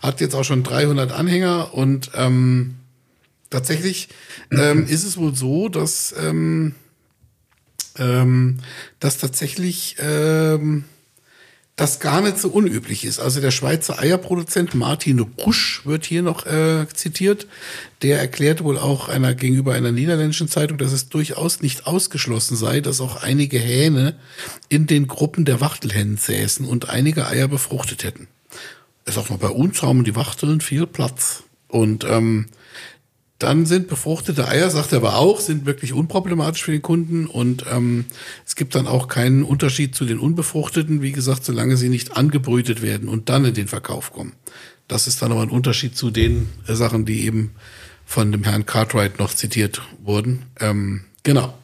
hat 0.00 0.20
jetzt 0.20 0.34
auch 0.34 0.44
schon 0.44 0.62
300 0.62 1.12
Anhänger 1.12 1.74
und 1.74 2.10
ähm, 2.14 2.76
tatsächlich 3.50 4.08
ähm, 4.52 4.86
ist 4.86 5.04
es 5.04 5.16
wohl 5.16 5.34
so, 5.34 5.68
dass 5.68 6.14
ähm, 6.20 6.74
ähm, 7.98 8.58
dass 9.00 9.18
tatsächlich 9.18 9.96
ähm, 9.98 10.84
das 11.78 12.00
gar 12.00 12.20
nicht 12.20 12.38
so 12.38 12.48
unüblich 12.48 13.04
ist. 13.04 13.20
Also 13.20 13.40
der 13.40 13.52
Schweizer 13.52 14.00
Eierproduzent 14.00 14.74
Martin 14.74 15.20
Rusch 15.20 15.82
wird 15.84 16.04
hier 16.04 16.22
noch 16.22 16.44
äh, 16.44 16.88
zitiert. 16.92 17.46
Der 18.02 18.18
erklärt 18.18 18.64
wohl 18.64 18.78
auch 18.78 19.08
einer 19.08 19.32
gegenüber 19.34 19.74
einer 19.74 19.92
niederländischen 19.92 20.48
Zeitung, 20.48 20.76
dass 20.78 20.90
es 20.90 21.08
durchaus 21.08 21.60
nicht 21.62 21.86
ausgeschlossen 21.86 22.56
sei, 22.56 22.80
dass 22.80 23.00
auch 23.00 23.22
einige 23.22 23.60
Hähne 23.60 24.16
in 24.68 24.88
den 24.88 25.06
Gruppen 25.06 25.44
der 25.44 25.60
Wachtelhennen 25.60 26.16
säßen 26.16 26.66
und 26.66 26.88
einige 26.88 27.28
Eier 27.28 27.46
befruchtet 27.46 28.02
hätten. 28.02 28.26
Er 29.04 29.12
sagt 29.12 29.30
mal, 29.30 29.38
bei 29.38 29.48
uns 29.48 29.80
haben 29.80 30.02
die 30.02 30.16
Wachteln 30.16 30.60
viel 30.60 30.88
Platz. 30.88 31.44
Und 31.68 32.04
ähm, 32.04 32.46
dann 33.38 33.66
sind 33.66 33.86
befruchtete 33.86 34.48
Eier, 34.48 34.68
sagt 34.68 34.92
er 34.92 34.98
aber 34.98 35.16
auch, 35.16 35.38
sind 35.38 35.64
wirklich 35.64 35.92
unproblematisch 35.92 36.64
für 36.64 36.72
den 36.72 36.82
Kunden 36.82 37.26
und 37.26 37.64
ähm, 37.70 38.04
es 38.44 38.56
gibt 38.56 38.74
dann 38.74 38.88
auch 38.88 39.06
keinen 39.06 39.44
Unterschied 39.44 39.94
zu 39.94 40.04
den 40.04 40.18
unbefruchteten, 40.18 41.02
wie 41.02 41.12
gesagt, 41.12 41.44
solange 41.44 41.76
sie 41.76 41.88
nicht 41.88 42.16
angebrütet 42.16 42.82
werden 42.82 43.08
und 43.08 43.28
dann 43.28 43.44
in 43.44 43.54
den 43.54 43.68
Verkauf 43.68 44.12
kommen. 44.12 44.32
Das 44.88 45.06
ist 45.06 45.22
dann 45.22 45.30
aber 45.30 45.42
ein 45.42 45.50
Unterschied 45.50 45.96
zu 45.96 46.10
den 46.10 46.48
äh, 46.66 46.74
Sachen, 46.74 47.04
die 47.04 47.24
eben 47.26 47.54
von 48.04 48.32
dem 48.32 48.42
Herrn 48.42 48.66
Cartwright 48.66 49.18
noch 49.20 49.32
zitiert 49.32 49.82
wurden. 50.02 50.46
Ähm, 50.58 51.04
genau. 51.22 51.54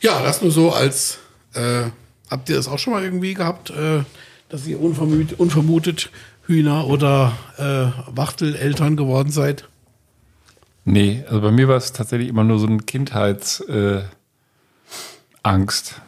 Ja, 0.00 0.22
das 0.22 0.40
nur 0.40 0.52
so 0.52 0.72
als, 0.72 1.18
äh, 1.52 1.90
habt 2.30 2.48
ihr 2.48 2.56
das 2.56 2.68
auch 2.68 2.78
schon 2.78 2.94
mal 2.94 3.02
irgendwie 3.02 3.34
gehabt, 3.34 3.70
äh, 3.70 4.04
dass 4.48 4.66
ihr 4.66 4.80
unvermutet, 4.80 5.38
unvermutet 5.38 6.10
Hühner 6.46 6.86
oder 6.86 7.36
äh, 7.58 8.16
Wachteleltern 8.16 8.96
geworden 8.96 9.30
seid? 9.30 9.68
Nee, 10.84 11.24
also 11.26 11.40
bei 11.40 11.50
mir 11.50 11.68
war 11.68 11.76
es 11.76 11.92
tatsächlich 11.92 12.28
immer 12.28 12.44
nur 12.44 12.58
so 12.58 12.66
ein 12.66 12.86
Kindheits 12.86 13.60
äh, 13.60 14.02
Angst. 15.42 16.00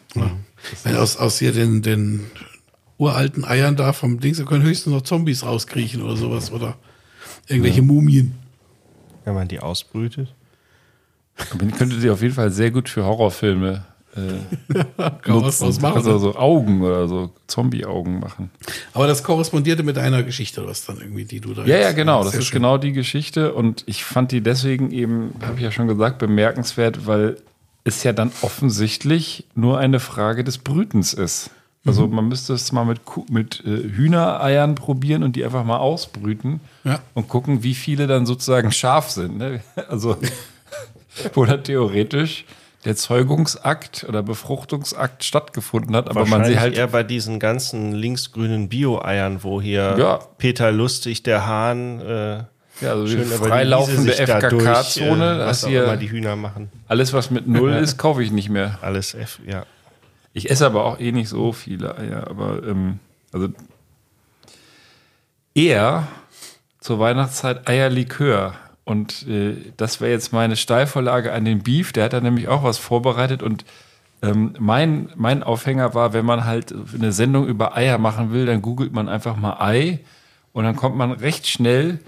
Wenn 0.83 0.97
aus, 0.97 1.17
aus 1.17 1.39
hier 1.39 1.53
den, 1.53 1.83
den 1.83 2.27
uralten 2.99 3.45
Eiern 3.45 3.77
da 3.77 3.93
vom 3.93 4.21
Dings, 4.21 4.39
da 4.39 4.45
können 4.45 4.65
höchstens 4.65 4.93
noch 4.93 5.03
Zombies 5.03 5.45
rauskriechen 5.45 6.03
oder 6.03 6.17
sowas 6.17 6.51
oder 6.51 6.77
irgendwelche 7.47 7.83
Mumien. 7.83 8.35
Wenn 9.25 9.35
man 9.35 9.49
die 9.49 9.61
ausbrütet. 9.61 10.35
Man 11.59 11.73
könnte 11.73 11.99
sie 11.99 12.11
auf 12.11 12.23
jeden 12.23 12.35
Fall 12.35 12.51
sehr 12.51 12.71
gut 12.71 12.89
für 12.89 13.05
Horrorfilme 13.05 13.85
äh, 14.17 14.75
Kann 15.23 15.43
was 15.43 15.61
machen, 15.81 15.97
Also 15.97 16.19
so 16.19 16.35
Augen 16.37 16.83
oder 16.83 17.09
so 17.09 17.31
Zombie-Augen 17.47 18.21
machen. 18.21 18.51
Aber 18.93 19.07
das 19.07 19.23
korrespondierte 19.23 19.83
mit 19.83 19.99
einer 19.99 20.23
Geschichte, 20.23 20.67
was 20.67 20.85
dann 20.87 20.99
irgendwie, 20.99 21.25
die 21.25 21.41
du 21.41 21.55
da 21.55 21.65
Ja, 21.65 21.79
ja, 21.79 21.93
genau. 21.93 22.23
Das 22.25 22.35
ist 22.35 22.47
schön. 22.47 22.61
genau 22.61 22.79
die 22.79 22.93
Geschichte. 22.93 23.55
Und 23.55 23.83
ich 23.87 24.05
fand 24.05 24.33
die 24.33 24.41
deswegen 24.41 24.91
eben, 24.93 25.35
habe 25.45 25.57
ich 25.57 25.63
ja 25.63 25.71
schon 25.73 25.89
gesagt, 25.89 26.19
bemerkenswert, 26.19 27.07
weil 27.07 27.37
es 27.85 28.03
ja 28.03 28.13
dann 28.13 28.31
offensichtlich 28.43 29.45
nur 29.55 29.79
eine 29.79 30.01
Frage 30.01 30.43
des 30.45 30.59
Brütens 30.59 31.13
ist. 31.13 31.51
Also 31.87 32.07
Mhm. 32.07 32.15
man 32.15 32.29
müsste 32.29 32.55
es 32.55 32.73
mal 32.73 32.85
mit, 32.87 33.05
Kuh, 33.05 33.27
mit 33.31 33.63
äh, 33.67 33.69
Hühnereiern 33.91 34.75
probieren 34.75 35.23
und 35.23 35.37
die 35.37 35.45
einfach 35.45 35.65
mal 35.65 35.77
ausbrüten 35.77 36.61
Ja. 36.83 37.01
und 37.13 37.29
gucken, 37.29 37.63
wie 37.63 37.75
viele 37.75 38.07
dann 38.07 38.25
sozusagen 38.25 38.73
scharf 38.73 39.11
sind. 39.11 39.37
Ne? 39.39 39.61
Also 39.91 40.17
dann 41.35 41.63
theoretisch 41.65 42.45
der 42.85 42.97
Zeugungsakt 42.97 44.05
oder 44.09 44.23
Befruchtungsakt 44.23 45.25
stattgefunden 45.25 45.97
hat, 45.97 46.11
aber 46.11 46.27
man 46.27 46.45
sie 46.45 46.59
halt 46.59 46.77
eher 46.77 46.89
bei 46.89 47.03
diesen 47.03 47.39
ganzen 47.39 47.93
linksgrünen 47.93 48.69
Bio-Eiern, 48.69 49.43
wo 49.43 49.61
hier 49.61 49.97
Ja. 49.99 50.19
Peter 50.39 50.71
Lustig, 50.71 51.23
der 51.23 51.47
Hahn, 51.47 52.01
äh, 52.01 52.45
Ja, 52.81 52.91
also 52.91 53.05
die 53.07 53.13
schön 53.13 53.23
über 53.23 53.47
freilaufende 53.47 54.13
FKK-Zone, 54.13 55.35
äh, 55.35 55.39
dass 55.39 55.63
was 55.63 55.65
auch 55.65 55.71
immer 55.71 55.97
die 55.97 56.11
Hühner 56.11 56.37
machen. 56.37 56.71
alles, 56.89 57.13
was 57.13 57.31
mit 57.31 57.47
Null 57.47 57.73
ist, 57.73 57.97
kaufe 57.99 58.23
ich 58.23 58.31
nicht 58.33 58.51
mehr. 58.51 58.79
Alles 58.83 59.15
F, 59.15 59.39
ja. 59.47 59.65
Ich 60.33 60.51
esse 60.51 60.67
aber 60.67 60.85
auch 60.85 60.99
eh 60.99 61.13
nicht 61.13 61.29
so 61.29 61.53
viele 61.53 61.97
Eier, 61.97 62.27
aber 62.29 62.63
ähm, 62.67 62.99
also 63.33 63.49
eher 65.55 66.09
zur 66.81 66.99
Weihnachtszeit 66.99 67.69
Eierlikör. 67.69 68.55
Und 68.85 69.27
äh, 69.29 69.57
das 69.77 70.01
wäre 70.01 70.13
jetzt 70.13 70.33
meine 70.33 70.57
Steilvorlage 70.57 71.33
an 71.33 71.45
den 71.45 71.63
Beef. 71.63 71.93
Der 71.93 72.05
hat 72.05 72.13
da 72.13 72.21
nämlich 72.21 72.49
auch 72.49 72.63
was 72.63 72.79
vorbereitet. 72.79 73.43
Und 73.43 73.65
ähm, 74.23 74.55
mein, 74.59 75.11
mein 75.17 75.43
Aufhänger 75.43 75.95
war, 75.95 76.13
wenn 76.13 76.27
man 76.27 76.45
halt 76.45 76.75
eine 76.95 77.13
Sendung 77.13 77.47
über 77.47 77.77
Eier 77.77 77.99
machen 77.99 78.33
will, 78.33 78.47
dann 78.47 78.63
googelt 78.63 78.93
man 78.93 79.09
einfach 79.09 79.37
mal 79.37 79.57
Ei. 79.61 80.01
Und 80.53 80.65
dann 80.65 80.77
kommt 80.77 80.97
man 80.97 81.13
recht 81.13 81.47
schnell 81.47 81.99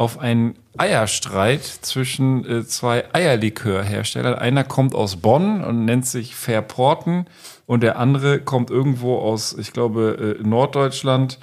auf 0.00 0.18
einen 0.18 0.54
Eierstreit 0.78 1.62
zwischen 1.62 2.46
äh, 2.48 2.64
zwei 2.64 3.04
Eierlikörherstellern. 3.12 4.34
Einer 4.34 4.64
kommt 4.64 4.94
aus 4.94 5.16
Bonn 5.16 5.62
und 5.62 5.84
nennt 5.84 6.06
sich 6.06 6.34
Verporten 6.34 7.26
und 7.66 7.82
der 7.82 7.98
andere 7.98 8.40
kommt 8.40 8.70
irgendwo 8.70 9.18
aus, 9.18 9.52
ich 9.52 9.74
glaube, 9.74 10.38
äh, 10.40 10.42
Norddeutschland 10.42 11.38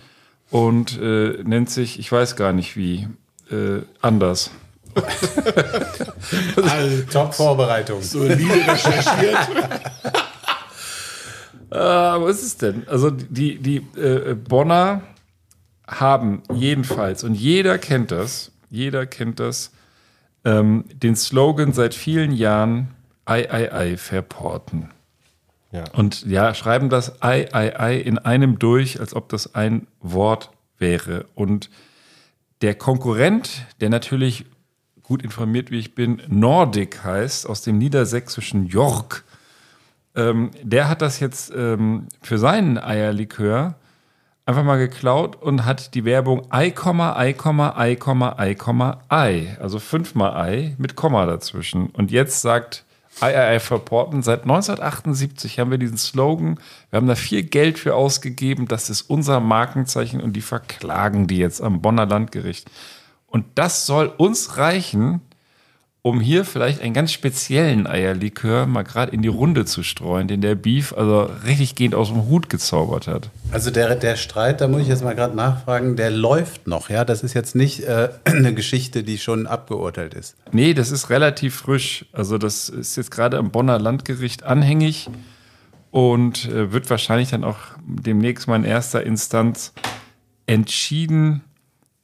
und 0.49 0.99
äh, 0.99 1.43
nennt 1.43 1.69
sich, 1.69 1.99
ich 1.99 2.11
weiß 2.11 2.35
gar 2.35 2.51
nicht 2.51 2.75
wie, 2.75 3.07
äh, 3.51 3.83
anders. 6.55 7.05
Top-Vorbereitung. 7.11 8.01
Solide 8.01 8.67
recherchiert. 8.67 9.37
Ah, 11.69 12.15
was 12.21 12.37
ist 12.37 12.43
es 12.45 12.57
denn? 12.57 12.87
Also 12.87 13.11
die, 13.11 13.57
die 13.57 13.77
äh, 13.99 14.35
Bonner 14.35 15.01
haben 15.85 16.41
jedenfalls, 16.53 17.25
und 17.25 17.35
jeder 17.35 17.77
kennt 17.77 18.11
das, 18.11 18.53
jeder 18.69 19.05
kennt 19.05 19.41
das, 19.41 19.71
ähm, 20.45 20.85
den 20.93 21.17
Slogan 21.17 21.73
seit 21.73 21.93
vielen 21.93 22.31
Jahren 22.31 22.95
Ei, 23.25 23.51
Ei, 23.51 23.71
Ei 23.73 23.97
verporten. 23.97 24.91
Ja. 25.71 25.83
Und 25.91 26.25
ja, 26.25 26.53
schreiben 26.53 26.89
das 26.89 27.21
Ei, 27.21 27.53
Ei, 27.53 27.77
Ei 27.77 27.97
in 27.97 28.17
einem 28.17 28.59
durch, 28.59 29.01
als 29.01 29.13
ob 29.13 29.27
das 29.29 29.53
ein 29.53 29.87
Wort 29.99 30.51
wäre. 30.77 31.25
Und 31.35 31.69
der 32.61 32.75
Konkurrent, 32.75 33.65
der 33.81 33.89
natürlich 33.89 34.45
gut 35.07 35.23
informiert 35.23 35.71
wie 35.71 35.79
ich 35.79 35.95
bin, 35.95 36.21
Nordic 36.27 37.03
heißt, 37.03 37.47
aus 37.47 37.61
dem 37.61 37.77
niedersächsischen 37.77 38.67
York, 38.67 39.23
ähm, 40.15 40.51
der 40.61 40.89
hat 40.89 41.01
das 41.01 41.21
jetzt 41.21 41.53
ähm, 41.55 42.07
für 42.21 42.37
seinen 42.37 42.77
Eierlikör 42.77 43.75
einfach 44.45 44.63
mal 44.63 44.77
geklaut 44.77 45.35
und 45.35 45.63
hat 45.63 45.93
die 45.93 46.03
Werbung 46.03 46.47
Ei, 46.49 46.73
Ei, 46.75 47.35
Ei, 47.37 47.97
Ei, 48.37 48.97
Ei, 49.09 49.57
also 49.61 49.79
fünfmal 49.79 50.35
Ei 50.35 50.75
mit 50.77 50.95
Komma 50.95 51.25
dazwischen. 51.25 51.87
Und 51.87 52.11
jetzt 52.11 52.41
sagt 52.41 52.83
Ei, 53.21 53.33
Ei, 53.33 53.47
Ei 53.55 53.59
verporten. 53.59 54.23
Seit 54.23 54.41
1978 54.41 55.59
haben 55.59 55.71
wir 55.71 55.77
diesen 55.77 55.97
Slogan. 55.97 56.59
Wir 56.89 56.97
haben 56.97 57.07
da 57.07 57.15
viel 57.15 57.43
Geld 57.43 57.79
für 57.79 57.95
ausgegeben. 57.95 58.67
Das 58.67 58.89
ist 58.89 59.03
unser 59.03 59.39
Markenzeichen 59.39 60.21
und 60.21 60.33
die 60.33 60.41
verklagen 60.41 61.27
die 61.27 61.37
jetzt 61.37 61.61
am 61.61 61.81
Bonner 61.81 62.05
Landgericht. 62.05 62.69
Und 63.37 63.45
das 63.53 63.85
soll 63.85 64.11
uns 64.17 64.57
reichen, 64.57 65.21
um 66.01 66.19
hier 66.19 66.43
vielleicht 66.43 66.81
einen 66.81 66.95
ganz 66.95 67.11
speziellen 67.11 67.85
Eierlikör 67.85 68.65
mal 68.65 68.81
gerade 68.81 69.11
in 69.11 69.21
die 69.21 69.27
Runde 69.27 69.63
zu 69.65 69.83
streuen, 69.83 70.27
den 70.27 70.41
der 70.41 70.55
Beef 70.55 70.91
also 70.97 71.29
richtig 71.45 71.75
gehend 71.75 71.93
aus 71.93 72.07
dem 72.07 72.25
Hut 72.25 72.49
gezaubert 72.49 73.05
hat. 73.05 73.29
Also 73.51 73.69
der, 73.69 73.93
der 73.95 74.15
Streit, 74.15 74.59
da 74.59 74.67
muss 74.67 74.81
ich 74.81 74.87
jetzt 74.87 75.03
mal 75.03 75.13
gerade 75.13 75.35
nachfragen, 75.35 75.95
der 75.95 76.09
läuft 76.09 76.65
noch, 76.65 76.89
ja? 76.89 77.05
Das 77.05 77.21
ist 77.21 77.35
jetzt 77.35 77.55
nicht 77.55 77.83
äh, 77.83 78.09
eine 78.25 78.55
Geschichte, 78.55 79.03
die 79.03 79.19
schon 79.19 79.45
abgeurteilt 79.45 80.15
ist. 80.15 80.35
Nee, 80.51 80.73
das 80.73 80.89
ist 80.89 81.11
relativ 81.11 81.57
frisch. 81.57 82.07
Also 82.13 82.39
das 82.39 82.69
ist 82.69 82.95
jetzt 82.95 83.11
gerade 83.11 83.37
am 83.37 83.51
Bonner 83.51 83.77
Landgericht 83.77 84.41
anhängig 84.41 85.11
und 85.91 86.45
äh, 86.45 86.71
wird 86.71 86.89
wahrscheinlich 86.89 87.29
dann 87.29 87.43
auch 87.43 87.59
demnächst 87.85 88.47
mal 88.47 88.55
in 88.55 88.63
erster 88.63 89.03
Instanz 89.03 89.73
entschieden. 90.47 91.43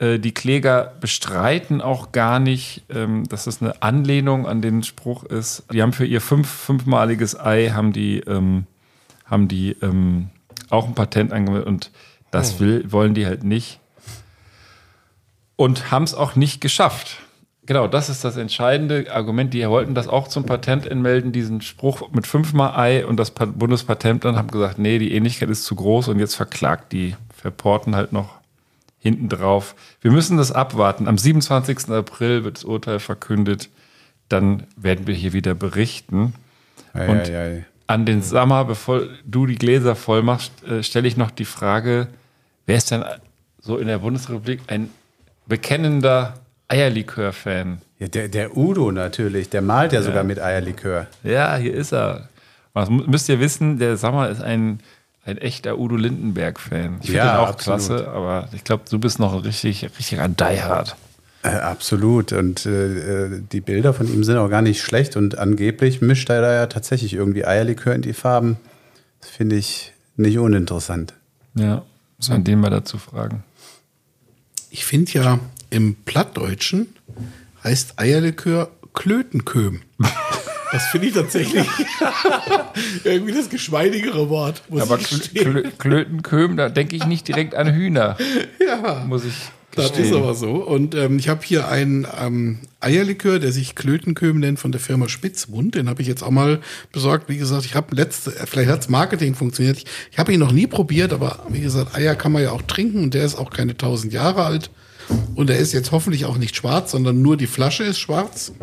Äh, 0.03 0.19
die 0.19 0.33
Kläger 0.33 0.93
bestreiten 0.99 1.81
auch 1.81 2.11
gar 2.11 2.39
nicht, 2.39 2.83
ähm, 2.89 3.23
dass 3.29 3.45
das 3.45 3.61
eine 3.61 3.81
Anlehnung 3.81 4.47
an 4.47 4.61
den 4.61 4.83
Spruch 4.83 5.23
ist. 5.23 5.63
Die 5.71 5.81
haben 5.81 5.93
für 5.93 6.05
ihr 6.05 6.19
fünf, 6.19 6.49
fünfmaliges 6.49 7.39
Ei 7.39 7.69
haben 7.69 7.93
die, 7.93 8.19
ähm, 8.19 8.65
haben 9.25 9.47
die 9.47 9.77
ähm, 9.81 10.29
auch 10.69 10.87
ein 10.87 10.95
Patent 10.95 11.31
angemeldet 11.31 11.67
und 11.67 11.91
das 12.31 12.59
will, 12.59 12.91
wollen 12.91 13.13
die 13.13 13.25
halt 13.27 13.43
nicht 13.43 13.79
und 15.55 15.91
haben 15.91 16.03
es 16.03 16.15
auch 16.15 16.35
nicht 16.35 16.61
geschafft. 16.61 17.19
Genau, 17.65 17.87
das 17.87 18.09
ist 18.09 18.25
das 18.25 18.35
entscheidende 18.35 19.05
Argument. 19.13 19.53
Die 19.53 19.65
wollten 19.69 19.95
das 19.95 20.09
auch 20.09 20.27
zum 20.27 20.45
Patent 20.45 20.85
entmelden, 20.85 21.31
diesen 21.31 21.61
Spruch 21.61 22.11
mit 22.11 22.27
fünfmal 22.27 22.75
Ei 22.75 23.05
und 23.05 23.17
das 23.17 23.31
Pa- 23.31 23.45
Bundespatentamt 23.45 24.35
haben 24.35 24.49
gesagt, 24.49 24.79
nee, 24.79 24.97
die 24.99 25.13
Ähnlichkeit 25.13 25.49
ist 25.49 25.63
zu 25.63 25.75
groß 25.75 26.09
und 26.09 26.19
jetzt 26.19 26.35
verklagt 26.35 26.91
die 26.91 27.15
Verporten 27.33 27.95
halt 27.95 28.11
noch 28.11 28.42
hinten 29.03 29.29
drauf. 29.29 29.75
Wir 30.01 30.11
müssen 30.11 30.37
das 30.37 30.51
abwarten. 30.51 31.07
Am 31.07 31.17
27. 31.19 31.89
April 31.89 32.43
wird 32.43 32.57
das 32.57 32.63
Urteil 32.63 32.99
verkündet. 32.99 33.69
Dann 34.29 34.63
werden 34.75 35.05
wir 35.05 35.13
hier 35.13 35.33
wieder 35.33 35.53
berichten. 35.53 36.33
Ei, 36.93 37.07
Und 37.09 37.29
ei, 37.29 37.37
ei. 37.37 37.65
an 37.87 38.05
den 38.05 38.21
Sommer, 38.23 38.65
bevor 38.65 39.01
du 39.25 39.45
die 39.45 39.55
Gläser 39.57 39.95
voll 39.95 40.23
machst, 40.23 40.51
äh, 40.63 40.81
stelle 40.81 41.07
ich 41.07 41.17
noch 41.17 41.29
die 41.31 41.45
Frage, 41.45 42.07
wer 42.65 42.77
ist 42.77 42.89
denn 42.91 43.03
so 43.59 43.77
in 43.77 43.87
der 43.87 43.99
Bundesrepublik 43.99 44.61
ein 44.67 44.89
bekennender 45.45 46.35
Eierlikör-Fan? 46.69 47.81
Ja, 47.99 48.07
der, 48.07 48.27
der 48.29 48.57
Udo 48.57 48.91
natürlich, 48.91 49.49
der 49.49 49.61
malt 49.61 49.91
ja, 49.93 50.01
sogar 50.01 50.23
mit 50.23 50.39
Eierlikör. 50.39 51.07
Ja, 51.23 51.55
hier 51.57 51.73
ist 51.73 51.91
er. 51.93 52.29
Mu- 52.73 53.03
müsst 53.05 53.29
ihr 53.29 53.39
wissen, 53.39 53.77
der 53.79 53.97
Sommer 53.97 54.29
ist 54.29 54.41
ein, 54.41 54.79
ein 55.25 55.37
echter 55.37 55.77
Udo 55.79 55.95
Lindenberg-Fan. 55.95 56.97
Ich 57.01 57.07
finde 57.07 57.17
Ja, 57.17 57.35
ihn 57.35 57.39
auch 57.39 57.49
absolut. 57.49 57.79
klasse, 57.79 58.07
aber 58.09 58.49
ich 58.53 58.63
glaube, 58.63 58.83
du 58.89 58.99
bist 58.99 59.19
noch 59.19 59.33
ein 59.33 59.39
richtig, 59.39 59.83
richtiger 59.97 60.27
Die-Hard. 60.27 60.95
Äh, 61.43 61.49
absolut. 61.49 62.31
Und 62.33 62.65
äh, 62.65 63.25
äh, 63.25 63.41
die 63.51 63.61
Bilder 63.61 63.93
von 63.93 64.07
ihm 64.07 64.23
sind 64.23 64.37
auch 64.37 64.49
gar 64.49 64.61
nicht 64.61 64.81
schlecht. 64.81 65.15
Und 65.15 65.37
angeblich 65.37 66.01
mischt 66.01 66.29
er 66.29 66.41
da 66.41 66.53
ja 66.53 66.67
tatsächlich 66.67 67.13
irgendwie 67.13 67.45
Eierlikör 67.45 67.93
in 67.95 68.01
die 68.01 68.13
Farben. 68.13 68.57
Das 69.21 69.29
finde 69.29 69.55
ich 69.57 69.93
nicht 70.17 70.37
uninteressant. 70.37 71.13
Ja, 71.55 71.83
muss 72.17 72.29
man 72.29 72.43
den 72.43 72.59
mal 72.59 72.69
dazu 72.69 72.97
fragen. 72.97 73.43
Ich 74.69 74.85
finde 74.85 75.11
ja, 75.11 75.39
im 75.69 75.95
Plattdeutschen 75.95 76.87
heißt 77.63 77.99
Eierlikör 77.99 78.69
Klötenköm. 78.93 79.81
Das 80.73 80.87
finde 80.87 81.07
ich 81.07 81.13
tatsächlich 81.13 81.67
irgendwie 83.03 83.31
das 83.31 83.47
geschmeidigere 83.47 84.27
Wort. 84.29 84.63
Aber 84.71 84.97
gestehen. 84.97 85.43
Klö 85.43 85.63
Klötenköm, 85.77 86.57
da 86.57 86.67
denke 86.69 86.95
ich 86.95 87.05
nicht 87.05 87.27
direkt 87.27 87.53
an 87.53 87.71
Hühner. 87.71 88.17
Ja. 88.59 89.05
Muss 89.07 89.23
ich 89.23 89.35
Das 89.75 89.91
ist 89.91 90.11
aber 90.11 90.33
so. 90.33 90.55
Und 90.55 90.95
ähm, 90.95 91.19
ich 91.19 91.29
habe 91.29 91.41
hier 91.43 91.67
einen 91.67 92.07
ähm, 92.19 92.57
Eierlikör, 92.79 93.37
der 93.37 93.51
sich 93.51 93.75
Klötenköm 93.75 94.39
nennt 94.39 94.59
von 94.59 94.71
der 94.71 94.81
Firma 94.81 95.07
Spitzmund. 95.09 95.75
Den 95.75 95.89
habe 95.89 96.01
ich 96.01 96.07
jetzt 96.07 96.23
auch 96.23 96.31
mal 96.31 96.59
besorgt. 96.91 97.29
Wie 97.29 97.37
gesagt, 97.37 97.65
ich 97.65 97.75
habe 97.75 97.95
letzte, 97.95 98.31
vielleicht 98.31 98.71
hat's 98.71 98.89
Marketing 98.89 99.35
funktioniert. 99.35 99.77
Ich, 99.77 99.85
ich 100.11 100.17
habe 100.17 100.33
ihn 100.33 100.39
noch 100.39 100.51
nie 100.51 100.65
probiert, 100.65 101.13
aber 101.13 101.45
wie 101.49 101.61
gesagt, 101.61 101.95
Eier 101.95 102.15
kann 102.15 102.31
man 102.31 102.41
ja 102.41 102.51
auch 102.51 102.63
trinken 102.63 103.03
und 103.03 103.13
der 103.13 103.25
ist 103.25 103.35
auch 103.35 103.51
keine 103.51 103.73
1000 103.73 104.11
Jahre 104.11 104.43
alt. 104.43 104.71
Und 105.35 105.51
er 105.51 105.59
ist 105.59 105.71
jetzt 105.71 105.91
hoffentlich 105.91 106.25
auch 106.25 106.37
nicht 106.37 106.55
schwarz, 106.55 106.91
sondern 106.91 107.21
nur 107.21 107.37
die 107.37 107.45
Flasche 107.45 107.83
ist 107.83 107.99
schwarz. 107.99 108.53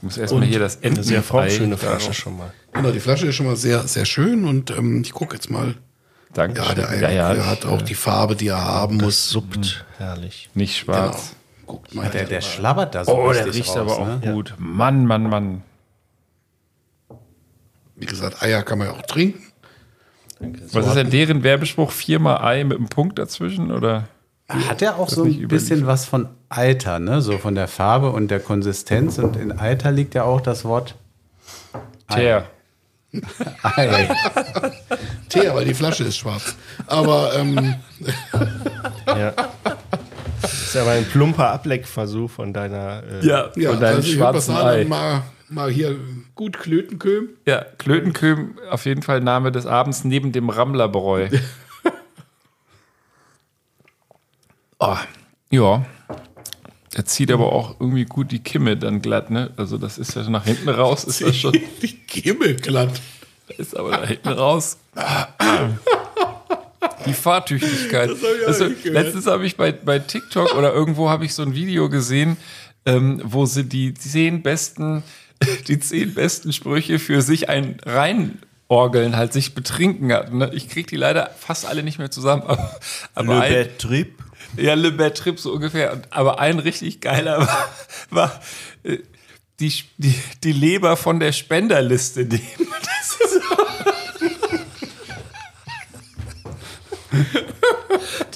Ich 0.00 0.04
muss 0.04 0.16
erstmal 0.16 0.44
hier 0.44 0.58
das 0.58 0.82
Eine 0.82 1.02
sehr 1.04 1.22
formschöne 1.22 1.76
Flasche 1.76 2.14
schon 2.14 2.38
mal. 2.38 2.50
Genau, 2.72 2.90
die 2.90 3.00
Flasche 3.00 3.26
ist 3.26 3.34
schon 3.34 3.44
mal 3.44 3.56
sehr, 3.56 3.86
sehr 3.86 4.06
schön 4.06 4.46
und 4.46 4.70
ähm, 4.70 5.02
ich 5.02 5.12
gucke 5.12 5.34
jetzt 5.34 5.50
mal. 5.50 5.74
Danke. 6.32 6.62
Ja, 6.62 6.74
der 6.74 7.12
ja, 7.12 7.34
ja, 7.34 7.46
hat 7.46 7.66
auch 7.66 7.82
die 7.82 7.94
Farbe, 7.94 8.34
die 8.34 8.48
er 8.48 8.64
haben 8.64 8.96
muss. 8.96 9.28
Suppt. 9.28 9.84
Herrlich. 9.98 10.48
Nicht 10.54 10.78
schwarz. 10.78 11.34
Genau. 11.66 11.76
Guckt 11.78 11.94
mal. 11.94 12.08
Der, 12.08 12.24
der 12.24 12.40
schlabbert 12.40 12.94
da 12.94 13.04
so 13.04 13.12
Oh, 13.12 13.30
der 13.30 13.52
riecht 13.52 13.68
raus, 13.68 13.76
aber 13.76 13.98
auch 13.98 14.06
ne? 14.06 14.32
gut. 14.32 14.54
Mann, 14.56 15.04
Mann, 15.04 15.28
Mann. 15.28 15.62
Wie 17.96 18.06
gesagt, 18.06 18.42
Eier 18.42 18.62
kann 18.62 18.78
man 18.78 18.86
ja 18.86 18.94
auch 18.94 19.02
trinken. 19.02 19.42
Was 20.72 20.86
ist 20.86 20.94
denn 20.94 21.10
deren 21.10 21.42
Werbespruch? 21.42 21.90
Viermal 21.90 22.38
Ei 22.38 22.64
mit 22.64 22.78
einem 22.78 22.88
Punkt 22.88 23.18
dazwischen? 23.18 23.70
Oder? 23.70 24.08
Hat 24.50 24.82
er 24.82 24.98
auch 24.98 25.08
so 25.08 25.24
ein 25.24 25.48
bisschen 25.48 25.86
was 25.86 26.04
von 26.04 26.28
Alter, 26.48 26.98
ne? 26.98 27.22
So 27.22 27.38
von 27.38 27.54
der 27.54 27.68
Farbe 27.68 28.10
und 28.10 28.30
der 28.30 28.40
Konsistenz. 28.40 29.18
Und 29.18 29.36
in 29.36 29.52
Alter 29.52 29.92
liegt 29.92 30.14
ja 30.14 30.24
auch 30.24 30.40
das 30.40 30.64
Wort 30.64 30.96
Tja. 32.08 32.44
Ei. 33.62 34.08
Tee, 35.28 35.48
aber 35.48 35.64
die 35.64 35.74
Flasche 35.74 36.04
ist 36.04 36.16
schwarz. 36.18 36.54
Aber 36.86 37.32
ähm, 37.36 37.74
Ja. 39.06 39.32
Das 40.42 40.52
ist 40.52 40.76
aber 40.76 40.92
ein 40.92 41.04
plumper 41.04 41.50
Ableckversuch 41.50 42.30
von 42.30 42.52
deiner. 42.52 43.02
Äh, 43.22 43.26
Ja, 43.26 43.50
ja, 43.56 43.70
von 43.70 43.80
deinem 43.80 43.96
also 43.96 44.12
schwarzen 44.12 44.56
Ei. 44.56 44.84
mal, 44.84 45.22
mal 45.48 45.70
hier 45.70 45.96
gut 46.34 46.58
Klötenköm. 46.58 47.30
Ja, 47.46 47.64
Klötenköm, 47.78 48.58
auf 48.70 48.86
jeden 48.86 49.02
Fall 49.02 49.20
Name 49.20 49.52
des 49.52 49.66
Abends 49.66 50.04
neben 50.04 50.32
dem 50.32 50.48
Rammlerbräu. 50.48 51.28
oh, 54.80 54.96
ja. 55.50 55.86
Er 56.92 57.04
zieht 57.04 57.30
aber 57.30 57.52
auch 57.52 57.76
irgendwie 57.78 58.04
gut 58.04 58.32
die 58.32 58.40
Kimme 58.40 58.76
dann 58.76 59.00
glatt, 59.00 59.30
ne? 59.30 59.50
Also 59.56 59.78
das 59.78 59.96
ist 59.96 60.16
ja 60.16 60.28
nach 60.28 60.44
hinten 60.44 60.68
raus, 60.68 61.04
ist 61.04 61.20
das 61.22 61.36
schon. 61.36 61.52
Die 61.82 61.96
Kimmel 61.96 62.56
glatt. 62.56 63.00
Ist 63.56 63.76
aber 63.76 63.92
da 63.92 64.06
hinten 64.06 64.28
raus. 64.28 64.78
Die 67.06 67.12
Fahrtüchtigkeit. 67.12 68.10
Das 68.10 68.18
hab 68.22 68.48
Also, 68.48 68.68
letztens 68.84 69.26
habe 69.26 69.46
ich 69.46 69.56
bei, 69.56 69.72
bei 69.72 70.00
TikTok 70.00 70.54
oder 70.56 70.72
irgendwo 70.72 71.08
habe 71.08 71.24
ich 71.24 71.34
so 71.34 71.42
ein 71.42 71.54
Video 71.54 71.88
gesehen, 71.88 72.36
ähm, 72.86 73.20
wo 73.24 73.46
sie 73.46 73.64
die 73.64 73.94
zehn 73.94 74.42
besten, 74.42 75.02
die 75.68 75.78
zehn 75.78 76.14
besten 76.14 76.52
Sprüche 76.52 76.98
für 76.98 77.22
sich 77.22 77.48
ein 77.48 77.78
reinorgeln, 77.84 79.16
halt 79.16 79.32
sich 79.32 79.54
betrinken 79.54 80.12
hatten. 80.12 80.38
Ne? 80.38 80.50
Ich 80.54 80.68
kriege 80.68 80.88
die 80.88 80.96
leider 80.96 81.30
fast 81.38 81.66
alle 81.66 81.84
nicht 81.84 81.98
mehr 81.98 82.10
zusammen. 82.10 82.42
Aber, 82.42 82.78
aber 83.14 83.40
ein, 83.42 83.68
Trip. 83.78 84.12
Ja, 84.56 84.74
Le 84.74 85.14
Trip 85.14 85.38
so 85.38 85.52
ungefähr. 85.52 85.92
Und- 85.92 86.12
Aber 86.12 86.38
ein 86.40 86.58
richtig 86.58 87.00
geiler 87.00 87.38
war, 87.40 87.68
war 88.10 88.40
äh, 88.84 88.98
die, 89.60 89.72
die, 89.98 90.14
die 90.44 90.52
Leber 90.52 90.96
von 90.96 91.20
der 91.20 91.32
Spenderliste 91.32 92.24
nehmen. 92.24 92.40
Das 92.92 93.16
ist 93.20 93.40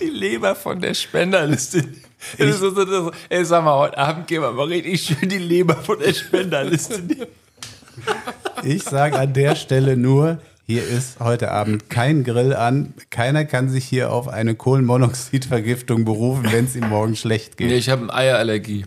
die 0.00 0.10
Leber 0.10 0.54
von 0.54 0.80
der 0.80 0.94
Spenderliste. 0.94 1.84
Das 2.38 2.48
ist 2.48 2.58
so, 2.60 2.70
so, 2.74 2.86
so, 2.86 3.12
ey, 3.28 3.44
sag 3.44 3.64
mal, 3.64 3.76
heute 3.78 3.98
Abend 3.98 4.26
gehen 4.26 4.42
wir 4.42 4.50
mal 4.52 4.66
richtig 4.66 5.02
schön 5.02 5.28
die 5.28 5.38
Leber 5.38 5.76
von 5.76 5.98
der 5.98 6.12
Spenderliste 6.14 7.00
nehmen. 7.00 7.26
Ich 8.62 8.82
sage 8.82 9.18
an 9.18 9.32
der 9.32 9.54
Stelle 9.56 9.96
nur, 9.96 10.38
hier 10.66 10.82
ist 10.82 11.20
heute 11.20 11.50
Abend 11.50 11.90
kein 11.90 12.24
Grill 12.24 12.54
an. 12.54 12.94
Keiner 13.10 13.44
kann 13.44 13.68
sich 13.68 13.84
hier 13.84 14.10
auf 14.10 14.28
eine 14.28 14.54
Kohlenmonoxidvergiftung 14.54 16.06
berufen, 16.06 16.50
wenn 16.50 16.64
es 16.64 16.74
ihm 16.74 16.88
morgen 16.88 17.16
schlecht 17.16 17.58
geht. 17.58 17.68
Nee, 17.68 17.76
ich 17.76 17.90
habe 17.90 18.04
eine 18.04 18.14
Eierallergie. 18.14 18.86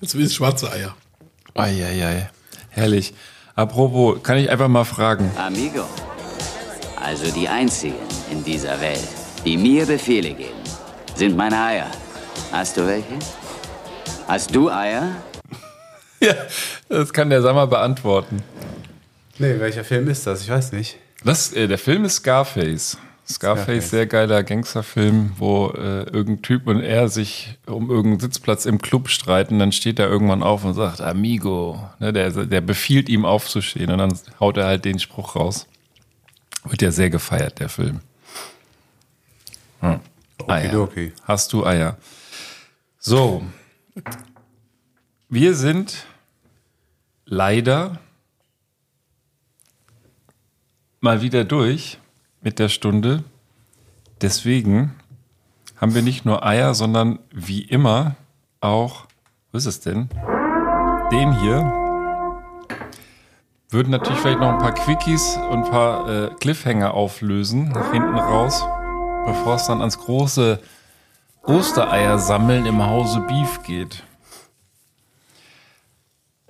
Jetzt 0.00 0.14
will 0.14 0.26
es 0.26 0.34
schwarze 0.34 0.70
Eier. 0.70 0.94
Eieiei. 1.54 2.30
Herrlich. 2.68 3.12
Apropos, 3.56 4.22
kann 4.22 4.38
ich 4.38 4.48
einfach 4.48 4.68
mal 4.68 4.84
fragen. 4.84 5.28
Amigo. 5.36 5.84
Also 7.02 7.32
die 7.32 7.48
einzigen 7.48 7.96
in 8.30 8.44
dieser 8.44 8.80
Welt, 8.80 9.08
die 9.44 9.56
mir 9.56 9.84
Befehle 9.84 10.32
geben, 10.32 10.60
sind 11.16 11.36
meine 11.36 11.60
Eier. 11.60 11.90
Hast 12.52 12.76
du 12.76 12.86
welche? 12.86 13.18
Hast 14.28 14.54
du 14.54 14.70
Eier? 14.70 15.08
Ja, 16.22 16.34
das 16.90 17.14
kann 17.14 17.30
der 17.30 17.40
Sammer 17.40 17.66
beantworten. 17.66 18.42
Nee, 19.40 19.58
welcher 19.58 19.84
Film 19.84 20.06
ist 20.08 20.26
das? 20.26 20.42
Ich 20.42 20.50
weiß 20.50 20.72
nicht. 20.72 20.98
Das, 21.24 21.54
äh, 21.54 21.66
der 21.66 21.78
Film 21.78 22.04
ist 22.04 22.16
Scarface. 22.16 22.98
Scarface, 23.26 23.64
Scarface. 23.64 23.90
sehr 23.90 24.06
geiler 24.06 24.42
Gangsterfilm, 24.42 25.32
wo 25.38 25.68
äh, 25.68 26.02
irgendein 26.02 26.42
Typ 26.42 26.66
und 26.66 26.82
er 26.82 27.08
sich 27.08 27.58
um 27.64 27.88
irgendeinen 27.88 28.20
Sitzplatz 28.20 28.66
im 28.66 28.82
Club 28.82 29.08
streiten. 29.08 29.58
Dann 29.58 29.72
steht 29.72 29.98
er 29.98 30.08
irgendwann 30.08 30.42
auf 30.42 30.64
und 30.64 30.74
sagt, 30.74 31.00
Amigo. 31.00 31.88
Ne, 32.00 32.12
der, 32.12 32.30
der 32.30 32.60
befiehlt 32.60 33.08
ihm 33.08 33.24
aufzustehen 33.24 33.90
und 33.90 33.96
dann 33.96 34.12
haut 34.40 34.58
er 34.58 34.66
halt 34.66 34.84
den 34.84 34.98
Spruch 34.98 35.36
raus. 35.36 35.66
Wird 36.64 36.82
ja 36.82 36.90
sehr 36.90 37.08
gefeiert, 37.08 37.60
der 37.60 37.70
Film. 37.70 38.00
Hm. 39.80 40.00
Eier. 40.48 40.64
Okidoki. 40.82 41.12
Hast 41.24 41.54
du 41.54 41.64
Eier? 41.64 41.96
So. 42.98 43.42
Wir 45.30 45.54
sind 45.54 46.04
leider 47.24 48.00
mal 51.00 51.22
wieder 51.22 51.44
durch 51.44 51.98
mit 52.42 52.58
der 52.58 52.68
Stunde. 52.68 53.24
Deswegen 54.20 54.94
haben 55.76 55.94
wir 55.94 56.02
nicht 56.02 56.26
nur 56.26 56.44
Eier, 56.44 56.74
sondern 56.74 57.18
wie 57.32 57.62
immer 57.62 58.16
auch, 58.60 59.06
wo 59.50 59.58
ist 59.58 59.66
es 59.66 59.80
denn? 59.80 60.10
Den 61.10 61.32
hier. 61.40 61.72
Würden 63.70 63.90
natürlich 63.90 64.18
vielleicht 64.18 64.40
noch 64.40 64.52
ein 64.52 64.58
paar 64.58 64.74
Quickies 64.74 65.36
und 65.36 65.64
ein 65.64 65.70
paar 65.70 66.08
äh, 66.08 66.34
Cliffhanger 66.40 66.92
auflösen, 66.92 67.68
nach 67.68 67.92
hinten 67.92 68.16
raus, 68.16 68.64
bevor 69.24 69.54
es 69.54 69.66
dann 69.66 69.80
ans 69.80 69.98
große 69.98 70.60
Ostereier 71.42 72.18
sammeln 72.18 72.66
im 72.66 72.84
Hause 72.84 73.20
Beef 73.20 73.62
geht. 73.62 74.02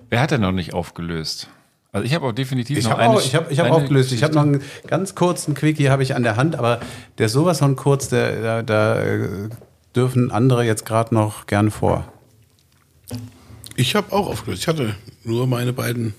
Wer 0.09 0.19
hat 0.19 0.31
denn 0.31 0.41
noch 0.41 0.51
nicht 0.51 0.73
aufgelöst? 0.73 1.47
Also 1.93 2.05
ich 2.05 2.13
habe 2.15 2.25
auch 2.25 2.31
definitiv 2.31 2.77
Ich 2.77 2.85
noch 2.85 2.91
habe 2.91 3.01
eine. 3.01 3.13
auch, 3.15 3.21
ich 3.21 3.35
hab, 3.35 3.51
ich 3.51 3.59
hab 3.59 3.65
eine 3.65 3.75
aufgelöst. 3.75 4.11
Ich 4.13 4.23
habe 4.23 4.33
noch 4.33 4.43
einen 4.43 4.63
ganz 4.87 5.13
kurzen 5.13 5.53
Quickie 5.55 5.89
habe 5.89 6.03
ich 6.03 6.15
an 6.15 6.23
der 6.23 6.37
Hand, 6.37 6.55
aber 6.55 6.79
der 7.17 7.25
ist 7.25 7.33
sowas 7.33 7.59
von 7.59 7.75
kurz, 7.75 8.07
der, 8.07 8.41
da, 8.41 8.61
da 8.63 9.01
äh, 9.01 9.49
dürfen 9.95 10.31
andere 10.31 10.63
jetzt 10.63 10.85
gerade 10.85 11.13
noch 11.13 11.47
gern 11.47 11.69
vor. 11.69 12.05
Ich 13.75 13.95
habe 13.95 14.13
auch 14.13 14.27
aufgelöst. 14.27 14.61
Ich 14.61 14.67
hatte 14.67 14.95
nur 15.23 15.47
meine 15.47 15.73
beiden. 15.73 16.13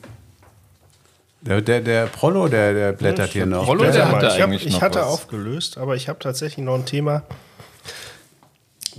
Der, 1.41 1.61
der, 1.61 1.81
der 1.81 2.07
Prollo, 2.07 2.49
der, 2.49 2.73
der 2.75 2.93
blättert 2.93 3.31
hier 3.31 3.47
noch. 3.47 3.65
Prollo, 3.65 3.91
der 3.91 4.11
hatte 4.11 4.27
ich, 4.27 4.41
hab, 4.41 4.53
ich 4.53 4.73
noch 4.75 4.83
hatte 4.83 5.01
was. 5.01 5.07
aufgelöst, 5.07 5.79
aber 5.79 5.97
ich 5.97 6.09
habe 6.09 6.19
tatsächlich 6.19 6.65
noch 6.65 6.75
ein 6.75 6.87
Thema, 6.87 7.25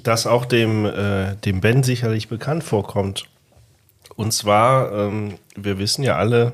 das 0.02 0.28
auch 0.28 0.46
dem, 0.46 0.86
äh, 0.86 1.36
dem 1.38 1.62
Ben 1.62 1.84
sicherlich 1.84 2.28
bekannt 2.28 2.64
vorkommt. 2.64 3.26
Und 4.16 4.34
zwar, 4.34 4.92
ähm, 4.92 5.36
wir 5.56 5.78
wissen 5.78 6.04
ja 6.04 6.18
alle, 6.18 6.54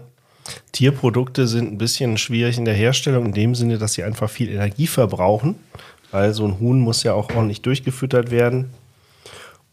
Tierprodukte 0.72 1.48
sind 1.48 1.72
ein 1.72 1.78
bisschen 1.78 2.18
schwierig 2.18 2.58
in 2.58 2.66
der 2.66 2.74
Herstellung, 2.74 3.28
in 3.28 3.34
dem 3.34 3.56
Sinne, 3.56 3.78
dass 3.78 3.94
sie 3.94 4.04
einfach 4.04 4.30
viel 4.30 4.50
Energie 4.50 4.88
verbrauchen. 4.88 5.56
Weil 6.12 6.34
so 6.34 6.46
ein 6.46 6.60
Huhn 6.60 6.80
muss 6.80 7.04
ja 7.04 7.14
auch 7.14 7.30
ordentlich 7.36 7.62
durchgefüttert 7.62 8.32
werden. 8.32 8.70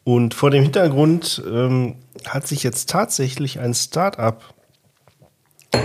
Und 0.05 0.35
vor 0.35 0.51
dem 0.51 0.63
Hintergrund 0.63 1.43
ähm, 1.51 1.97
hat 2.27 2.47
sich 2.47 2.63
jetzt 2.63 2.91
tatsächlich 2.91 3.59
ein 3.59 3.75
Start-up 3.75 4.55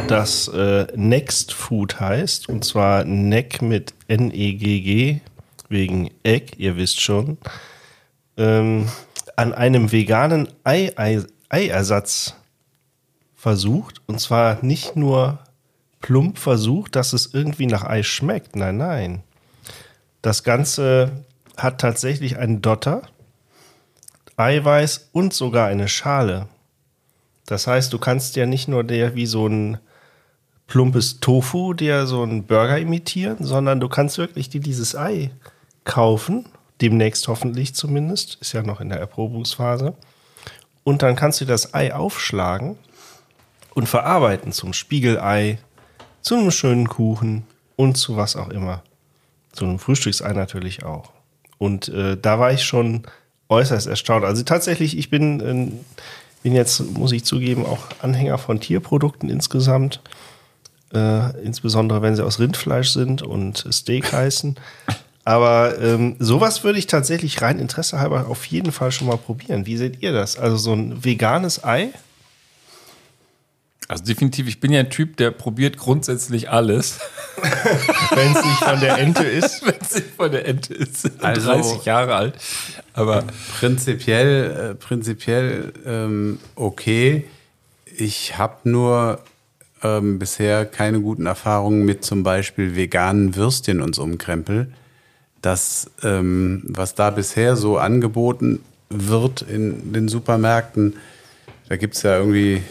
das 0.07 0.47
äh, 0.49 0.87
Next 0.95 1.53
Food 1.53 1.99
heißt, 1.99 2.49
und 2.49 2.63
zwar 2.65 3.03
Neck 3.03 3.61
mit 3.61 3.93
N-E-G-G, 4.07 5.19
wegen 5.69 6.11
Egg, 6.23 6.53
ihr 6.57 6.75
wisst 6.77 7.01
schon, 7.01 7.37
ähm, 8.37 8.87
an 9.35 9.53
einem 9.53 9.91
veganen 9.91 10.49
Ei 10.63 10.91
-Ei 10.95 11.25
Eiersatz 11.49 12.35
versucht. 13.41 14.01
Und 14.05 14.21
zwar 14.21 14.63
nicht 14.63 14.95
nur 14.95 15.39
plump 15.99 16.37
versucht, 16.37 16.95
dass 16.95 17.11
es 17.11 17.33
irgendwie 17.33 17.65
nach 17.65 17.83
Ei 17.83 18.03
schmeckt. 18.03 18.55
Nein, 18.55 18.77
nein. 18.77 19.23
Das 20.21 20.43
Ganze 20.43 21.25
hat 21.57 21.81
tatsächlich 21.81 22.37
einen 22.37 22.61
Dotter, 22.61 23.01
Eiweiß 24.37 25.09
und 25.11 25.33
sogar 25.33 25.67
eine 25.67 25.87
Schale. 25.87 26.49
Das 27.47 27.65
heißt, 27.65 27.91
du 27.91 27.97
kannst 27.97 28.35
ja 28.35 28.45
nicht 28.45 28.67
nur 28.67 28.83
der 28.83 29.15
wie 29.15 29.25
so 29.25 29.47
ein 29.47 29.79
plumpes 30.67 31.19
Tofu, 31.19 31.73
der 31.73 32.05
so 32.05 32.21
einen 32.21 32.43
Burger 32.43 32.77
imitieren, 32.77 33.37
sondern 33.39 33.79
du 33.79 33.89
kannst 33.89 34.19
wirklich 34.19 34.49
dir 34.49 34.61
dieses 34.61 34.95
Ei 34.95 35.31
kaufen, 35.83 36.45
Demnächst 36.79 37.27
hoffentlich 37.27 37.75
zumindest. 37.75 38.39
Ist 38.41 38.53
ja 38.53 38.63
noch 38.63 38.81
in 38.81 38.89
der 38.89 38.99
Erprobungsphase. 38.99 39.93
Und 40.83 41.03
dann 41.03 41.15
kannst 41.15 41.39
du 41.41 41.45
das 41.45 41.75
Ei 41.75 41.93
aufschlagen 41.93 42.77
und 43.73 43.87
verarbeiten 43.87 44.51
zum 44.51 44.73
Spiegelei, 44.73 45.59
zu 46.21 46.35
einem 46.35 46.51
schönen 46.51 46.87
Kuchen 46.87 47.43
und 47.75 47.97
zu 47.97 48.15
was 48.15 48.35
auch 48.35 48.49
immer. 48.49 48.83
Zu 49.51 49.65
einem 49.65 49.79
Frühstücksei 49.79 50.31
natürlich 50.33 50.83
auch. 50.83 51.11
Und 51.57 51.89
äh, 51.89 52.17
da 52.17 52.39
war 52.39 52.51
ich 52.51 52.63
schon 52.63 53.03
äußerst 53.49 53.87
erstaunt. 53.87 54.25
Also 54.25 54.43
tatsächlich, 54.43 54.97
ich 54.97 55.09
bin, 55.09 55.39
äh, 55.39 55.71
bin 56.43 56.53
jetzt, 56.53 56.79
muss 56.97 57.11
ich 57.11 57.25
zugeben, 57.25 57.65
auch 57.65 57.79
Anhänger 58.01 58.37
von 58.37 58.59
Tierprodukten 58.59 59.29
insgesamt. 59.29 60.01
Äh, 60.93 61.41
insbesondere 61.41 62.01
wenn 62.01 62.15
sie 62.15 62.25
aus 62.25 62.39
Rindfleisch 62.39 62.89
sind 62.89 63.21
und 63.21 63.65
Steak 63.71 64.11
heißen. 64.11 64.55
Aber 65.23 65.79
ähm, 65.79 66.15
sowas 66.19 66.63
würde 66.63 66.79
ich 66.79 66.87
tatsächlich 66.87 67.41
rein 67.41 67.59
Interesse 67.59 67.99
halber 67.99 68.27
auf 68.27 68.45
jeden 68.45 68.71
Fall 68.71 68.91
schon 68.91 69.07
mal 69.07 69.17
probieren. 69.17 69.65
Wie 69.65 69.77
seht 69.77 70.01
ihr 70.01 70.11
das? 70.11 70.37
Also 70.37 70.57
so 70.57 70.73
ein 70.73 71.03
veganes 71.03 71.63
Ei? 71.63 71.89
Also 73.91 74.05
definitiv, 74.05 74.47
ich 74.47 74.61
bin 74.61 74.71
ja 74.71 74.79
ein 74.79 74.89
Typ, 74.89 75.17
der 75.17 75.31
probiert 75.31 75.75
grundsätzlich 75.75 76.49
alles. 76.49 76.97
Wenn 78.15 78.31
es 78.31 78.41
nicht 78.41 78.63
von 78.63 78.79
der 78.79 78.97
Ente 78.99 79.23
ist. 79.25 79.61
Wenn 79.65 79.75
es 79.81 79.95
nicht 79.95 80.15
von 80.15 80.31
der 80.31 80.47
Ente 80.47 80.73
ist. 80.73 81.11
Also- 81.21 81.51
30 81.51 81.83
Jahre 81.83 82.15
alt. 82.15 82.35
Aber 82.93 83.25
Prinzipiell, 83.59 84.71
äh, 84.71 84.75
prinzipiell 84.75 85.73
ähm, 85.85 86.39
okay. 86.55 87.25
Ich 87.97 88.37
habe 88.37 88.69
nur 88.69 89.19
ähm, 89.83 90.19
bisher 90.19 90.65
keine 90.65 91.01
guten 91.01 91.25
Erfahrungen 91.25 91.83
mit 91.83 92.05
zum 92.05 92.23
Beispiel 92.23 92.77
veganen 92.77 93.35
Würstchen 93.35 93.81
und 93.81 93.93
so 93.93 94.03
einem 94.03 94.17
Krempel. 94.17 94.71
Das, 95.41 95.91
ähm, 96.01 96.63
was 96.65 96.95
da 96.95 97.09
bisher 97.09 97.57
so 97.57 97.77
angeboten 97.77 98.61
wird 98.89 99.41
in 99.41 99.91
den 99.91 100.07
Supermärkten, 100.07 100.95
da 101.67 101.75
gibt 101.75 101.95
es 101.95 102.03
ja 102.03 102.17
irgendwie 102.17 102.63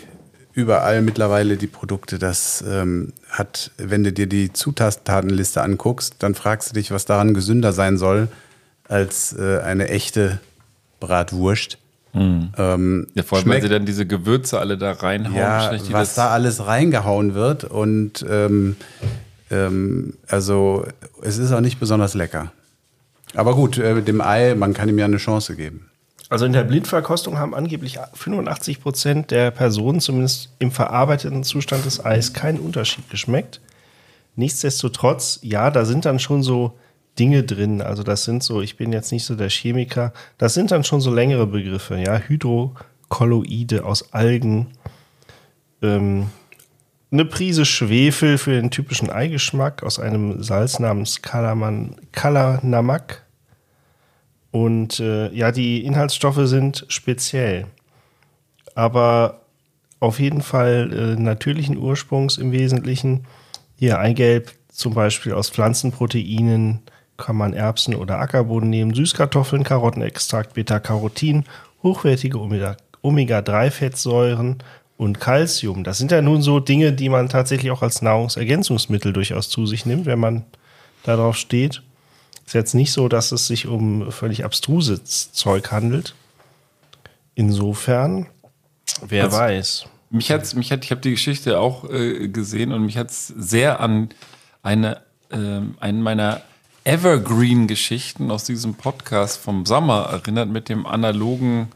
überall 0.61 1.03
mittlerweile 1.03 1.57
die 1.57 1.67
Produkte. 1.67 2.19
Das 2.19 2.63
ähm, 2.67 3.13
hat, 3.29 3.71
wenn 3.79 4.05
du 4.05 4.13
dir 4.13 4.27
die 4.27 4.53
Zutatenliste 4.53 5.63
anguckst, 5.63 6.17
dann 6.21 6.35
fragst 6.35 6.71
du 6.71 6.75
dich, 6.75 6.91
was 6.91 7.05
daran 7.05 7.35
gesünder 7.35 7.73
sein 7.73 7.99
soll 7.99 8.29
als 8.89 9.33
äh, 9.33 9.59
eine 9.61 9.89
echte 9.89 10.39
Bratwurst. 11.01 11.79
Ähm, 12.13 13.07
ja, 13.15 13.23
vor 13.23 13.39
allem, 13.39 13.45
schmeckt- 13.45 13.63
sie 13.63 13.69
dann 13.69 13.87
diese 13.87 14.05
Gewürze 14.05 14.59
alle 14.59 14.77
da 14.77 14.91
reinhauen. 14.93 15.37
ja, 15.37 15.71
was 15.93 16.15
da 16.17 16.31
alles 16.31 16.67
reingehauen 16.67 17.35
wird 17.35 17.63
und 17.63 18.25
ähm, 18.29 18.75
ähm, 19.53 20.15
also 20.27 20.85
es 21.23 21.39
ist 21.39 21.53
auch 21.53 21.61
nicht 21.61 21.79
besonders 21.79 22.15
lecker. 22.15 22.53
Aber 23.35 23.55
gut, 23.55 23.79
äh, 23.79 24.03
dem 24.03 24.21
Ei, 24.21 24.57
man 24.57 24.75
kann 24.75 24.89
ihm 24.89 24.99
ja 24.99 25.05
eine 25.05 25.19
Chance 25.19 25.55
geben. 25.55 25.87
Also 26.31 26.47
in 26.47 26.53
der 26.53 26.63
Blindverkostung 26.63 27.39
haben 27.39 27.57
angeblich 27.57 27.99
85 28.15 28.81
Prozent 28.81 29.33
der 29.33 29.51
Personen, 29.51 30.01
zumindest 30.01 30.51
im 30.61 30.71
verarbeiteten 30.71 31.43
Zustand 31.43 31.85
des 31.85 32.05
Eis, 32.05 32.33
keinen 32.33 32.61
Unterschied 32.61 33.11
geschmeckt. 33.11 33.61
Nichtsdestotrotz, 34.37 35.41
ja, 35.43 35.73
da 35.73 35.85
sind 35.85 36.05
dann 36.05 36.21
schon 36.21 36.45
so 36.45 36.79
Dinge 37.19 37.43
drin. 37.43 37.83
Also 37.83 38.05
das 38.05 38.23
sind 38.23 38.45
so, 38.45 38.63
ich 38.63 38.77
bin 38.77 38.93
jetzt 38.93 39.11
nicht 39.11 39.25
so 39.25 39.35
der 39.35 39.51
Chemiker, 39.51 40.13
das 40.39 40.55
sind 40.55 40.71
dann 40.71 40.85
schon 40.85 41.01
so 41.01 41.13
längere 41.13 41.49
Begriffe, 41.49 41.99
ja, 41.99 42.19
Hydrokolloide 42.19 43.85
aus 43.85 44.15
Algen, 44.15 44.69
ähm, 45.83 46.29
eine 47.11 47.25
Prise 47.25 47.65
Schwefel 47.65 48.39
für 48.39 48.53
den 48.53 48.71
typischen 48.71 49.11
Eigeschmack 49.11 49.83
aus 49.83 49.99
einem 49.99 50.45
Salz 50.45 50.79
namens 50.79 51.23
Kalaman, 51.23 51.97
Kalanamak. 52.13 53.25
Und 54.51 55.01
äh, 55.01 55.33
ja, 55.33 55.53
die 55.53 55.85
Inhaltsstoffe 55.85 56.41
sind 56.45 56.85
speziell. 56.89 57.67
Aber 58.75 59.41
auf 60.01 60.19
jeden 60.19 60.43
Fall 60.43 60.93
äh, 60.93 61.21
natürlichen 61.21 61.77
Ursprungs 61.77 62.39
im 62.39 62.53
Wesentlichen. 62.53 63.27
Hier 63.77 63.99
Eigelb 63.99 64.53
zum 64.69 64.95
Beispiel 64.95 65.33
aus 65.35 65.51
Pflanzenproteinen 65.51 66.81
kann 67.17 67.37
man 67.37 67.53
Erbsen 67.53 67.95
oder 67.95 68.19
Ackerboden 68.19 68.71
nehmen, 68.71 68.95
Süßkartoffeln, 68.95 69.63
Karottenextrakt, 69.63 70.55
Beta-Carotin, 70.55 71.45
hochwertige 71.83 72.41
Omega- 72.41 72.77
Omega-3-Fettsäuren 73.03 74.59
und 74.97 75.21
Calcium. 75.21 75.85
Das 75.85 75.99
sind 75.99 76.13
ja 76.13 76.23
nun 76.23 76.43
so 76.43 76.61
Dinge, 76.61 76.93
die 76.93 77.09
man 77.09 77.29
tatsächlich 77.29 77.71
auch 77.71 77.83
als 77.83 78.03
Nahrungsergänzungsmittel 78.03 79.13
durchaus 79.13 79.49
zu 79.49 79.67
sich 79.67 79.87
nimmt, 79.87 80.07
wenn 80.07 80.19
man 80.19 80.45
darauf 81.05 81.37
steht. 81.37 81.83
Ist 82.51 82.55
jetzt 82.55 82.75
nicht 82.75 82.91
so, 82.91 83.07
dass 83.07 83.31
es 83.31 83.47
sich 83.47 83.69
um 83.69 84.11
völlig 84.11 84.45
abstruses 84.45 85.31
Zeug 85.31 85.71
handelt. 85.71 86.17
Insofern, 87.37 88.27
wer 89.07 89.27
Also- 89.27 89.37
weiß. 89.39 89.85
Mich 90.11 90.33
hat's, 90.33 90.57
mich 90.57 90.73
hat, 90.73 90.85
ich 90.85 90.91
habe 90.91 91.01
die 91.01 91.13
Geschichte 91.13 91.61
auch 91.61 91.89
äh, 91.89 92.27
gesehen 92.27 92.73
und 92.73 92.85
mich 92.85 92.97
hat's 92.97 93.29
sehr 93.29 93.79
an 93.79 94.09
eine, 94.65 95.01
ähm, 95.31 95.77
einen 95.79 96.03
meiner 96.03 96.41
Evergreen-Geschichten 96.83 98.33
aus 98.33 98.43
diesem 98.43 98.75
Podcast 98.75 99.37
vom 99.37 99.65
Sommer 99.65 100.09
erinnert 100.11 100.49
mit 100.49 100.69
dem 100.69 100.87
analogen 100.87 101.69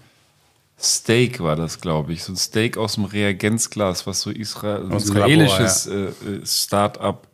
Steak 0.77 1.39
war 1.39 1.55
das, 1.55 1.81
glaube 1.81 2.12
ich. 2.12 2.25
So 2.25 2.33
ein 2.33 2.37
Steak 2.37 2.79
aus 2.79 2.95
dem 2.95 3.05
Reagenzglas, 3.05 4.09
was 4.09 4.22
so 4.22 4.31
Isra 4.33 4.79
ein 4.79 4.91
Aus 4.91 5.05
israelisches 5.05 5.87
äh, 5.87 6.07
äh, 6.07 6.45
Start-up 6.45 7.29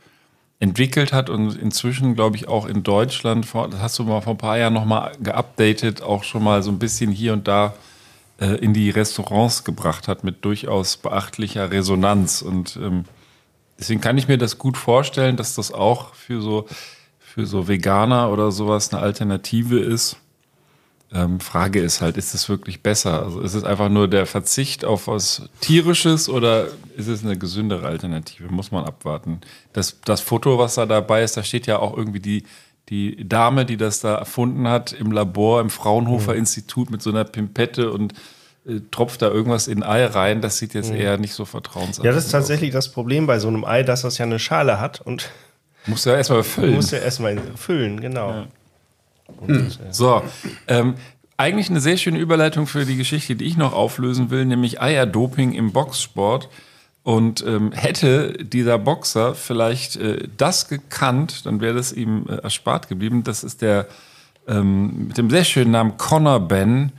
entwickelt 0.60 1.12
hat 1.12 1.30
und 1.30 1.56
inzwischen, 1.56 2.14
glaube 2.14 2.36
ich, 2.36 2.46
auch 2.46 2.66
in 2.66 2.82
Deutschland, 2.82 3.46
das 3.52 3.80
hast 3.80 3.98
du 3.98 4.04
mal 4.04 4.20
vor 4.20 4.34
ein 4.34 4.38
paar 4.38 4.58
Jahren 4.58 4.74
nochmal 4.74 5.12
geupdatet, 5.20 6.02
auch 6.02 6.22
schon 6.22 6.44
mal 6.44 6.62
so 6.62 6.70
ein 6.70 6.78
bisschen 6.78 7.10
hier 7.10 7.32
und 7.32 7.48
da 7.48 7.74
äh, 8.38 8.56
in 8.56 8.74
die 8.74 8.90
Restaurants 8.90 9.64
gebracht 9.64 10.06
hat 10.06 10.22
mit 10.22 10.44
durchaus 10.44 10.98
beachtlicher 10.98 11.70
Resonanz. 11.70 12.42
Und 12.42 12.76
ähm, 12.76 13.06
deswegen 13.78 14.02
kann 14.02 14.18
ich 14.18 14.28
mir 14.28 14.36
das 14.36 14.58
gut 14.58 14.76
vorstellen, 14.76 15.38
dass 15.38 15.54
das 15.54 15.72
auch 15.72 16.14
für 16.14 16.42
so, 16.42 16.66
für 17.18 17.46
so 17.46 17.66
Veganer 17.66 18.30
oder 18.30 18.52
sowas 18.52 18.92
eine 18.92 19.02
Alternative 19.02 19.78
ist. 19.78 20.18
Ähm, 21.12 21.40
Frage 21.40 21.80
ist 21.80 22.00
halt, 22.00 22.16
ist 22.16 22.34
es 22.34 22.48
wirklich 22.48 22.82
besser? 22.82 23.22
Also 23.24 23.40
ist 23.40 23.54
es 23.54 23.64
einfach 23.64 23.88
nur 23.88 24.06
der 24.06 24.26
Verzicht 24.26 24.84
auf 24.84 25.08
was 25.08 25.42
Tierisches 25.60 26.28
oder 26.28 26.68
ist 26.96 27.08
es 27.08 27.24
eine 27.24 27.36
gesündere 27.36 27.86
Alternative? 27.86 28.48
Muss 28.48 28.70
man 28.70 28.84
abwarten. 28.84 29.40
Das, 29.72 30.00
das 30.04 30.20
Foto, 30.20 30.58
was 30.58 30.76
da 30.76 30.86
dabei 30.86 31.24
ist, 31.24 31.36
da 31.36 31.42
steht 31.42 31.66
ja 31.66 31.80
auch 31.80 31.96
irgendwie 31.96 32.20
die, 32.20 32.44
die 32.90 33.28
Dame, 33.28 33.66
die 33.66 33.76
das 33.76 33.98
da 34.00 34.14
erfunden 34.14 34.68
hat, 34.68 34.92
im 34.92 35.10
Labor, 35.10 35.60
im 35.60 35.70
Fraunhofer 35.70 36.36
Institut 36.36 36.90
mit 36.90 37.02
so 37.02 37.10
einer 37.10 37.24
Pimpette 37.24 37.90
und 37.90 38.12
äh, 38.66 38.78
tropft 38.92 39.20
da 39.22 39.28
irgendwas 39.30 39.66
in 39.66 39.82
ein 39.82 39.90
Ei 39.90 40.06
rein. 40.06 40.40
Das 40.42 40.58
sieht 40.58 40.74
jetzt 40.74 40.90
Mhm. 40.90 40.96
eher 40.96 41.18
nicht 41.18 41.34
so 41.34 41.44
vertrauensartig 41.44 42.04
Ja, 42.04 42.12
das 42.12 42.24
ist 42.26 42.28
aus. 42.34 42.40
tatsächlich 42.42 42.70
das 42.70 42.88
Problem 42.88 43.26
bei 43.26 43.40
so 43.40 43.48
einem 43.48 43.64
Ei, 43.64 43.82
dass 43.82 44.02
das 44.02 44.16
ja 44.18 44.26
eine 44.26 44.38
Schale 44.38 44.78
hat 44.80 45.00
und 45.00 45.28
Musst 45.86 46.06
du 46.06 46.10
ja 46.10 46.16
erstmal 46.18 46.42
füllen. 46.44 46.74
muss 46.74 46.92
ja 46.92 46.98
erstmal 46.98 47.36
füllen, 47.56 48.00
genau. 48.00 48.30
Und, 48.42 48.48
äh, 49.46 49.70
So, 49.90 50.22
ähm, 50.68 50.94
eigentlich 51.36 51.70
eine 51.70 51.80
sehr 51.80 51.96
schöne 51.96 52.18
Überleitung 52.18 52.66
für 52.66 52.84
die 52.84 52.96
Geschichte, 52.96 53.34
die 53.34 53.44
ich 53.44 53.56
noch 53.56 53.72
auflösen 53.72 54.30
will, 54.30 54.44
nämlich 54.44 54.80
Eierdoping 54.80 55.52
im 55.52 55.72
Boxsport. 55.72 56.48
Und 57.02 57.42
ähm, 57.46 57.72
hätte 57.72 58.44
dieser 58.44 58.78
Boxer 58.78 59.34
vielleicht 59.34 59.96
äh, 59.96 60.28
das 60.36 60.68
gekannt, 60.68 61.46
dann 61.46 61.62
wäre 61.62 61.74
das 61.74 61.92
ihm 61.92 62.26
äh, 62.28 62.34
erspart 62.36 62.88
geblieben. 62.88 63.24
Das 63.24 63.42
ist 63.42 63.62
der 63.62 63.86
ähm, 64.46 65.08
mit 65.08 65.18
dem 65.18 65.30
sehr 65.30 65.44
schönen 65.44 65.70
Namen 65.70 65.96
Conor 65.96 66.40
Ben, 66.40 66.92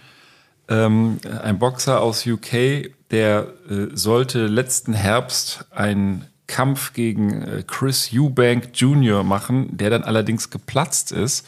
ähm, 0.69 1.19
ein 1.43 1.59
Boxer 1.59 2.01
aus 2.01 2.25
UK, 2.25 2.91
der 3.11 3.47
äh, 3.69 3.87
sollte 3.93 4.47
letzten 4.47 4.93
Herbst 4.93 5.65
einen 5.69 6.25
Kampf 6.47 6.93
gegen 6.93 7.41
äh, 7.41 7.63
Chris 7.65 8.09
Eubank 8.13 8.69
Jr. 8.73 9.23
machen, 9.23 9.75
der 9.77 9.89
dann 9.89 10.03
allerdings 10.03 10.49
geplatzt 10.49 11.11
ist, 11.11 11.47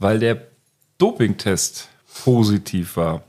weil 0.00 0.18
der 0.18 0.48
Dopingtest 0.98 1.88
positiv 2.24 2.96
war. 2.96 3.22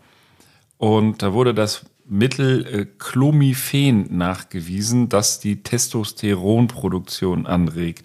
Und 0.79 1.21
da 1.21 1.33
wurde 1.33 1.53
das 1.53 1.85
Mittel 2.09 2.65
äh, 2.65 2.85
Clomiphen 2.97 4.17
nachgewiesen, 4.17 5.07
das 5.07 5.39
die 5.39 5.61
Testosteronproduktion 5.61 7.45
anregt. 7.45 8.03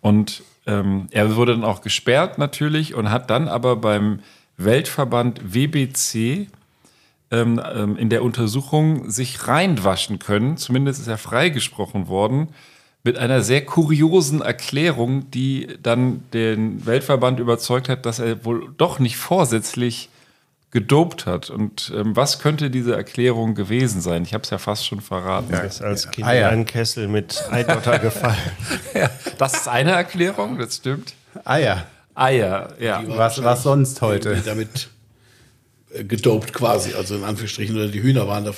Und 0.00 0.42
ähm, 0.66 1.06
er 1.12 1.36
wurde 1.36 1.52
dann 1.52 1.64
auch 1.64 1.82
gesperrt 1.82 2.36
natürlich 2.36 2.94
und 2.94 3.10
hat 3.10 3.30
dann 3.30 3.48
aber 3.48 3.76
beim 3.76 4.20
Weltverband 4.56 5.54
WBC 5.54 6.48
ähm, 7.30 7.60
ähm, 7.72 7.96
in 7.96 8.10
der 8.10 8.22
Untersuchung 8.22 9.08
sich 9.10 9.46
reinwaschen 9.46 10.18
können. 10.18 10.56
Zumindest 10.56 11.00
ist 11.00 11.08
er 11.08 11.18
freigesprochen 11.18 12.08
worden 12.08 12.48
mit 13.02 13.16
einer 13.16 13.42
sehr 13.42 13.64
kuriosen 13.64 14.42
Erklärung, 14.42 15.30
die 15.30 15.68
dann 15.82 16.22
den 16.32 16.84
Weltverband 16.86 17.40
überzeugt 17.40 17.88
hat, 17.88 18.04
dass 18.04 18.18
er 18.18 18.44
wohl 18.44 18.72
doch 18.76 18.98
nicht 18.98 19.16
vorsätzlich 19.16 20.10
gedopt 20.70 21.26
hat. 21.26 21.50
Und 21.50 21.92
ähm, 21.96 22.14
was 22.14 22.38
könnte 22.38 22.70
diese 22.70 22.94
Erklärung 22.94 23.54
gewesen 23.54 24.00
sein? 24.00 24.22
Ich 24.22 24.34
habe 24.34 24.44
es 24.44 24.50
ja 24.50 24.58
fast 24.58 24.86
schon 24.86 25.00
verraten. 25.00 25.52
Er 25.52 25.64
ist 25.64 25.82
als 25.82 26.10
Kind 26.10 26.26
Eier. 26.26 26.48
in 26.48 26.54
einen 26.54 26.66
Kessel 26.66 27.08
mit 27.08 27.42
Eidotter 27.50 27.98
gefallen. 27.98 28.36
Ja, 28.94 29.10
das 29.38 29.54
ist 29.54 29.68
eine 29.68 29.92
Erklärung, 29.92 30.58
das 30.58 30.76
stimmt. 30.76 31.14
Eier. 31.44 31.86
Eier, 32.14 32.74
ja. 32.78 33.02
Was, 33.06 33.42
was 33.42 33.62
sonst 33.62 34.00
heute? 34.02 34.36
Damit 34.44 34.90
äh, 35.92 36.04
gedopt 36.04 36.52
quasi, 36.52 36.92
also 36.94 37.16
in 37.16 37.24
Anführungsstrichen, 37.24 37.74
oder 37.74 37.88
die 37.88 38.02
Hühner 38.02 38.28
waren 38.28 38.44
da. 38.44 38.52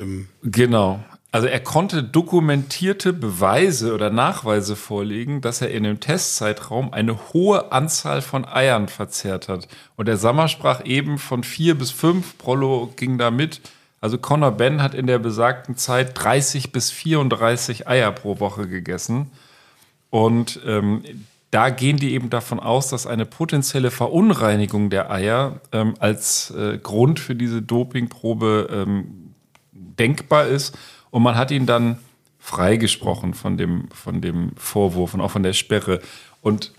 Ähm, 0.00 0.28
Genau. 0.42 1.00
Also 1.30 1.46
er 1.46 1.60
konnte 1.60 2.02
dokumentierte 2.02 3.12
Beweise 3.12 3.92
oder 3.92 4.08
Nachweise 4.08 4.76
vorlegen, 4.76 5.42
dass 5.42 5.60
er 5.60 5.70
in 5.70 5.82
dem 5.84 6.00
Testzeitraum 6.00 6.92
eine 6.92 7.32
hohe 7.32 7.70
Anzahl 7.70 8.22
von 8.22 8.46
Eiern 8.46 8.88
verzehrt 8.88 9.48
hat. 9.48 9.68
Und 9.96 10.08
der 10.08 10.16
Sammer 10.16 10.48
sprach 10.48 10.84
eben 10.86 11.18
von 11.18 11.44
vier 11.44 11.76
bis 11.76 11.90
fünf. 11.90 12.38
Prollo 12.38 12.92
ging 12.96 13.18
da 13.18 13.30
mit. 13.30 13.60
Also 14.00 14.16
Conor 14.16 14.52
Ben 14.52 14.82
hat 14.82 14.94
in 14.94 15.06
der 15.06 15.18
besagten 15.18 15.76
Zeit 15.76 16.12
30 16.14 16.72
bis 16.72 16.90
34 16.90 17.86
Eier 17.86 18.12
pro 18.12 18.40
Woche 18.40 18.66
gegessen. 18.66 19.30
Und 20.08 20.60
ähm, 20.64 21.02
da 21.50 21.68
gehen 21.68 21.98
die 21.98 22.14
eben 22.14 22.30
davon 22.30 22.60
aus, 22.60 22.88
dass 22.88 23.06
eine 23.06 23.26
potenzielle 23.26 23.90
Verunreinigung 23.90 24.88
der 24.88 25.10
Eier 25.10 25.60
ähm, 25.72 25.94
als 25.98 26.50
äh, 26.52 26.78
Grund 26.78 27.20
für 27.20 27.34
diese 27.34 27.60
Dopingprobe 27.60 28.68
ähm, 28.70 29.34
denkbar 29.72 30.46
ist. 30.46 30.76
Und 31.10 31.22
man 31.22 31.36
hat 31.36 31.50
ihn 31.50 31.66
dann 31.66 31.98
freigesprochen 32.38 33.34
von 33.34 33.56
dem, 33.56 33.88
von 33.90 34.20
dem 34.20 34.52
Vorwurf 34.56 35.14
und 35.14 35.20
auch 35.20 35.30
von 35.30 35.42
der 35.42 35.52
Sperre. 35.52 36.00
Und 36.40 36.72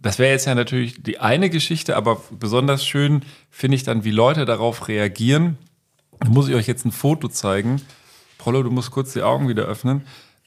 das 0.00 0.18
wäre 0.18 0.32
jetzt 0.32 0.46
ja 0.46 0.54
natürlich 0.54 1.02
die 1.02 1.20
eine 1.20 1.50
Geschichte, 1.50 1.96
aber 1.96 2.20
besonders 2.30 2.84
schön 2.84 3.22
finde 3.50 3.76
ich 3.76 3.84
dann, 3.84 4.04
wie 4.04 4.10
Leute 4.10 4.44
darauf 4.44 4.88
reagieren. 4.88 5.56
Da 6.20 6.28
muss 6.28 6.48
ich 6.48 6.54
euch 6.54 6.66
jetzt 6.66 6.84
ein 6.84 6.92
Foto 6.92 7.28
zeigen. 7.28 7.80
Prollo, 8.38 8.62
du 8.62 8.70
musst 8.70 8.90
kurz 8.90 9.12
die 9.12 9.22
Augen 9.22 9.48
wieder 9.48 9.64
öffnen. 9.64 10.02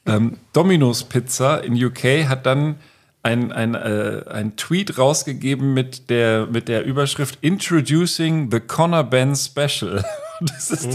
Ähm, 0.06 0.38
Domino's 0.54 1.04
Pizza 1.04 1.64
in 1.64 1.84
UK 1.84 2.28
hat 2.28 2.46
dann 2.46 2.76
ein, 3.24 3.52
ein, 3.52 3.76
äh, 3.76 4.24
ein 4.30 4.56
Tweet 4.56 4.98
rausgegeben 4.98 5.74
mit 5.74 6.10
der, 6.10 6.48
mit 6.48 6.68
der 6.68 6.86
Überschrift 6.86 7.40
Introducing 7.42 8.52
the 8.52 8.60
Conor 8.60 9.04
Ben 9.04 9.36
Special. 9.36 10.06
Das 10.42 10.72
ist 10.72 10.94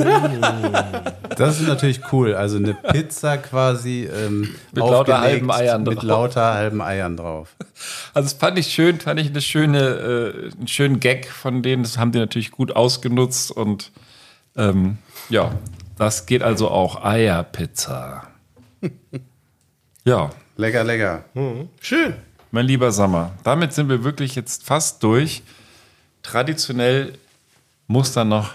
Das 1.36 1.60
ist 1.60 1.66
natürlich 1.66 2.00
cool. 2.12 2.34
Also 2.34 2.58
eine 2.58 2.74
Pizza 2.74 3.38
quasi 3.38 4.04
ähm, 4.12 4.54
Mit 4.72 4.76
lauter 4.76 5.20
halben 5.20 5.50
Eiern 5.50 5.82
Mit 5.82 5.96
drauf. 5.98 6.04
lauter 6.04 6.54
halben 6.54 6.80
Eiern 6.80 7.16
drauf. 7.16 7.56
Also 8.14 8.28
das 8.28 8.34
fand 8.34 8.58
ich 8.58 8.68
schön, 8.68 9.00
fand 9.00 9.18
ich 9.20 9.28
eine 9.28 9.40
schöne, 9.40 9.78
äh, 9.78 10.56
einen 10.56 10.68
schönen 10.68 11.00
Gag 11.00 11.28
von 11.28 11.62
denen. 11.62 11.82
Das 11.82 11.98
haben 11.98 12.12
die 12.12 12.18
natürlich 12.18 12.50
gut 12.50 12.76
ausgenutzt 12.76 13.50
und 13.50 13.90
ähm, 14.56 14.98
ja, 15.28 15.52
das 15.98 16.26
geht 16.26 16.42
also 16.42 16.68
auch 16.70 17.04
Eierpizza. 17.04 18.28
ja, 20.04 20.30
Lecker, 20.56 20.84
lecker. 20.84 21.24
schön. 21.80 22.14
mein 22.50 22.66
lieber 22.66 22.92
Sommer, 22.92 23.32
damit 23.42 23.72
sind 23.72 23.88
wir 23.88 24.04
wirklich 24.04 24.34
jetzt 24.34 24.64
fast 24.64 25.02
durch. 25.02 25.42
Traditionell 26.22 27.14
muss 27.86 28.12
dann 28.12 28.28
noch 28.28 28.50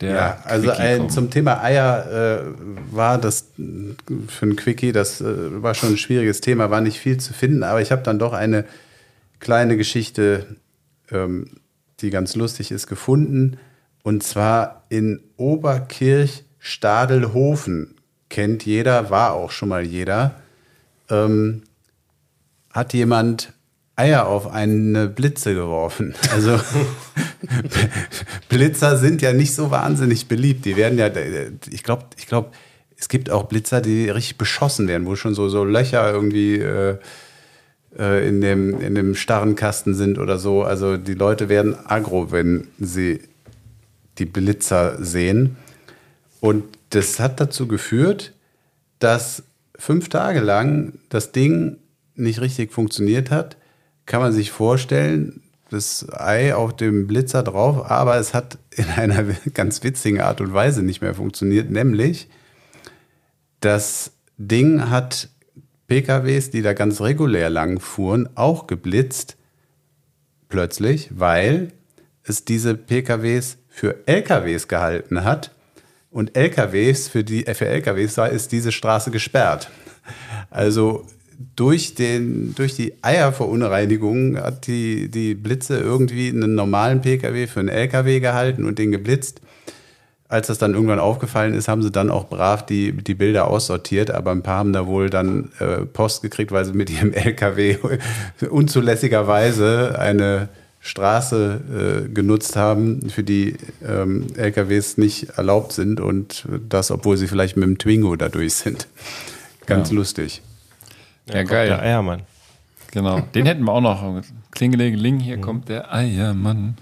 der 0.00 0.14
Ja, 0.14 0.38
also 0.44 0.70
ein, 0.70 1.10
zum 1.10 1.30
Thema 1.30 1.62
Eier 1.62 2.06
äh, 2.10 2.94
war 2.94 3.18
das 3.18 3.48
für 3.56 4.46
ein 4.46 4.56
Quickie, 4.56 4.92
das 4.92 5.20
äh, 5.20 5.62
war 5.62 5.74
schon 5.74 5.90
ein 5.90 5.98
schwieriges 5.98 6.40
Thema, 6.40 6.70
war 6.70 6.80
nicht 6.80 6.98
viel 6.98 7.18
zu 7.18 7.32
finden, 7.32 7.62
aber 7.62 7.80
ich 7.80 7.92
habe 7.92 8.02
dann 8.02 8.18
doch 8.18 8.32
eine 8.32 8.64
kleine 9.40 9.76
Geschichte, 9.76 10.56
ähm, 11.10 11.50
die 12.00 12.10
ganz 12.10 12.34
lustig 12.34 12.70
ist, 12.70 12.86
gefunden. 12.86 13.58
Und 14.02 14.22
zwar 14.22 14.84
in 14.88 15.20
Oberkirch 15.36 16.44
Stadelhofen. 16.58 17.94
Kennt 18.28 18.66
jeder, 18.66 19.10
war 19.10 19.34
auch 19.34 19.52
schon 19.52 19.68
mal 19.68 19.84
jeder. 19.84 20.34
Ähm, 21.08 21.62
hat 22.72 22.92
jemand 22.92 23.52
Eier 23.96 24.26
auf 24.26 24.52
eine 24.52 25.08
Blitze 25.08 25.54
geworfen. 25.54 26.14
Also 26.30 26.60
Blitzer 28.50 28.98
sind 28.98 29.22
ja 29.22 29.32
nicht 29.32 29.54
so 29.54 29.70
wahnsinnig 29.70 30.28
beliebt. 30.28 30.66
Die 30.66 30.76
werden 30.76 30.98
ja, 30.98 31.10
ich 31.70 31.82
glaube, 31.82 32.04
ich 32.18 32.26
glaube, 32.26 32.50
es 32.98 33.08
gibt 33.08 33.30
auch 33.30 33.44
Blitzer, 33.44 33.80
die 33.80 34.10
richtig 34.10 34.36
beschossen 34.36 34.86
werden, 34.86 35.06
wo 35.06 35.16
schon 35.16 35.34
so, 35.34 35.48
so 35.48 35.64
Löcher 35.64 36.12
irgendwie 36.12 36.56
äh, 36.56 36.98
äh, 37.98 38.28
in, 38.28 38.40
dem, 38.40 38.80
in 38.80 38.94
dem 38.94 39.14
starren 39.14 39.56
Kasten 39.56 39.94
sind 39.94 40.18
oder 40.18 40.38
so. 40.38 40.62
Also 40.62 40.96
die 40.98 41.14
Leute 41.14 41.48
werden 41.48 41.74
aggro, 41.86 42.30
wenn 42.30 42.68
sie 42.78 43.20
die 44.18 44.26
Blitzer 44.26 45.02
sehen. 45.02 45.56
Und 46.40 46.64
das 46.90 47.18
hat 47.18 47.40
dazu 47.40 47.66
geführt, 47.66 48.32
dass 48.98 49.42
fünf 49.78 50.08
Tage 50.08 50.40
lang 50.40 50.94
das 51.08 51.32
Ding 51.32 51.78
nicht 52.14 52.40
richtig 52.40 52.72
funktioniert 52.72 53.30
hat. 53.30 53.56
Kann 54.06 54.20
man 54.20 54.32
sich 54.32 54.50
vorstellen, 54.50 55.42
das 55.70 56.06
Ei 56.12 56.54
auf 56.54 56.76
dem 56.76 57.06
Blitzer 57.06 57.42
drauf, 57.42 57.90
aber 57.90 58.16
es 58.16 58.34
hat 58.34 58.58
in 58.70 58.86
einer 58.86 59.24
ganz 59.54 59.82
witzigen 59.82 60.20
Art 60.20 60.40
und 60.40 60.52
Weise 60.52 60.82
nicht 60.82 61.00
mehr 61.00 61.14
funktioniert, 61.14 61.70
nämlich 61.70 62.28
das 63.60 64.12
Ding 64.38 64.90
hat 64.90 65.28
PKWs, 65.88 66.50
die 66.50 66.62
da 66.62 66.72
ganz 66.72 67.00
regulär 67.00 67.50
lang 67.50 67.80
fuhren, 67.80 68.28
auch 68.34 68.66
geblitzt 68.66 69.36
plötzlich, 70.48 71.10
weil 71.12 71.72
es 72.22 72.44
diese 72.44 72.74
PKWs 72.74 73.58
für 73.68 74.06
LKWs 74.06 74.68
gehalten 74.68 75.24
hat 75.24 75.52
und 76.10 76.36
LKWs 76.36 77.08
für 77.08 77.24
die 77.24 77.42
für 77.42 77.66
LKWs 77.66 78.16
war 78.16 78.30
ist 78.30 78.52
diese 78.52 78.72
Straße 78.72 79.10
gesperrt. 79.10 79.70
Also 80.50 81.06
durch, 81.56 81.94
den, 81.94 82.54
durch 82.54 82.74
die 82.76 82.94
Eierverunreinigung 83.02 84.36
hat 84.38 84.66
die, 84.66 85.08
die 85.08 85.34
Blitze 85.34 85.78
irgendwie 85.78 86.28
einen 86.28 86.54
normalen 86.54 87.00
PKW 87.02 87.46
für 87.46 87.60
einen 87.60 87.68
LKW 87.68 88.20
gehalten 88.20 88.64
und 88.64 88.78
den 88.78 88.90
geblitzt. 88.92 89.40
Als 90.28 90.48
das 90.48 90.58
dann 90.58 90.74
irgendwann 90.74 90.98
aufgefallen 90.98 91.54
ist, 91.54 91.68
haben 91.68 91.82
sie 91.82 91.92
dann 91.92 92.10
auch 92.10 92.28
brav 92.28 92.66
die, 92.66 92.92
die 92.92 93.14
Bilder 93.14 93.48
aussortiert, 93.48 94.10
aber 94.10 94.32
ein 94.32 94.42
paar 94.42 94.58
haben 94.58 94.72
da 94.72 94.86
wohl 94.86 95.08
dann 95.08 95.50
äh, 95.60 95.86
Post 95.86 96.22
gekriegt, 96.22 96.50
weil 96.50 96.64
sie 96.64 96.72
mit 96.72 96.90
ihrem 96.90 97.12
LKW 97.12 97.76
unzulässigerweise 98.50 99.98
eine 99.98 100.48
Straße 100.80 102.04
äh, 102.06 102.08
genutzt 102.12 102.56
haben, 102.56 103.08
für 103.10 103.22
die 103.22 103.56
ähm, 103.86 104.26
LKWs 104.36 104.98
nicht 104.98 105.30
erlaubt 105.36 105.72
sind 105.72 106.00
und 106.00 106.44
das, 106.68 106.90
obwohl 106.90 107.16
sie 107.16 107.26
vielleicht 107.28 107.56
mit 107.56 107.64
dem 107.68 107.78
Twingo 107.78 108.14
dadurch 108.16 108.54
sind. 108.54 108.86
Ganz 109.66 109.90
Ja. 109.90 109.96
lustig. 109.96 110.42
Ja, 111.28 111.42
geil. 111.42 111.68
Der 111.68 111.80
Eiermann. 111.82 112.22
Genau, 112.92 113.20
den 113.20 113.46
hätten 113.46 113.64
wir 113.64 113.72
auch 113.72 113.80
noch. 113.80 114.22
Klingelingeling, 114.52 115.20
hier 115.20 115.40
kommt 115.40 115.68
der 115.68 115.92
Eiermann. 115.92 116.76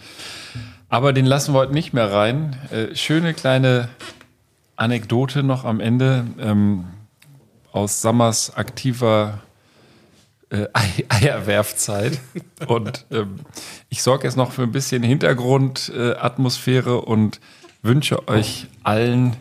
Aber 0.88 1.12
den 1.12 1.26
lassen 1.26 1.54
wir 1.54 1.58
heute 1.60 1.72
nicht 1.72 1.92
mehr 1.92 2.12
rein. 2.12 2.56
Äh, 2.70 2.94
schöne 2.94 3.34
kleine 3.34 3.88
Anekdote 4.76 5.42
noch 5.42 5.64
am 5.64 5.80
Ende 5.80 6.24
ähm, 6.38 6.84
aus 7.72 8.00
Sammers 8.00 8.54
aktiver 8.56 9.40
äh, 10.50 10.66
Ei- 10.72 11.04
Eierwerfzeit. 11.08 12.20
Und 12.68 13.06
ähm, 13.10 13.40
ich 13.88 14.02
sorge 14.02 14.24
jetzt 14.24 14.36
noch 14.36 14.52
für 14.52 14.62
ein 14.62 14.72
bisschen 14.72 15.02
Hintergrundatmosphäre 15.02 16.12
äh, 16.14 16.18
Atmosphäre 16.20 17.00
und 17.00 17.40
wünsche 17.82 18.28
euch 18.28 18.66
allen 18.84 19.34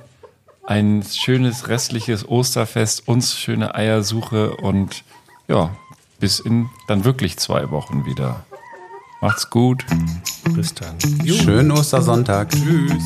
ein 0.65 1.03
schönes 1.03 1.67
restliches 1.67 2.27
Osterfest, 2.27 3.07
uns 3.07 3.37
schöne 3.37 3.75
Eiersuche 3.75 4.55
und 4.55 5.03
ja, 5.47 5.75
bis 6.19 6.39
in 6.39 6.69
dann 6.87 7.03
wirklich 7.03 7.37
zwei 7.37 7.69
Wochen 7.71 8.05
wieder. 8.05 8.45
Macht's 9.21 9.49
gut. 9.49 9.85
Bis 10.53 10.73
dann. 10.73 10.97
Schönen 11.25 11.71
Ostersonntag. 11.71 12.49
Tschüss. 12.49 13.03